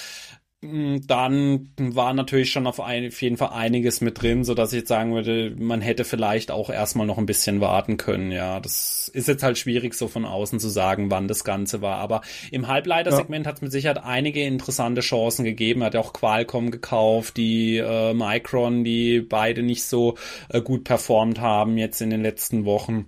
dann 0.63 1.71
war 1.79 2.13
natürlich 2.13 2.51
schon 2.53 2.67
auf, 2.67 2.81
ein, 2.81 3.09
auf 3.09 3.23
jeden 3.23 3.39
Fall 3.39 3.51
einiges 3.55 4.03
mit 4.03 4.21
drin, 4.21 4.45
so 4.45 4.53
dass 4.53 4.75
ich 4.75 4.81
jetzt 4.81 4.89
sagen 4.89 5.15
würde, 5.15 5.55
man 5.59 5.81
hätte 5.81 6.05
vielleicht 6.05 6.51
auch 6.51 6.69
erstmal 6.69 7.07
noch 7.07 7.17
ein 7.17 7.25
bisschen 7.25 7.63
warten 7.63 7.97
können. 7.97 8.31
Ja, 8.31 8.61
das 8.61 9.09
ist 9.09 9.27
jetzt 9.27 9.43
halt 9.43 9.57
schwierig 9.57 9.95
so 9.95 10.07
von 10.07 10.27
außen 10.27 10.61
zu 10.61 10.69
sagen, 10.69 11.11
wann 11.11 11.29
das 11.29 11.45
Ganze 11.45 11.81
war. 11.81 11.97
Aber 11.97 12.21
im 12.51 12.69
Halbleitersegment 12.69 13.47
ja. 13.47 13.49
hat 13.49 13.57
es 13.57 13.63
mit 13.63 13.73
Sicherheit 13.73 14.05
einige 14.05 14.43
interessante 14.43 15.01
Chancen 15.01 15.47
gegeben. 15.47 15.81
Er 15.81 15.87
hat 15.87 15.95
ja 15.95 16.01
auch 16.01 16.13
Qualcomm 16.13 16.71
gekauft, 16.71 17.39
die 17.39 17.79
äh, 17.79 18.13
Micron, 18.13 18.85
die 18.85 19.21
beide 19.21 19.63
nicht 19.63 19.85
so 19.85 20.19
äh, 20.51 20.61
gut 20.61 20.85
performt 20.85 21.41
haben 21.41 21.79
jetzt 21.79 22.03
in 22.03 22.11
den 22.11 22.21
letzten 22.21 22.67
Wochen 22.67 23.07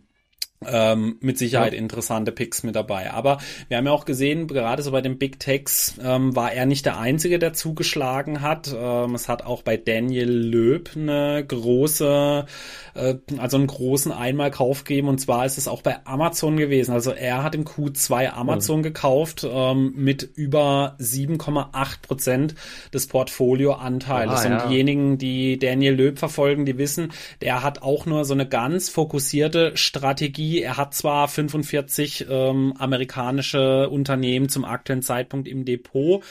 ähm, 0.68 1.16
mit 1.20 1.38
Sicherheit 1.38 1.72
ja. 1.72 1.78
interessante 1.78 2.32
Picks 2.32 2.62
mit 2.62 2.76
dabei. 2.76 3.12
Aber 3.12 3.38
wir 3.68 3.76
haben 3.76 3.86
ja 3.86 3.92
auch 3.92 4.04
gesehen, 4.04 4.46
gerade 4.46 4.82
so 4.82 4.90
bei 4.90 5.00
den 5.00 5.18
Big 5.18 5.38
Techs 5.40 5.94
ähm, 6.02 6.34
war 6.36 6.52
er 6.52 6.66
nicht 6.66 6.86
der 6.86 6.98
Einzige, 6.98 7.38
der 7.38 7.52
zugeschlagen 7.52 8.42
hat. 8.42 8.74
Ähm, 8.76 9.14
es 9.14 9.28
hat 9.28 9.44
auch 9.44 9.62
bei 9.62 9.76
Daniel 9.76 10.30
Löb 10.30 10.90
eine 10.94 11.44
große, 11.46 12.46
äh, 12.94 13.14
also 13.38 13.56
einen 13.56 13.66
großen 13.66 14.12
Einmalkauf 14.12 14.84
gegeben. 14.84 15.08
Und 15.08 15.18
zwar 15.18 15.46
ist 15.46 15.58
es 15.58 15.68
auch 15.68 15.82
bei 15.82 16.04
Amazon 16.06 16.56
gewesen. 16.56 16.92
Also 16.92 17.12
er 17.12 17.42
hat 17.42 17.54
im 17.54 17.64
Q2 17.64 18.30
Amazon 18.30 18.78
mhm. 18.78 18.82
gekauft 18.82 19.46
ähm, 19.48 19.92
mit 19.96 20.22
über 20.34 20.96
7,8 21.00 22.02
Prozent 22.02 22.54
des 22.92 23.06
Portfolioanteils. 23.06 24.44
Ah, 24.44 24.46
und 24.46 24.52
ja. 24.52 24.66
diejenigen, 24.68 25.18
die 25.18 25.58
Daniel 25.58 25.94
Löb 25.94 26.18
verfolgen, 26.18 26.66
die 26.66 26.78
wissen, 26.78 27.12
der 27.40 27.62
hat 27.62 27.82
auch 27.82 28.06
nur 28.06 28.24
so 28.24 28.34
eine 28.34 28.46
ganz 28.46 28.88
fokussierte 28.88 29.76
Strategie 29.76 30.51
er 30.60 30.76
hat 30.76 30.94
zwar 30.94 31.28
45 31.28 32.26
ähm, 32.28 32.74
amerikanische 32.78 33.88
Unternehmen 33.88 34.48
zum 34.48 34.64
aktuellen 34.64 35.02
Zeitpunkt 35.02 35.48
im 35.48 35.64
Depot, 35.64 36.22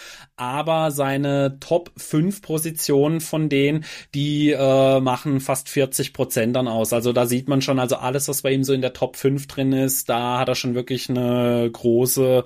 aber 0.42 0.90
seine 0.90 1.58
Top 1.60 1.92
5 1.98 2.42
Positionen 2.42 3.22
von 3.22 3.48
denen, 3.48 3.86
die 4.16 4.50
äh, 4.50 5.00
machen 5.00 5.40
fast 5.40 5.70
40 5.70 6.14
Prozent 6.14 6.56
dann 6.56 6.68
aus. 6.68 6.94
Also 6.94 7.14
da 7.14 7.28
sieht 7.28 7.48
man 7.48 7.62
schon, 7.62 7.78
also 7.78 7.98
alles, 7.98 8.28
was 8.28 8.42
bei 8.42 8.52
ihm 8.52 8.64
so 8.64 8.74
in 8.74 8.82
der 8.82 8.94
Top 8.94 9.18
5 9.18 9.46
drin 9.46 9.72
ist, 9.72 10.10
da 10.10 10.40
hat 10.40 10.50
er 10.50 10.56
schon 10.56 10.74
wirklich 10.74 11.12
eine 11.12 11.70
große, 11.72 12.44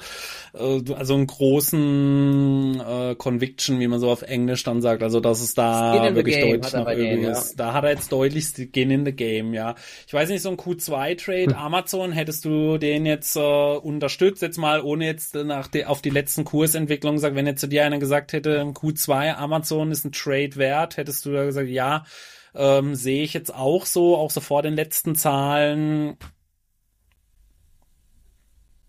äh, 0.56 0.94
also 0.94 1.14
einen 1.14 1.28
großen 1.28 2.82
äh, 2.82 3.16
Conviction, 3.16 3.80
wie 3.80 3.88
man 3.88 4.02
so 4.02 4.12
auf 4.12 4.24
Englisch 4.24 4.64
dann 4.64 4.82
sagt. 4.82 5.02
Also 5.02 5.22
dass 5.22 5.40
es 5.40 5.54
da 5.54 6.14
wirklich 6.14 6.42
deutlich 6.42 6.74
noch 6.74 6.92
übrig 6.92 7.22
ist. 7.22 7.52
Ja. 7.52 7.66
Da 7.66 7.74
hat 7.74 7.86
er 7.86 7.92
jetzt 7.92 8.12
deutlich 8.12 8.46
Skin 8.46 8.92
in 8.92 9.06
the 9.06 9.14
Game, 9.14 9.54
ja. 9.54 9.76
Ich 10.06 10.14
weiß 10.14 10.28
nicht, 10.28 10.42
so 10.42 10.50
ein 10.50 10.58
Q2-Trade, 10.58 11.56
Amazon, 11.56 12.12
hättest 12.12 12.44
du 12.44 12.78
den 12.78 13.06
jetzt 13.06 13.38
äh, 13.38 13.40
unterstützt, 13.40 14.42
jetzt 14.42 14.58
mal 14.58 14.82
ohne 14.82 15.06
jetzt 15.06 15.36
nach 15.36 15.70
die, 15.70 15.86
auf 15.86 16.02
die 16.02 16.10
letzten 16.10 16.44
Kursentwicklungen 16.44 17.16
gesagt, 17.16 17.38
wenn 17.38 17.48
jetzt 17.48 17.62
zu 17.62 17.68
dir 17.70 17.85
einer 17.86 18.00
gesagt 18.00 18.34
hätte, 18.34 18.62
Q2 18.62 19.36
Amazon 19.36 19.92
ist 19.92 20.06
ein 20.06 20.12
Trade 20.12 20.56
wert, 20.56 20.98
hättest 20.98 21.26
du 21.26 21.34
da 21.34 21.46
gesagt, 21.46 21.70
ja, 21.70 22.06
ähm, 22.54 22.96
sehe 22.96 23.24
ich 23.24 23.34
jetzt 23.34 23.54
auch 23.54 23.86
so, 23.86 24.16
auch 24.18 24.32
so 24.32 24.42
vor 24.42 24.62
den 24.62 24.76
letzten 24.76 25.16
Zahlen. 25.16 26.18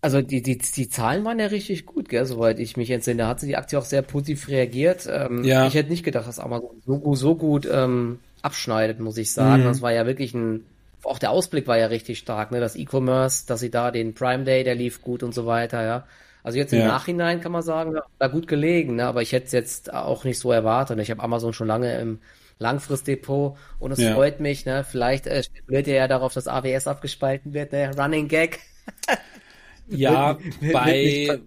Also 0.01 0.21
die, 0.21 0.41
die, 0.41 0.57
die 0.57 0.89
Zahlen 0.89 1.25
waren 1.25 1.39
ja 1.39 1.47
richtig 1.47 1.85
gut, 1.85 2.07
gell, 2.09 2.25
soweit 2.25 2.59
ich 2.59 2.77
mich 2.77 2.91
entsinne. 2.91 3.23
Da 3.23 3.27
hat 3.27 3.39
sie 3.39 3.47
die 3.47 3.57
Aktie 3.57 3.77
auch 3.77 3.85
sehr 3.85 4.03
positiv 4.03 4.47
reagiert. 4.47 5.07
Ähm, 5.11 5.43
ja. 5.43 5.67
Ich 5.67 5.73
hätte 5.73 5.89
nicht 5.89 6.03
gedacht, 6.05 6.27
dass 6.27 6.39
Amazon 6.39 6.81
so, 6.85 7.15
so 7.15 7.35
gut 7.35 7.67
ähm, 7.69 8.19
abschneidet, 8.41 8.99
muss 8.99 9.17
ich 9.17 9.31
sagen. 9.31 9.63
Mhm. 9.63 9.67
Das 9.67 9.81
war 9.81 9.91
ja 9.91 10.05
wirklich 10.05 10.33
ein 10.33 10.65
auch 11.03 11.19
der 11.19 11.31
Ausblick 11.31 11.67
war 11.67 11.77
ja 11.77 11.87
richtig 11.87 12.19
stark, 12.19 12.51
ne? 12.51 12.59
Das 12.59 12.75
E-Commerce, 12.75 13.45
dass 13.47 13.59
sie 13.59 13.71
da 13.71 13.91
den 13.91 14.13
Prime 14.13 14.43
Day, 14.43 14.63
der 14.63 14.75
lief 14.75 15.01
gut 15.01 15.23
und 15.23 15.33
so 15.33 15.45
weiter, 15.45 15.83
ja. 15.83 16.05
Also 16.43 16.57
jetzt 16.57 16.73
im 16.73 16.79
ja. 16.79 16.87
Nachhinein 16.87 17.41
kann 17.41 17.51
man 17.51 17.61
sagen, 17.61 17.97
da 18.19 18.27
gut 18.27 18.47
gelegen, 18.47 18.95
ne? 18.95 19.05
aber 19.05 19.21
ich 19.21 19.31
hätte 19.31 19.47
es 19.47 19.51
jetzt 19.51 19.93
auch 19.93 20.23
nicht 20.23 20.39
so 20.39 20.51
erwartet. 20.51 20.99
Ich 20.99 21.11
habe 21.11 21.21
Amazon 21.21 21.53
schon 21.53 21.67
lange 21.67 21.99
im 21.99 22.19
Langfristdepot 22.59 23.57
und 23.79 23.91
es 23.91 23.99
ja. 23.99 24.13
freut 24.13 24.39
mich, 24.39 24.65
ne? 24.65 24.83
Vielleicht 24.83 25.27
äh, 25.27 25.43
spekuliert 25.43 25.87
ihr 25.87 25.95
ja 25.95 26.07
darauf, 26.07 26.33
dass 26.33 26.47
AWS 26.47 26.87
abgespalten 26.87 27.53
wird, 27.53 27.71
ne? 27.71 27.91
Running 27.95 28.27
Gag. 28.27 28.59
ja, 29.87 30.37
bei 30.73 31.39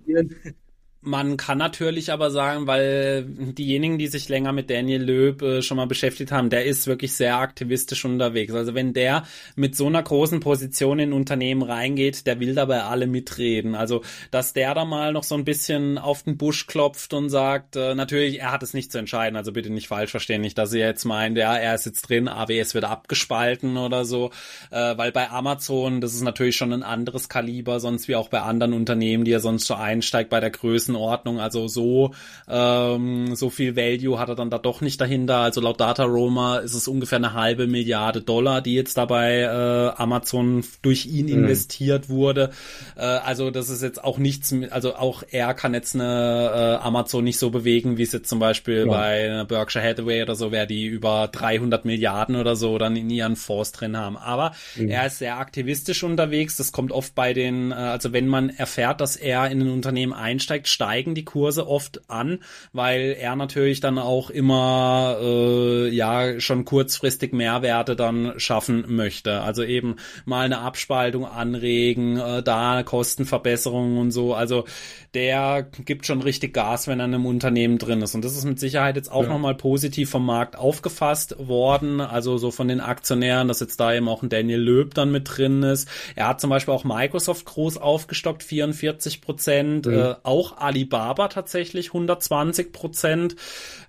man 1.02 1.38
kann 1.38 1.56
natürlich 1.56 2.12
aber 2.12 2.30
sagen, 2.30 2.66
weil 2.66 3.24
diejenigen, 3.26 3.96
die 3.96 4.08
sich 4.08 4.28
länger 4.28 4.52
mit 4.52 4.68
Daniel 4.68 5.02
Löb 5.02 5.40
äh, 5.40 5.62
schon 5.62 5.78
mal 5.78 5.86
beschäftigt 5.86 6.30
haben, 6.30 6.50
der 6.50 6.66
ist 6.66 6.86
wirklich 6.86 7.14
sehr 7.14 7.38
aktivistisch 7.38 8.04
unterwegs. 8.04 8.52
Also 8.52 8.74
wenn 8.74 8.92
der 8.92 9.24
mit 9.56 9.74
so 9.74 9.86
einer 9.86 10.02
großen 10.02 10.40
Position 10.40 10.98
in 10.98 11.14
Unternehmen 11.14 11.62
reingeht, 11.62 12.26
der 12.26 12.38
will 12.38 12.54
dabei 12.54 12.82
alle 12.82 13.06
mitreden. 13.06 13.74
Also 13.74 14.02
dass 14.30 14.52
der 14.52 14.74
da 14.74 14.84
mal 14.84 15.14
noch 15.14 15.22
so 15.22 15.34
ein 15.36 15.46
bisschen 15.46 15.96
auf 15.96 16.24
den 16.24 16.36
Busch 16.36 16.66
klopft 16.66 17.14
und 17.14 17.30
sagt, 17.30 17.76
äh, 17.76 17.94
natürlich, 17.94 18.40
er 18.40 18.52
hat 18.52 18.62
es 18.62 18.74
nicht 18.74 18.92
zu 18.92 18.98
entscheiden, 18.98 19.36
also 19.36 19.52
bitte 19.52 19.70
nicht 19.70 19.88
falsch 19.88 20.10
verstehen, 20.10 20.42
nicht, 20.42 20.58
dass 20.58 20.74
ihr 20.74 20.84
jetzt 20.84 21.06
meint, 21.06 21.38
ja, 21.38 21.56
er 21.56 21.74
ist 21.74 21.86
jetzt 21.86 22.02
drin, 22.02 22.28
AWS 22.28 22.74
wird 22.74 22.84
abgespalten 22.84 23.78
oder 23.78 24.04
so, 24.04 24.32
äh, 24.70 24.98
weil 24.98 25.12
bei 25.12 25.30
Amazon, 25.30 26.02
das 26.02 26.12
ist 26.12 26.22
natürlich 26.22 26.56
schon 26.56 26.74
ein 26.74 26.82
anderes 26.82 27.30
Kaliber, 27.30 27.80
sonst 27.80 28.06
wie 28.06 28.16
auch 28.16 28.28
bei 28.28 28.42
anderen 28.42 28.74
Unternehmen, 28.74 29.24
die 29.24 29.32
er 29.32 29.40
sonst 29.40 29.66
so 29.66 29.74
einsteigt 29.74 30.28
bei 30.28 30.40
der 30.40 30.50
Größe 30.50 30.89
Größenordnung. 30.90 31.40
Also 31.40 31.68
so, 31.68 32.12
ähm, 32.48 33.34
so 33.34 33.50
viel 33.50 33.76
Value 33.76 34.18
hat 34.18 34.28
er 34.28 34.34
dann 34.34 34.50
da 34.50 34.58
doch 34.58 34.80
nicht 34.80 35.00
dahinter. 35.00 35.38
Also 35.38 35.60
laut 35.60 35.80
Data 35.80 36.04
Roma 36.04 36.58
ist 36.58 36.74
es 36.74 36.88
ungefähr 36.88 37.16
eine 37.16 37.34
halbe 37.34 37.66
Milliarde 37.66 38.20
Dollar, 38.20 38.60
die 38.60 38.74
jetzt 38.74 38.96
dabei 38.96 39.40
äh, 39.40 40.00
Amazon 40.00 40.64
durch 40.82 41.06
ihn 41.06 41.26
mhm. 41.26 41.44
investiert 41.44 42.08
wurde. 42.08 42.50
Äh, 42.96 43.02
also 43.02 43.50
das 43.50 43.70
ist 43.70 43.82
jetzt 43.82 44.02
auch 44.02 44.18
nichts, 44.18 44.54
also 44.70 44.94
auch 44.94 45.22
er 45.30 45.54
kann 45.54 45.74
jetzt 45.74 45.94
eine 45.94 46.78
äh, 46.80 46.84
Amazon 46.84 47.24
nicht 47.24 47.38
so 47.38 47.50
bewegen, 47.50 47.96
wie 47.96 48.02
es 48.02 48.12
jetzt 48.12 48.28
zum 48.28 48.38
Beispiel 48.38 48.86
ja. 48.86 48.92
bei 48.92 49.44
Berkshire 49.44 49.84
Hathaway 49.84 50.22
oder 50.22 50.34
so 50.34 50.52
wäre, 50.52 50.66
die 50.66 50.86
über 50.86 51.28
300 51.30 51.84
Milliarden 51.84 52.36
oder 52.36 52.56
so 52.56 52.78
dann 52.78 52.96
in 52.96 53.10
ihren 53.10 53.36
Fonds 53.36 53.72
drin 53.72 53.96
haben. 53.96 54.16
Aber 54.16 54.52
mhm. 54.76 54.88
er 54.88 55.06
ist 55.06 55.18
sehr 55.18 55.38
aktivistisch 55.38 56.02
unterwegs. 56.02 56.56
Das 56.56 56.72
kommt 56.72 56.92
oft 56.92 57.14
bei 57.14 57.32
den, 57.32 57.72
äh, 57.72 57.74
also 57.74 58.12
wenn 58.12 58.26
man 58.26 58.50
erfährt, 58.50 59.00
dass 59.00 59.16
er 59.16 59.50
in 59.50 59.60
ein 59.62 59.70
Unternehmen 59.70 60.12
einsteigt, 60.12 60.68
steigen 60.80 61.14
die 61.14 61.26
Kurse 61.26 61.68
oft 61.68 62.00
an, 62.08 62.38
weil 62.72 63.14
er 63.20 63.36
natürlich 63.36 63.80
dann 63.80 63.98
auch 63.98 64.30
immer 64.30 65.18
äh, 65.20 65.88
ja 65.90 66.40
schon 66.40 66.64
kurzfristig 66.64 67.34
Mehrwerte 67.34 67.96
dann 67.96 68.32
schaffen 68.38 68.84
möchte. 68.88 69.42
Also 69.42 69.62
eben 69.62 69.96
mal 70.24 70.46
eine 70.46 70.60
Abspaltung 70.60 71.26
anregen, 71.26 72.16
äh, 72.16 72.42
da 72.42 72.82
Kostenverbesserungen 72.82 73.98
und 73.98 74.10
so. 74.10 74.32
Also 74.32 74.64
der 75.12 75.66
gibt 75.84 76.06
schon 76.06 76.22
richtig 76.22 76.54
Gas, 76.54 76.86
wenn 76.86 77.00
er 77.00 77.06
in 77.06 77.14
einem 77.14 77.26
Unternehmen 77.26 77.78
drin 77.78 78.00
ist. 78.00 78.14
Und 78.14 78.24
das 78.24 78.36
ist 78.36 78.44
mit 78.44 78.60
Sicherheit 78.60 78.96
jetzt 78.96 79.10
auch 79.10 79.24
ja. 79.24 79.28
nochmal 79.28 79.56
positiv 79.56 80.08
vom 80.08 80.24
Markt 80.24 80.56
aufgefasst 80.56 81.36
worden. 81.38 82.00
Also 82.00 82.38
so 82.38 82.50
von 82.50 82.68
den 82.68 82.80
Aktionären, 82.80 83.48
dass 83.48 83.60
jetzt 83.60 83.80
da 83.80 83.92
eben 83.92 84.08
auch 84.08 84.22
ein 84.22 84.28
Daniel 84.28 84.60
Löb 84.60 84.94
dann 84.94 85.10
mit 85.10 85.36
drin 85.36 85.62
ist. 85.62 85.88
Er 86.14 86.28
hat 86.28 86.40
zum 86.40 86.48
Beispiel 86.48 86.72
auch 86.72 86.84
Microsoft 86.84 87.44
groß 87.44 87.76
aufgestockt, 87.76 88.42
44 88.44 89.20
Prozent. 89.20 89.86
Mhm. 89.86 89.92
Äh, 89.92 90.14
auch 90.22 90.56
Alibaba 90.70 91.28
tatsächlich 91.28 91.88
120 91.88 92.72
Prozent. 92.72 93.36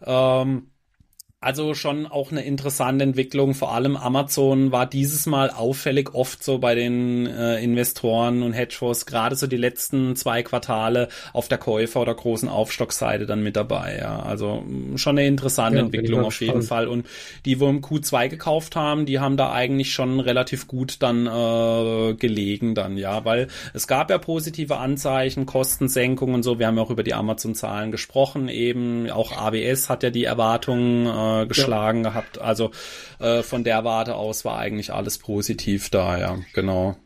Ähm, 0.04 0.71
also 1.44 1.74
schon 1.74 2.06
auch 2.06 2.32
eine 2.32 2.44
interessante 2.44 3.04
Entwicklung. 3.04 3.56
Vor 3.56 3.74
allem 3.74 3.98
Amazon 3.98 4.72
war 4.72 4.86
dieses 4.86 5.26
Mal 5.26 5.50
auffällig 5.50 6.14
oft 6.14 6.44
so 6.44 6.60
bei 6.60 6.76
den 6.76 7.26
äh, 7.26 7.64
Investoren 7.64 8.44
und 8.44 8.54
Hedgefonds, 8.54 9.08
gerade 9.08 9.36
so 9.36 9.48
die 9.48 9.58
letzten 9.58 10.16
zwei 10.16 10.44
Quartale 10.44 11.10
auf 11.34 11.48
der 11.48 11.58
Käufer- 11.58 12.02
oder 12.02 12.14
großen 12.14 12.48
Aufstockseite 12.48 13.26
dann 13.26 13.42
mit 13.42 13.56
dabei. 13.56 13.98
Ja. 14.00 14.20
Also 14.20 14.64
mm, 14.68 14.98
schon 14.98 15.18
eine 15.18 15.28
interessante 15.28 15.80
ja, 15.80 15.86
Entwicklung 15.86 16.26
auf 16.26 16.40
jeden 16.42 16.62
Fall. 16.62 16.88
Und 16.88 17.08
die, 17.46 17.60
wo 17.60 17.70
im 17.70 17.82
Q2 17.82 18.30
gekauft 18.30 18.76
haben, 18.76 19.08
die 19.08 19.20
haben 19.20 19.36
da 19.36 19.52
eigentlich 19.52 19.94
schon 19.94 20.20
relativ 20.20 20.68
gut 20.68 21.02
dann 21.02 21.26
äh, 21.26 22.14
gelegen 22.14 22.76
dann, 22.76 22.98
ja, 22.98 23.26
weil 23.26 23.48
es 23.74 23.88
gab 23.88 24.12
ja 24.12 24.20
positive 24.20 24.78
Anzeichen, 24.78 25.48
Kostensenkung 25.48 26.36
und 26.36 26.44
so. 26.44 26.60
Wir 26.60 26.68
haben 26.68 26.78
ja 26.78 26.84
auch 26.84 26.92
über 26.92 27.02
die 27.02 27.16
Amazon-Zahlen 27.16 27.92
gesprochen. 27.92 28.48
Eben 28.48 29.10
auch 29.10 29.32
AWS 29.32 29.90
hat 29.90 30.04
ja 30.04 30.12
die 30.12 30.26
Erwartungen 30.26 31.08
äh, 31.08 31.31
äh, 31.40 31.46
geschlagen 31.48 32.04
ja. 32.04 32.10
gehabt. 32.10 32.40
Also 32.40 32.72
äh, 33.20 33.44
von 33.44 33.64
der 33.64 33.84
Warte 33.84 34.16
aus 34.16 34.46
war 34.46 34.58
eigentlich 34.58 34.94
alles 34.94 35.18
positiv 35.18 35.90
da, 35.90 36.18
ja, 36.18 36.38
genau. 36.54 36.98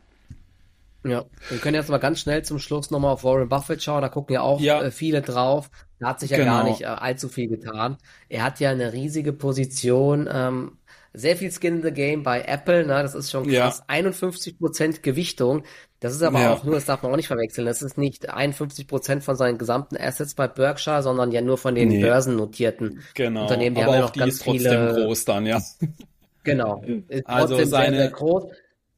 Ja, 1.04 1.24
wir 1.50 1.58
können 1.58 1.76
jetzt 1.76 1.88
mal 1.88 1.98
ganz 1.98 2.20
schnell 2.20 2.42
zum 2.42 2.58
Schluss 2.58 2.90
nochmal 2.90 3.12
auf 3.12 3.22
Warren 3.22 3.48
Buffett 3.48 3.82
schauen. 3.82 4.02
Da 4.02 4.08
gucken 4.08 4.34
ja 4.34 4.40
auch 4.40 4.60
ja. 4.60 4.82
Äh, 4.82 4.90
viele 4.90 5.22
drauf. 5.22 5.70
Da 6.00 6.08
hat 6.08 6.20
sich 6.20 6.30
ja 6.30 6.36
genau. 6.38 6.50
gar 6.50 6.64
nicht 6.64 6.82
äh, 6.82 6.86
allzu 6.86 7.28
viel 7.28 7.48
getan. 7.48 7.96
Er 8.28 8.42
hat 8.42 8.60
ja 8.60 8.70
eine 8.70 8.92
riesige 8.92 9.32
Position, 9.32 10.28
ähm, 10.30 10.78
sehr 11.16 11.36
viel 11.36 11.50
Skin 11.50 11.76
in 11.76 11.82
the 11.82 11.90
Game 11.90 12.22
bei 12.22 12.42
Apple. 12.42 12.86
Ne? 12.86 13.02
Das 13.02 13.14
ist 13.14 13.30
schon 13.30 13.48
krass. 13.48 13.82
Ja. 13.88 13.94
51% 13.94 15.00
Gewichtung. 15.00 15.64
Das 16.00 16.14
ist 16.14 16.22
aber 16.22 16.40
ja. 16.40 16.52
auch 16.52 16.62
nur, 16.62 16.74
das 16.74 16.84
darf 16.84 17.02
man 17.02 17.12
auch 17.12 17.16
nicht 17.16 17.26
verwechseln. 17.26 17.66
Das 17.66 17.80
ist 17.80 17.96
nicht 17.96 18.32
51% 18.32 19.22
von 19.22 19.36
seinen 19.36 19.56
gesamten 19.56 19.96
Assets 19.96 20.34
bei 20.34 20.46
Berkshire, 20.46 21.02
sondern 21.02 21.32
ja 21.32 21.40
nur 21.40 21.56
von 21.56 21.74
den 21.74 21.88
nee. 21.88 22.02
börsennotierten 22.02 23.00
genau. 23.14 23.42
Unternehmen. 23.42 23.76
Die 23.76 23.82
aber 23.82 23.92
haben 23.92 23.98
ja 23.98 24.04
noch 24.04 24.10
die 24.10 24.20
ganz 24.20 24.34
ist 24.34 24.44
trotzdem 24.44 24.88
viele... 24.88 25.04
groß 25.04 25.24
dann, 25.24 25.46
ja. 25.46 25.60
Genau. 26.44 26.80
Ist 27.08 27.26
also 27.26 27.56
seine, 27.64 27.96
sehr, 27.96 28.04
sehr 28.04 28.10
groß. 28.10 28.44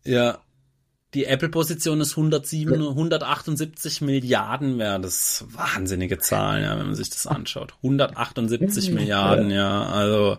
Ja, 0.05 0.39
die 1.14 1.25
Apple-Position 1.25 2.01
ist 2.03 2.11
107, 2.11 2.75
178 2.75 4.03
Milliarden 4.03 4.79
wert. 4.79 5.03
Das 5.03 5.14
ist 5.14 5.57
wahnsinnige 5.57 6.19
Zahlen, 6.19 6.64
ja, 6.64 6.79
wenn 6.79 6.87
man 6.87 6.95
sich 6.95 7.09
das 7.09 7.27
anschaut. 7.27 7.75
178 7.83 8.91
Milliarden, 8.91 9.51
ja, 9.51 9.85
also 9.85 10.37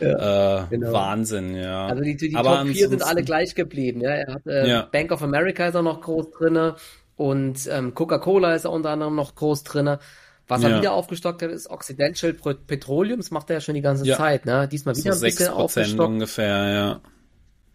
ja, 0.00 0.64
äh, 0.64 0.66
genau. 0.70 0.92
Wahnsinn, 0.92 1.54
ja. 1.54 1.86
Also 1.86 2.02
die, 2.02 2.16
die 2.16 2.34
Aber 2.34 2.58
Top 2.58 2.68
4 2.68 2.88
sind 2.88 3.02
alle 3.02 3.22
gleich 3.22 3.54
geblieben, 3.54 4.00
ja. 4.00 4.10
Er 4.10 4.34
hat 4.34 4.46
äh, 4.46 4.68
ja. 4.68 4.82
Bank 4.90 5.12
of 5.12 5.22
America 5.22 5.66
ist 5.66 5.76
auch 5.76 5.82
noch 5.82 6.00
groß 6.00 6.30
drinne 6.30 6.76
und 7.16 7.68
ähm, 7.70 7.94
Coca-Cola 7.94 8.54
ist 8.54 8.66
auch 8.66 8.74
unter 8.74 8.90
anderem 8.90 9.14
noch 9.14 9.34
groß 9.34 9.64
drinne. 9.64 9.98
Was 10.48 10.62
er 10.62 10.70
ja. 10.70 10.78
wieder 10.78 10.92
aufgestockt 10.92 11.42
hat, 11.42 11.50
ist 11.50 11.68
Occidental 11.68 12.32
Petroleum. 12.32 13.18
Das 13.18 13.32
macht 13.32 13.50
er 13.50 13.54
ja 13.54 13.60
schon 13.60 13.74
die 13.74 13.80
ganze. 13.80 14.04
Zeit, 14.04 14.46
ne? 14.46 14.68
Diesmal 14.68 14.96
wieder 14.96 15.12
so 15.12 15.24
ein 15.24 15.30
bisschen 15.30 15.52
aufgestockt. 15.52 16.08
ungefähr, 16.08 16.72
ja. 16.72 17.00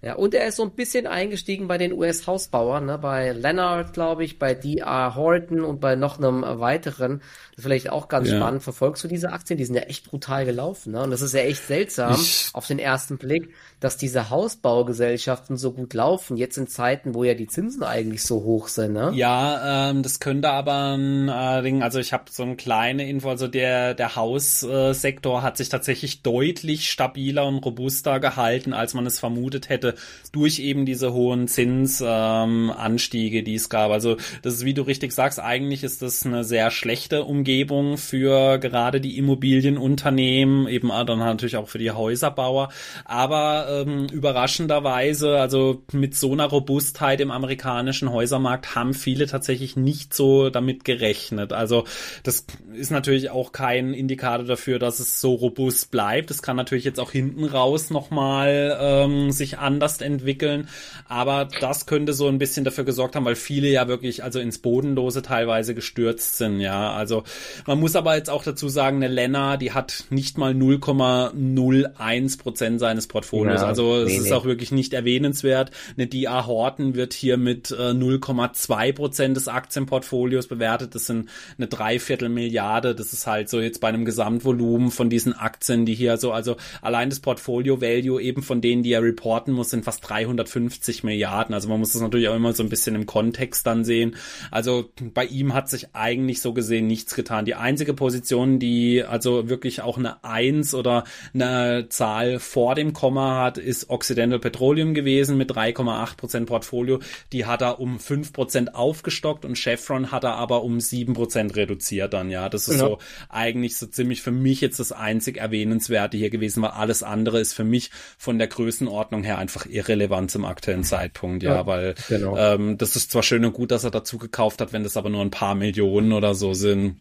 Ja, 0.03 0.15
und 0.15 0.33
er 0.33 0.47
ist 0.47 0.55
so 0.55 0.63
ein 0.63 0.71
bisschen 0.71 1.05
eingestiegen 1.05 1.67
bei 1.67 1.77
den 1.77 1.93
US-Hausbauern, 1.93 2.87
ne? 2.87 2.97
bei 2.97 3.33
Leonard, 3.33 3.93
glaube 3.93 4.23
ich, 4.23 4.39
bei 4.39 4.55
D.R. 4.55 5.15
Horton 5.15 5.61
und 5.61 5.79
bei 5.79 5.95
noch 5.95 6.17
einem 6.17 6.41
weiteren. 6.41 7.21
Vielleicht 7.55 7.91
auch 7.91 8.07
ganz 8.07 8.27
ja. 8.27 8.37
spannend. 8.37 8.63
Verfolgst 8.63 9.03
du 9.03 9.07
diese 9.07 9.31
Aktien? 9.31 9.57
Die 9.57 9.65
sind 9.65 9.75
ja 9.75 9.83
echt 9.83 10.09
brutal 10.09 10.45
gelaufen. 10.45 10.93
Ne? 10.93 11.03
Und 11.03 11.11
das 11.11 11.21
ist 11.21 11.35
ja 11.35 11.41
echt 11.41 11.67
seltsam 11.67 12.13
ich, 12.13 12.49
auf 12.53 12.65
den 12.65 12.79
ersten 12.79 13.19
Blick, 13.19 13.53
dass 13.79 13.97
diese 13.97 14.31
Hausbaugesellschaften 14.31 15.57
so 15.57 15.71
gut 15.71 15.93
laufen, 15.93 16.35
jetzt 16.35 16.57
in 16.57 16.65
Zeiten, 16.65 17.13
wo 17.13 17.23
ja 17.23 17.35
die 17.35 17.47
Zinsen 17.47 17.83
eigentlich 17.83 18.23
so 18.23 18.43
hoch 18.43 18.69
sind. 18.69 18.93
Ne? 18.93 19.11
Ja, 19.13 19.91
ähm, 19.91 20.01
das 20.01 20.19
könnte 20.19 20.49
aber 20.49 20.97
ein 20.97 21.29
äh, 21.29 21.61
Ding, 21.61 21.83
also 21.83 21.99
ich 21.99 22.11
habe 22.11 22.23
so 22.31 22.41
eine 22.41 22.55
kleine 22.55 23.07
Info, 23.07 23.29
also 23.29 23.47
der, 23.47 23.93
der 23.93 24.15
Haussektor 24.15 25.39
äh, 25.39 25.41
hat 25.43 25.57
sich 25.57 25.69
tatsächlich 25.69 26.23
deutlich 26.23 26.89
stabiler 26.89 27.45
und 27.45 27.59
robuster 27.59 28.19
gehalten, 28.19 28.73
als 28.73 28.95
man 28.95 29.05
es 29.05 29.19
vermutet 29.19 29.69
hätte 29.69 29.90
durch 30.31 30.59
eben 30.59 30.85
diese 30.85 31.13
hohen 31.13 31.47
Zinsanstiege, 31.47 33.39
ähm, 33.39 33.45
die 33.45 33.55
es 33.55 33.69
gab. 33.69 33.91
Also 33.91 34.17
das 34.41 34.55
ist, 34.55 34.65
wie 34.65 34.73
du 34.73 34.83
richtig 34.83 35.11
sagst, 35.11 35.39
eigentlich 35.39 35.83
ist 35.83 36.01
das 36.01 36.25
eine 36.25 36.43
sehr 36.43 36.71
schlechte 36.71 37.23
Umgebung 37.23 37.97
für 37.97 38.57
gerade 38.57 39.01
die 39.01 39.17
Immobilienunternehmen, 39.17 40.67
eben 40.67 40.89
dann 40.89 41.19
natürlich 41.19 41.57
auch 41.57 41.67
für 41.67 41.79
die 41.79 41.91
Häuserbauer. 41.91 42.69
Aber 43.05 43.85
ähm, 43.85 44.07
überraschenderweise, 44.11 45.39
also 45.39 45.83
mit 45.91 46.15
so 46.15 46.31
einer 46.31 46.45
Robustheit 46.45 47.21
im 47.21 47.31
amerikanischen 47.31 48.11
Häusermarkt 48.11 48.75
haben 48.75 48.93
viele 48.93 49.27
tatsächlich 49.27 49.75
nicht 49.75 50.13
so 50.13 50.49
damit 50.49 50.83
gerechnet. 50.85 51.53
Also 51.53 51.85
das 52.23 52.45
ist 52.73 52.91
natürlich 52.91 53.29
auch 53.29 53.51
kein 53.51 53.93
Indikator 53.93 54.45
dafür, 54.45 54.79
dass 54.79 54.99
es 54.99 55.19
so 55.19 55.33
robust 55.33 55.91
bleibt. 55.91 56.31
Es 56.31 56.41
kann 56.41 56.55
natürlich 56.55 56.85
jetzt 56.85 56.99
auch 56.99 57.11
hinten 57.11 57.43
raus 57.45 57.89
nochmal 57.89 58.77
ähm, 58.79 59.31
sich 59.31 59.57
anders 59.81 60.01
entwickeln. 60.01 60.67
Aber 61.07 61.47
das 61.59 61.85
könnte 61.85 62.13
so 62.13 62.27
ein 62.27 62.37
bisschen 62.37 62.63
dafür 62.63 62.83
gesorgt 62.83 63.15
haben, 63.15 63.25
weil 63.25 63.35
viele 63.35 63.67
ja 63.67 63.87
wirklich 63.87 64.23
also 64.23 64.39
ins 64.39 64.59
Bodenlose 64.59 65.21
teilweise 65.21 65.73
gestürzt 65.75 66.37
sind. 66.37 66.59
Ja, 66.59 66.93
also 66.93 67.23
man 67.65 67.79
muss 67.79 67.95
aber 67.95 68.15
jetzt 68.15 68.29
auch 68.29 68.43
dazu 68.43 68.69
sagen, 68.69 68.97
eine 68.97 69.07
Lena, 69.13 69.57
die 69.57 69.71
hat 69.71 70.05
nicht 70.09 70.37
mal 70.37 70.53
0,01 70.53 72.39
Prozent 72.39 72.79
seines 72.79 73.07
Portfolios. 73.07 73.61
Ja, 73.61 73.67
also 73.67 73.97
es 73.97 74.09
nee, 74.09 74.17
ist 74.17 74.23
nee. 74.25 74.33
auch 74.33 74.45
wirklich 74.45 74.71
nicht 74.71 74.93
erwähnenswert. 74.93 75.71
Eine 75.97 76.07
DA 76.07 76.45
Horton 76.45 76.95
wird 76.95 77.13
hier 77.13 77.37
mit 77.37 77.71
äh, 77.71 77.91
0,2 77.91 78.93
Prozent 78.93 79.37
des 79.37 79.47
Aktienportfolios 79.47 80.47
bewertet. 80.47 80.95
Das 80.95 81.07
sind 81.07 81.29
eine 81.57 81.67
Dreiviertel 81.67 82.29
Milliarde. 82.29 82.95
Das 82.95 83.13
ist 83.13 83.25
halt 83.27 83.49
so 83.49 83.59
jetzt 83.59 83.81
bei 83.81 83.87
einem 83.87 84.05
Gesamtvolumen 84.05 84.91
von 84.91 85.09
diesen 85.09 85.33
Aktien, 85.33 85.85
die 85.85 85.95
hier 85.95 86.17
so, 86.17 86.31
also 86.31 86.57
allein 86.81 87.09
das 87.09 87.19
Portfolio 87.19 87.81
Value 87.81 88.21
eben 88.21 88.43
von 88.43 88.61
denen, 88.61 88.83
die 88.83 88.93
er 88.93 89.01
reporten 89.01 89.53
muss, 89.53 89.70
sind 89.71 89.85
fast 89.85 90.07
350 90.07 91.03
Milliarden. 91.03 91.53
Also 91.53 91.69
man 91.69 91.79
muss 91.79 91.93
das 91.93 92.01
natürlich 92.01 92.27
auch 92.29 92.35
immer 92.35 92.53
so 92.53 92.63
ein 92.63 92.69
bisschen 92.69 92.95
im 92.95 93.05
Kontext 93.05 93.65
dann 93.65 93.83
sehen. 93.83 94.15
Also 94.51 94.89
bei 95.13 95.25
ihm 95.25 95.53
hat 95.53 95.69
sich 95.69 95.87
eigentlich 95.93 96.41
so 96.41 96.53
gesehen 96.53 96.87
nichts 96.87 97.15
getan. 97.15 97.45
Die 97.45 97.55
einzige 97.55 97.93
Position, 97.93 98.59
die 98.59 99.03
also 99.03 99.49
wirklich 99.49 99.81
auch 99.81 99.97
eine 99.97 100.23
Eins 100.23 100.73
oder 100.73 101.03
eine 101.33 101.87
Zahl 101.89 102.39
vor 102.39 102.75
dem 102.75 102.93
Komma 102.93 103.43
hat, 103.43 103.57
ist 103.57 103.89
Occidental 103.89 104.39
Petroleum 104.39 104.93
gewesen 104.93 105.37
mit 105.37 105.51
3,8 105.51 106.17
Prozent 106.17 106.45
Portfolio. 106.47 106.99
Die 107.31 107.45
hat 107.45 107.61
er 107.61 107.79
um 107.79 107.99
5 107.99 108.33
Prozent 108.33 108.75
aufgestockt 108.75 109.45
und 109.45 109.57
Chevron 109.57 110.11
hat 110.11 110.23
er 110.23 110.35
aber 110.35 110.63
um 110.63 110.79
7 110.79 111.13
Prozent 111.13 111.55
reduziert 111.55 112.13
dann, 112.13 112.29
ja. 112.29 112.49
Das 112.49 112.67
ist 112.67 112.79
ja. 112.79 112.87
so 112.87 112.97
eigentlich 113.29 113.77
so 113.77 113.85
ziemlich 113.85 114.21
für 114.21 114.31
mich 114.31 114.61
jetzt 114.61 114.79
das 114.79 114.91
einzig 114.91 115.37
erwähnenswerte 115.37 116.17
hier 116.17 116.29
gewesen, 116.29 116.61
weil 116.61 116.71
alles 116.71 117.03
andere 117.03 117.39
ist 117.39 117.53
für 117.53 117.63
mich 117.63 117.91
von 118.17 118.37
der 118.37 118.47
Größenordnung 118.47 119.23
her 119.23 119.37
einfach 119.37 119.60
irrelevant 119.65 120.31
zum 120.31 120.45
aktuellen 120.45 120.83
Zeitpunkt, 120.83 121.43
ja, 121.43 121.55
ja 121.55 121.65
weil 121.65 121.95
genau. 122.07 122.37
ähm, 122.37 122.77
das 122.77 122.95
ist 122.95 123.11
zwar 123.11 123.23
schön 123.23 123.45
und 123.45 123.53
gut, 123.53 123.71
dass 123.71 123.83
er 123.83 123.91
dazu 123.91 124.17
gekauft 124.17 124.61
hat, 124.61 124.73
wenn 124.73 124.83
das 124.83 124.97
aber 124.97 125.09
nur 125.09 125.21
ein 125.21 125.31
paar 125.31 125.55
Millionen 125.55 126.13
oder 126.13 126.35
so 126.35 126.53
sind. 126.53 126.99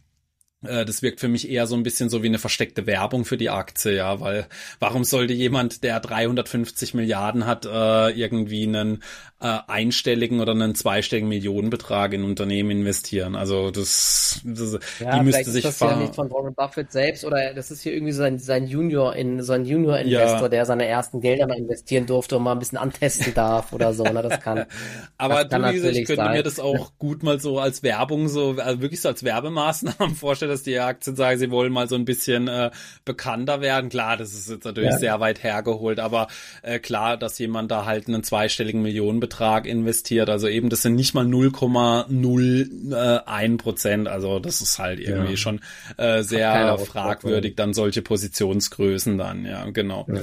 Äh, 0.63 0.85
das 0.85 1.03
wirkt 1.03 1.21
für 1.21 1.29
mich 1.29 1.51
eher 1.51 1.67
so 1.67 1.75
ein 1.75 1.83
bisschen 1.83 2.09
so 2.09 2.23
wie 2.23 2.29
eine 2.29 2.39
versteckte 2.39 2.87
Werbung 2.87 3.25
für 3.25 3.37
die 3.37 3.51
Aktie, 3.51 3.97
ja, 3.97 4.21
weil 4.21 4.47
warum 4.79 5.05
sollte 5.05 5.33
jemand, 5.33 5.83
der 5.85 6.01
350 6.01 6.95
Milliarden 6.95 7.47
hat, 7.47 7.65
äh, 7.65 8.11
irgendwie 8.11 8.65
einen 8.65 9.03
äh, 9.41 9.59
einstelligen 9.67 10.41
oder 10.41 10.53
einen 10.53 10.75
zweistelligen 10.75 11.29
Millionenbetrag 11.29 12.13
in 12.13 12.25
Unternehmen 12.25 12.71
investieren? 12.71 13.35
Also 13.35 13.71
das, 13.71 14.41
das 14.45 14.79
ja, 15.01 15.19
die 15.19 15.25
müsste 15.25 15.51
sich 15.51 15.65
ist 15.65 15.81
das 15.81 15.91
ja 15.91 15.97
nicht 15.97 16.15
von 16.15 16.31
Warren 16.31 16.55
Buffett 16.55 16.93
selbst 16.93 17.25
oder 17.25 17.55
das 17.55 17.71
ist 17.71 17.83
hier 17.83 17.95
irgendwie 17.95 18.13
so 18.13 18.19
sein, 18.19 18.39
sein 18.39 18.67
Junior 18.67 19.17
in 19.17 19.43
so 19.43 19.55
ein 19.55 19.65
Junior 19.65 19.99
Investor, 19.99 20.43
ja. 20.43 20.49
der 20.49 20.67
seine 20.67 20.87
ersten 20.87 21.21
Gelder 21.21 21.47
mal 21.47 21.57
investieren 21.57 22.07
durfte 22.07 22.37
und 22.37 22.43
mal 22.43 22.53
ein 22.53 22.59
bisschen 22.59 22.79
antesten 22.79 23.33
darf 23.35 23.73
oder 23.73 23.95
so, 23.95 24.05
ne, 24.05 24.23
das 24.23 24.41
kann. 24.41 24.67
Aber 25.17 25.45
das 25.45 25.51
kann 25.51 25.63
du, 25.63 25.91
ich 25.91 26.05
könnte 26.05 26.23
sein. 26.23 26.33
mir 26.33 26.43
das 26.43 26.61
auch 26.61 26.93
gut 26.99 27.23
mal 27.23 27.41
so 27.41 27.59
als 27.59 27.83
Werbung 27.83 28.29
so 28.29 28.57
also 28.59 28.83
wirklich 28.83 29.01
so 29.01 29.09
als 29.09 29.25
Werbemaßnahmen 29.25 30.15
vorstellen 30.15 30.51
dass 30.51 30.63
die 30.63 30.79
Aktien 30.79 31.17
sagen, 31.17 31.39
sie 31.39 31.51
wollen 31.51 31.73
mal 31.73 31.89
so 31.89 31.95
ein 31.95 32.05
bisschen 32.05 32.49
äh, 32.49 32.71
bekannter 33.05 33.61
werden. 33.61 33.89
Klar, 33.89 34.17
das 34.17 34.35
ist 34.35 34.51
jetzt 34.51 34.65
natürlich 34.65 34.91
ja. 34.91 34.99
sehr 34.99 35.21
weit 35.21 35.43
hergeholt, 35.43 35.99
aber 35.99 36.29
äh, 36.63 36.79
klar, 36.79 37.17
dass 37.17 37.39
jemand 37.39 37.71
da 37.71 37.87
halt 37.87 38.07
einen 38.07 38.23
zweistelligen 38.23 38.83
Millionenbetrag 38.83 39.30
investiert. 39.67 40.29
Also 40.29 40.49
eben, 40.49 40.71
das 40.71 40.83
sind 40.83 40.95
nicht 40.95 41.15
mal 41.15 41.27
0,01 41.27 43.59
Prozent. 43.59 44.09
Also 44.09 44.39
das 44.39 44.61
ist 44.61 44.79
halt 44.79 45.01
irgendwie 45.01 45.33
ja. 45.33 45.37
schon 45.37 45.61
äh, 45.97 46.23
sehr 46.23 46.79
fragwürdig, 46.79 47.57
dann 47.57 47.75
solche 47.75 48.03
Positionsgrößen 48.03 49.19
dann, 49.19 49.45
ja, 49.45 49.69
genau. 49.71 50.07
Ja. 50.09 50.21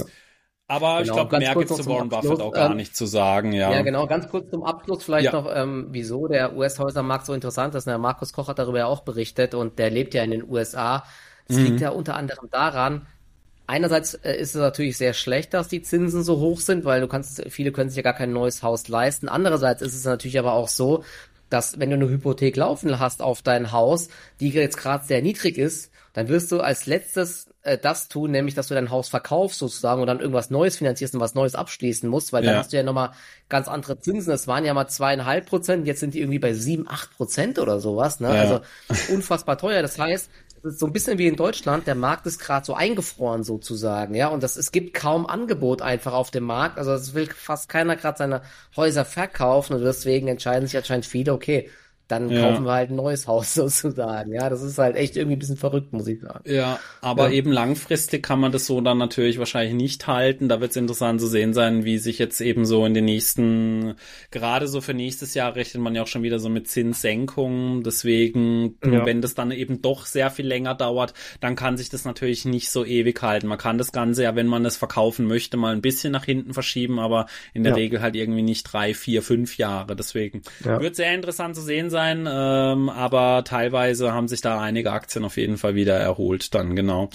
Aber 0.69 0.99
genau, 0.99 1.01
ich 1.01 1.11
glaube, 1.11 1.37
mehr 1.37 1.55
gibt 1.55 1.71
es 1.71 1.77
zu 1.77 1.85
Warren 1.85 2.09
Buffett 2.09 2.41
auch 2.41 2.51
gar 2.51 2.71
ähm, 2.71 2.77
nicht 2.77 2.93
zu 2.95 3.05
sagen, 3.05 3.53
ja. 3.53 3.71
Ja, 3.71 3.81
genau, 3.83 4.05
ganz 4.05 4.27
kurz 4.27 4.49
zum 4.49 4.63
Abschluss 4.63 5.03
vielleicht 5.03 5.25
ja. 5.25 5.31
noch, 5.31 5.49
ähm, 5.53 5.87
wieso 5.91 6.27
der 6.27 6.57
US-Häusermarkt 6.57 7.25
so 7.25 7.33
interessant 7.33 7.73
ist. 7.75 7.87
Der 7.87 7.97
Markus 7.97 8.33
Koch 8.33 8.49
hat 8.49 8.59
darüber 8.59 8.79
ja 8.79 8.87
auch 8.87 9.01
berichtet 9.01 9.55
und 9.55 9.79
der 9.79 9.89
lebt 9.89 10.13
ja 10.13 10.23
in 10.23 10.31
den 10.31 10.49
USA. 10.49 11.05
Es 11.47 11.55
mhm. 11.55 11.63
liegt 11.63 11.79
ja 11.79 11.91
unter 11.91 12.17
anderem 12.17 12.49
daran, 12.51 13.07
einerseits 13.67 14.15
äh, 14.15 14.35
ist 14.35 14.55
es 14.55 14.61
natürlich 14.61 14.97
sehr 14.97 15.13
schlecht, 15.13 15.53
dass 15.53 15.67
die 15.67 15.81
Zinsen 15.81 16.23
so 16.23 16.39
hoch 16.39 16.59
sind, 16.59 16.85
weil 16.85 17.01
du 17.01 17.07
kannst, 17.07 17.43
viele 17.49 17.71
können 17.71 17.89
sich 17.89 17.97
ja 17.97 18.03
gar 18.03 18.13
kein 18.13 18.33
neues 18.33 18.63
Haus 18.63 18.87
leisten. 18.87 19.29
Andererseits 19.29 19.81
ist 19.81 19.93
es 19.93 20.05
natürlich 20.05 20.39
aber 20.39 20.53
auch 20.53 20.69
so, 20.69 21.03
dass 21.49 21.79
wenn 21.79 21.89
du 21.89 21.95
eine 21.95 22.09
Hypothek 22.09 22.55
laufen 22.55 22.99
hast 22.99 23.21
auf 23.21 23.41
dein 23.41 23.71
Haus, 23.71 24.09
die 24.39 24.49
jetzt 24.49 24.77
gerade 24.77 25.05
sehr 25.05 25.21
niedrig 25.21 25.57
ist, 25.57 25.91
dann 26.13 26.29
wirst 26.29 26.51
du 26.51 26.61
als 26.61 26.87
letztes 26.87 27.47
äh, 27.61 27.77
das 27.77 28.07
tun, 28.07 28.31
nämlich 28.31 28.55
dass 28.55 28.67
du 28.67 28.73
dein 28.73 28.89
Haus 28.89 29.07
verkaufst 29.07 29.59
sozusagen 29.59 30.01
und 30.01 30.07
dann 30.07 30.19
irgendwas 30.19 30.49
Neues 30.49 30.77
finanzierst 30.77 31.13
und 31.13 31.21
was 31.21 31.35
Neues 31.35 31.53
abschließen 31.53 32.09
musst, 32.09 32.33
weil 32.33 32.43
ja. 32.43 32.51
dann 32.51 32.59
hast 32.59 32.73
du 32.73 32.77
ja 32.77 32.83
nochmal 32.83 33.11
ganz 33.49 33.67
andere 33.67 33.99
Zinsen. 33.99 34.31
Das 34.31 34.47
waren 34.47 34.65
ja 34.65 34.73
mal 34.73 34.87
zweieinhalb 34.87 35.45
Prozent, 35.45 35.85
jetzt 35.85 35.99
sind 35.99 36.13
die 36.13 36.21
irgendwie 36.21 36.39
bei 36.39 36.53
sieben, 36.53 36.87
acht 36.87 37.15
Prozent 37.15 37.59
oder 37.59 37.79
sowas. 37.79 38.19
Ne? 38.19 38.33
Ja. 38.33 38.41
Also 38.41 38.61
unfassbar 39.13 39.57
teuer. 39.57 39.81
Das 39.81 39.99
heißt, 39.99 40.29
so 40.63 40.85
ein 40.85 40.93
bisschen 40.93 41.17
wie 41.17 41.27
in 41.27 41.35
Deutschland, 41.35 41.87
der 41.87 41.95
Markt 41.95 42.25
ist 42.25 42.39
gerade 42.39 42.65
so 42.65 42.73
eingefroren 42.73 43.43
sozusagen, 43.43 44.15
ja, 44.15 44.27
und 44.27 44.43
das, 44.43 44.57
es 44.57 44.71
gibt 44.71 44.93
kaum 44.93 45.25
Angebot 45.25 45.81
einfach 45.81 46.13
auf 46.13 46.31
dem 46.31 46.43
Markt, 46.43 46.77
also 46.77 46.91
es 46.93 47.13
will 47.13 47.27
fast 47.27 47.69
keiner 47.69 47.95
gerade 47.95 48.17
seine 48.17 48.41
Häuser 48.75 49.05
verkaufen 49.05 49.75
und 49.75 49.81
deswegen 49.83 50.27
entscheiden 50.27 50.67
sich 50.67 50.77
anscheinend 50.77 51.05
viele, 51.05 51.33
okay, 51.33 51.69
dann 52.07 52.29
ja. 52.29 52.41
kaufen 52.41 52.65
wir 52.65 52.71
halt 52.71 52.89
ein 52.89 52.95
neues 52.95 53.27
Haus 53.27 53.53
sozusagen. 53.53 54.33
Ja, 54.33 54.49
das 54.49 54.61
ist 54.61 54.77
halt 54.77 54.95
echt 54.95 55.17
irgendwie 55.17 55.35
ein 55.35 55.39
bisschen 55.39 55.57
verrückt, 55.57 55.91
muss 55.93 56.07
ich 56.07 56.21
sagen. 56.21 56.49
Ja, 56.49 56.79
aber 57.01 57.27
ja. 57.27 57.33
eben 57.33 57.51
langfristig 57.51 58.23
kann 58.23 58.39
man 58.39 58.51
das 58.51 58.65
so 58.65 58.79
dann 58.81 58.97
natürlich 58.97 59.39
wahrscheinlich 59.39 59.75
nicht 59.75 60.07
halten. 60.07 60.47
Da 60.47 60.61
wird 60.61 60.71
es 60.71 60.77
interessant 60.77 61.19
zu 61.19 61.27
sehen 61.27 61.53
sein, 61.53 61.83
wie 61.83 61.97
sich 61.97 62.17
jetzt 62.17 62.39
eben 62.39 62.65
so 62.65 62.85
in 62.85 62.93
den 62.93 63.05
nächsten, 63.05 63.95
gerade 64.31 64.67
so 64.67 64.79
für 64.81 64.93
nächstes 64.93 65.33
Jahr 65.33 65.55
rechnet 65.55 65.83
man 65.83 65.95
ja 65.95 66.03
auch 66.03 66.07
schon 66.07 66.23
wieder 66.23 66.39
so 66.39 66.49
mit 66.49 66.69
Zinssenkungen. 66.69 67.83
Deswegen, 67.83 68.77
ja. 68.83 69.05
wenn 69.05 69.21
das 69.21 69.35
dann 69.35 69.51
eben 69.51 69.81
doch 69.81 70.05
sehr 70.05 70.31
viel 70.31 70.47
länger 70.47 70.75
dauert, 70.75 71.13
dann 71.41 71.55
kann 71.55 71.77
sich 71.77 71.89
das 71.89 72.05
natürlich 72.05 72.45
nicht 72.45 72.69
so 72.69 72.85
ewig 72.85 73.21
halten. 73.21 73.47
Man 73.47 73.57
kann 73.57 73.77
das 73.77 73.91
Ganze 73.91 74.23
ja, 74.23 74.35
wenn 74.35 74.47
man 74.47 74.65
es 74.65 74.77
verkaufen 74.77 75.27
möchte, 75.27 75.57
mal 75.57 75.73
ein 75.73 75.81
bisschen 75.81 76.13
nach 76.13 76.25
hinten 76.25 76.53
verschieben, 76.53 76.99
aber 76.99 77.25
in 77.53 77.63
der 77.63 77.75
Regel 77.75 78.01
halt 78.01 78.15
irgendwie 78.15 78.41
nicht 78.41 78.63
drei, 78.63 78.93
vier, 78.93 79.21
fünf 79.21 79.57
Jahre. 79.57 79.95
Deswegen 79.95 80.41
wird 80.61 80.95
sehr 80.95 81.13
interessant 81.13 81.55
zu 81.55 81.61
sehen 81.61 81.89
sein 81.89 81.96
sein, 81.97 82.27
ähm, 82.29 82.89
aber 82.89 83.43
teilweise 83.43 84.13
haben 84.13 84.27
sich 84.27 84.41
da 84.41 84.61
einige 84.61 84.91
Aktien 84.91 85.25
auf 85.25 85.37
jeden 85.37 85.57
Fall 85.57 85.73
wieder 85.73 85.95
erholt 85.95 86.53
dann, 86.53 86.75
genau. 86.75 87.09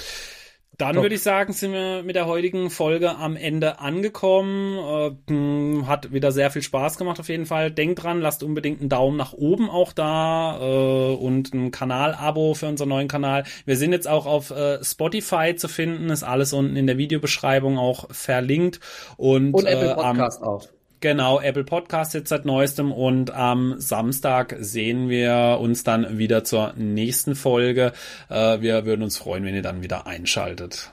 Dann 0.79 0.97
würde 0.97 1.15
ich 1.15 1.23
sagen, 1.23 1.53
sind 1.53 1.73
wir 1.73 2.03
mit 2.03 2.17
der 2.17 2.27
heutigen 2.27 2.69
Folge 2.69 3.15
am 3.15 3.37
Ende 3.37 3.79
angekommen. 3.79 5.15
Äh, 5.29 5.87
hat 5.87 6.13
wieder 6.13 6.33
sehr 6.33 6.51
viel 6.51 6.63
Spaß 6.63 6.99
gemacht 6.99 7.21
auf 7.21 7.29
jeden 7.29 7.47
Fall. 7.47 7.71
Denkt 7.71 8.03
dran, 8.03 8.21
lasst 8.21 8.43
unbedingt 8.43 8.81
einen 8.81 8.89
Daumen 8.89 9.17
nach 9.17 9.33
oben 9.33 9.71
auch 9.71 9.93
da 9.93 10.59
äh, 10.61 11.15
und 11.15 11.55
ein 11.55 11.71
Kanal-Abo 11.71 12.55
für 12.55 12.67
unseren 12.67 12.89
neuen 12.89 13.07
Kanal. 13.07 13.45
Wir 13.65 13.77
sind 13.77 13.93
jetzt 13.93 14.09
auch 14.09 14.27
auf 14.27 14.51
äh, 14.51 14.83
Spotify 14.83 15.55
zu 15.55 15.69
finden, 15.69 16.11
ist 16.11 16.25
alles 16.25 16.53
unten 16.53 16.75
in 16.75 16.89
der 16.89 16.99
Videobeschreibung 16.99 17.79
auch 17.79 18.07
verlinkt. 18.11 18.81
Und, 19.17 19.55
und 19.55 19.67
Apple 19.67 19.93
äh, 19.93 19.95
Podcast 19.95 20.43
auch. 20.43 20.67
Genau, 21.03 21.41
Apple 21.41 21.65
Podcast 21.65 22.15
jetzt 22.15 22.29
seit 22.29 22.45
neuestem 22.45 22.93
und 22.93 23.33
am 23.33 23.75
Samstag 23.81 24.55
sehen 24.61 25.09
wir 25.09 25.59
uns 25.61 25.83
dann 25.83 26.17
wieder 26.17 26.45
zur 26.45 26.75
nächsten 26.77 27.35
Folge. 27.35 27.93
Äh, 28.31 28.61
wir 28.61 28.87
würden 28.87 29.03
uns 29.03 29.19
freuen, 29.19 29.45
wenn 29.45 29.57
ihr 29.57 29.63
dann 29.63 29.83
wieder 29.83 30.07
einschaltet. 30.07 30.93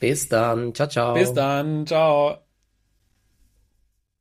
Bis 0.00 0.28
dann. 0.28 0.74
Ciao, 0.74 0.88
ciao. 0.88 1.14
Bis 1.14 1.32
dann. 1.32 1.86
Ciao. 1.86 2.45